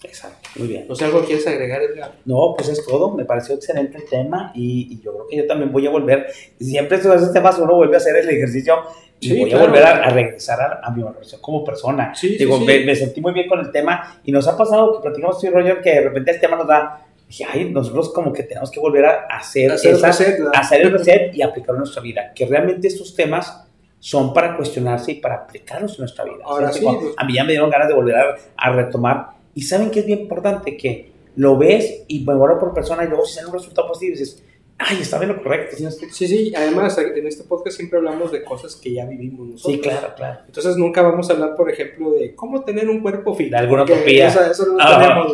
Exacto, 0.03 0.49
muy 0.57 0.69
bien. 0.69 0.87
¿No 0.89 0.95
sé 0.95 1.05
algo 1.05 1.25
quieres 1.25 1.47
agregar, 1.47 1.83
Edgar? 1.83 2.13
No, 2.25 2.55
pues 2.57 2.69
es 2.69 2.85
todo. 2.85 3.15
Me 3.15 3.25
pareció 3.25 3.55
excelente 3.55 3.99
el 3.99 4.05
tema 4.09 4.53
y, 4.55 5.01
yo 5.01 5.13
creo 5.13 5.27
que 5.27 5.37
yo 5.37 5.47
también 5.47 5.73
voy 5.73 5.87
a 5.87 5.91
volver. 5.91 6.27
Siempre 6.61 6.99
estos, 6.99 7.15
estos 7.15 7.33
temas 7.33 7.59
uno 7.59 7.75
vuelve 7.75 7.95
a 7.95 7.99
hacer 7.99 8.17
el 8.17 8.29
ejercicio 8.29 8.83
y 9.21 9.41
voy 9.41 9.53
a 9.53 9.59
volver 9.59 9.83
a, 9.83 10.11
regresar 10.11 10.81
a, 10.83 10.91
mi 10.91 11.03
valoración 11.03 11.41
como 11.41 11.65
persona. 11.65 12.15
Sí, 12.15 12.37
Digo, 12.37 12.59
sí, 12.59 12.65
me, 12.65 12.95
sentí 12.95 13.21
muy 13.21 13.33
bien 13.33 13.49
con 13.49 13.61
el 13.61 13.71
tema 13.71 14.21
y 14.25 14.33
nos 14.33 14.47
ha 14.47 14.57
pasado 14.57 14.97
que 14.97 15.03
platicamos 15.03 15.41
tú 15.41 15.47
y 15.47 15.51
Roger 15.51 15.81
que 15.81 15.91
de 15.91 16.01
repente 16.03 16.33
este 16.33 16.47
tema 16.47 16.57
nos 16.57 16.67
da. 16.67 17.03
Dije, 17.27 17.45
ay, 17.51 17.71
nosotros 17.71 18.13
como 18.13 18.33
que 18.33 18.45
tenemos 18.45 18.71
que 18.71 18.79
volver 18.79 19.05
a 19.07 19.27
hacer, 19.31 19.73
hacer, 19.73 19.95
esa, 19.95 20.11
hacer 20.11 20.83
el 20.83 20.93
reset 20.93 21.35
y 21.35 21.43
aplicarlo 21.43 21.77
en 21.77 21.81
nuestra 21.81 22.01
vida. 22.01 22.33
Que 22.33 22.47
realmente 22.47 22.87
estos 22.87 23.17
temas 23.17 23.65
son 23.99 24.33
para 24.33 24.57
cuestionarse 24.57 25.13
y 25.13 25.15
para 25.17 25.37
aplicarlos 25.37 25.95
en 25.95 26.03
nuestra 26.03 26.25
vida. 26.25 26.37
Ahora 26.45 26.71
sí, 26.71 26.85
pues. 26.85 27.15
a 27.17 27.25
mí 27.25 27.35
ya 27.35 27.43
me 27.43 27.51
dieron 27.51 27.69
ganas 27.69 27.89
de 27.89 27.95
volver 27.95 28.15
a 28.57 28.71
retomar 28.71 29.36
y 29.57 29.63
saben 29.63 29.91
que 29.91 30.01
es 30.01 30.07
bien 30.07 30.21
importante 30.21 30.77
que 30.77 31.11
lo 31.35 31.59
ves 31.59 32.05
y 32.07 32.21
me 32.25 32.35
vuelvo 32.37 32.61
por 32.61 32.73
persona 32.73 33.03
y 33.05 33.09
luego 33.09 33.25
si 33.25 33.35
sale 33.35 33.49
un 33.49 33.55
resultado 33.55 33.89
positivo 33.89 34.13
dices, 34.17 34.45
Ay, 34.79 34.99
está 35.01 35.19
bien 35.19 35.31
lo 35.33 35.43
correcto. 35.43 35.75
Sí, 36.13 36.29
sí, 36.29 36.53
además 36.55 36.99
en 36.99 37.27
este 37.27 37.45
podcast 37.45 37.79
siempre 37.79 37.97
hablamos 37.99 38.31
de 38.31 38.45
cosas 38.45 38.77
que 38.77 38.93
ya 38.93 39.07
vivimos 39.07 39.49
nosotros. 39.49 39.75
Sí, 39.75 39.81
claro, 39.81 40.15
claro. 40.15 40.41
Entonces 40.47 40.77
nunca 40.77 41.01
vamos 41.01 41.31
a 41.31 41.33
hablar, 41.33 41.57
por 41.57 41.71
ejemplo, 41.71 42.11
de 42.11 42.35
cómo 42.35 42.63
tener 42.63 42.91
un 42.91 43.01
cuerpo 43.01 43.35
fit. 43.35 43.51
De 43.51 43.57
alguna 43.57 43.85
utopía. 43.85 44.29
Eso, 44.29 44.45
eso 44.45 44.67
no 44.67 44.77
Ah, 44.79 45.01
tenemos, 45.01 45.33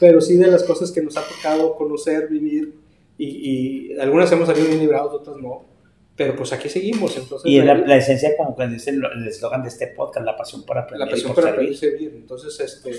pero 0.00 0.18
sí 0.22 0.38
de 0.38 0.46
las 0.46 0.64
cosas 0.64 0.90
que 0.90 1.02
nos 1.02 1.14
ha 1.18 1.22
tocado 1.28 1.74
conocer, 1.76 2.26
vivir, 2.28 2.72
y, 3.18 3.26
y 3.92 3.98
algunas 4.00 4.32
hemos 4.32 4.48
salido 4.48 4.66
bien 4.68 4.80
librados, 4.80 5.12
otras 5.12 5.36
no. 5.36 5.66
Pero 6.16 6.34
pues 6.34 6.50
aquí 6.54 6.70
seguimos, 6.70 7.16
entonces... 7.18 7.50
Y 7.50 7.60
la, 7.60 7.74
la 7.74 7.96
esencia, 7.98 8.34
como 8.36 8.56
que 8.56 8.66
dice 8.68 8.90
el 8.90 9.28
eslogan 9.28 9.62
de 9.62 9.68
este 9.68 9.88
podcast, 9.88 10.24
la 10.24 10.36
pasión 10.38 10.64
por 10.64 10.78
aprender. 10.78 11.06
la 11.06 11.12
pasión 11.12 11.34
para 11.34 11.50
servir. 11.74 12.12
Entonces, 12.14 12.58
este, 12.60 12.92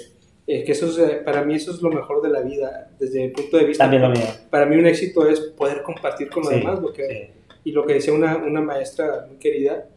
eh, 0.47 0.63
que 0.63 0.71
eso 0.73 0.87
es, 0.87 0.97
eh, 0.99 1.21
para 1.25 1.43
mí 1.43 1.55
eso 1.55 1.71
es 1.71 1.81
lo 1.81 1.89
mejor 1.89 2.21
de 2.21 2.29
la 2.29 2.41
vida, 2.41 2.91
desde 2.99 3.21
mi 3.21 3.29
punto 3.29 3.57
de 3.57 3.65
vista. 3.65 3.83
También 3.85 4.03
lo 4.03 4.09
mío. 4.09 4.25
Para 4.49 4.65
mí 4.65 4.75
un 4.77 4.85
éxito 4.85 5.27
es 5.27 5.39
poder 5.39 5.81
compartir 5.81 6.29
con 6.29 6.43
los 6.43 6.51
Sí, 6.53 6.59
demás 6.59 6.81
lo 6.81 6.93
que, 6.93 7.07
sí. 7.07 7.41
Y 7.63 7.71
lo 7.71 7.85
que 7.85 7.93
decía 7.95 8.13
una, 8.13 8.37
una 8.37 8.61
maestra 8.61 9.25
muy 9.27 9.37
querida, 9.37 9.87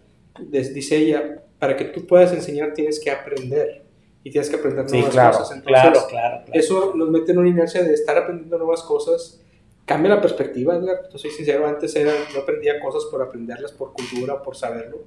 des- 0.41 0.73
dice 0.73 0.97
ella, 0.97 1.43
para 1.59 1.77
que 1.77 1.85
tú 1.87 2.07
puedas 2.07 2.33
enseñar 2.33 2.73
tienes 2.73 2.99
que 2.99 3.11
aprender 3.11 3.83
y 4.25 4.31
tienes 4.31 4.49
que 4.49 4.57
aprender 4.57 4.89
Sí, 4.89 4.97
nuevas 4.97 5.13
claro, 5.13 5.39
cosas. 5.39 5.57
Entonces, 5.59 5.83
claro, 5.83 6.07
claro, 6.09 6.45
claro. 6.47 6.59
eso 6.61 6.93
nos 6.95 7.11
mete 7.11 7.33
en 7.33 7.39
una 7.39 7.49
inercia 7.51 7.83
de 7.83 7.93
estar 7.93 8.17
aprendiendo 8.17 8.57
nuevas 8.59 8.83
cosas. 8.83 9.43
Cambia 9.85 10.15
la 10.15 10.21
perspectiva, 10.21 10.77
Edgar. 10.77 11.09
Yo 11.13 11.19
soy 11.19 11.31
sincero, 11.31 11.67
antes 11.67 11.95
era, 11.97 12.13
yo 12.35 12.41
aprendía 12.41 12.79
cosas 12.81 13.05
por 13.11 13.21
aprenderlas, 13.23 13.73
por 13.73 13.93
cultura, 13.93 14.43
por 14.43 14.57
saberlo. 14.57 14.99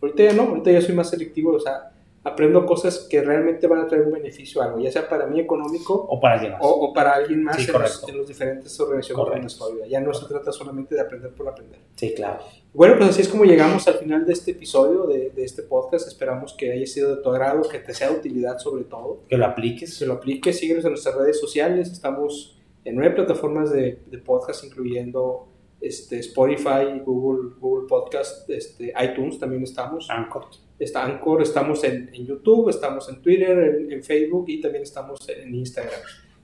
Ahorita 0.00 0.24
ya 0.24 0.32
no, 0.32 0.42
ahorita 0.44 0.70
ya 0.70 0.80
soy 0.80 0.94
más 0.94 1.10
selectivo, 1.10 1.52
o 1.54 1.60
sea, 1.60 1.90
aprendo 2.28 2.66
cosas 2.66 3.06
que 3.08 3.22
realmente 3.22 3.66
van 3.68 3.80
a 3.80 3.86
traer 3.86 4.04
un 4.04 4.12
beneficio 4.12 4.60
a 4.60 4.64
algo, 4.66 4.80
ya 4.80 4.90
sea 4.90 5.08
para 5.08 5.26
mí 5.26 5.38
económico 5.38 5.94
O 6.08 6.18
para 6.20 6.34
alguien 6.34 6.52
más. 6.52 6.60
o, 6.62 6.68
o 6.70 6.92
para 6.92 7.14
alguien 7.14 7.44
más 7.44 7.56
Sí, 7.56 7.62
en, 7.62 7.66
los, 7.68 7.76
correcto. 7.76 8.06
en 8.08 8.18
los 8.18 8.26
diferentes 8.28 8.80
organizaciones 8.80 9.16
Correcto. 9.16 9.34
de 9.36 9.40
nuestra 9.42 9.66
vida. 9.68 9.86
Ya 9.86 10.00
no 10.00 10.12
se 10.12 10.26
trata 10.26 10.50
solamente 10.52 10.94
de 10.96 11.00
aprender 11.02 11.30
por 11.32 11.48
aprender. 11.48 11.78
Sí, 11.94 12.12
claro. 12.14 12.40
Bueno, 12.74 12.96
pues 12.98 13.10
así 13.10 13.22
es 13.22 13.28
como 13.28 13.44
llegamos 13.44 13.86
al 13.88 13.94
final 13.94 14.26
de 14.26 14.32
este 14.32 14.50
episodio, 14.50 15.06
de, 15.06 15.30
de 15.30 15.44
este 15.44 15.62
podcast. 15.62 16.08
Esperamos 16.08 16.52
que 16.54 16.72
haya 16.72 16.86
sido 16.86 17.14
de 17.16 17.22
tu 17.22 17.30
agrado, 17.30 17.62
que 17.68 17.78
te 17.78 17.94
sea 17.94 18.10
de 18.10 18.16
utilidad 18.16 18.58
sobre 18.58 18.84
todo. 18.84 19.20
Que 19.28 19.36
lo 19.38 19.46
apliques. 19.46 19.98
Que 19.98 20.06
lo 20.06 20.14
apliques, 20.14 20.58
síguenos 20.58 20.84
en 20.84 20.90
nuestras 20.90 21.14
redes 21.14 21.38
sociales. 21.40 21.90
Estamos 21.92 22.58
en 22.84 22.96
nueve 22.96 23.14
plataformas 23.14 23.70
de, 23.72 24.00
de 24.06 24.18
podcast, 24.18 24.62
incluyendo 24.64 25.46
este, 25.80 26.18
Spotify, 26.18 27.00
Google, 27.04 27.52
Google 27.60 27.86
Podcast, 27.88 28.50
este, 28.50 28.92
iTunes 29.02 29.38
también 29.38 29.62
estamos. 29.62 30.08
Anchor. 30.10 30.46
Está 30.78 31.04
Anchor, 31.04 31.42
estamos 31.42 31.82
en, 31.84 32.10
en 32.12 32.26
YouTube, 32.26 32.68
estamos 32.68 33.08
en 33.08 33.22
Twitter, 33.22 33.58
en, 33.58 33.92
en 33.92 34.02
Facebook 34.02 34.44
y 34.48 34.60
también 34.60 34.82
estamos 34.82 35.26
en 35.28 35.54
Instagram. 35.54 36.00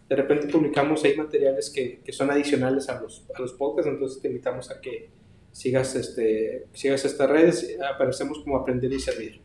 De 0.08 0.16
repente 0.16 0.48
publicamos 0.48 1.04
ahí 1.04 1.16
materiales 1.16 1.70
que, 1.70 2.00
que 2.00 2.12
son 2.12 2.30
adicionales 2.30 2.88
a 2.88 3.00
los, 3.00 3.24
a 3.34 3.40
los 3.40 3.52
podcasts, 3.52 3.90
entonces 3.90 4.20
te 4.20 4.28
invitamos 4.28 4.70
a 4.70 4.80
que 4.80 5.10
sigas, 5.52 5.94
este, 5.94 6.66
sigas 6.72 7.04
estas 7.04 7.30
redes. 7.30 7.78
Aparecemos 7.94 8.40
como 8.40 8.56
Aprender 8.56 8.92
y 8.92 9.00
Servir. 9.00 9.40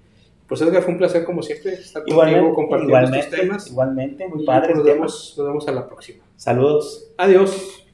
Pues 0.47 0.61
Edgar, 0.61 0.81
fue 0.81 0.93
un 0.93 0.97
placer 0.97 1.25
como 1.25 1.43
siempre 1.43 1.73
estar 1.73 2.03
contigo 2.03 2.25
Igualmente, 2.25 2.55
compartiendo 2.55 3.17
estos 3.17 3.39
temas. 3.39 3.67
igualmente, 3.67 4.27
muy 4.27 4.45
padre 4.45 4.73
nos 4.75 4.83
vemos, 4.85 5.35
nos 5.37 5.47
vemos 5.47 5.67
a 5.67 5.71
la 5.73 5.87
próxima. 5.87 6.23
Saludos. 6.37 7.11
Adiós. 7.17 7.86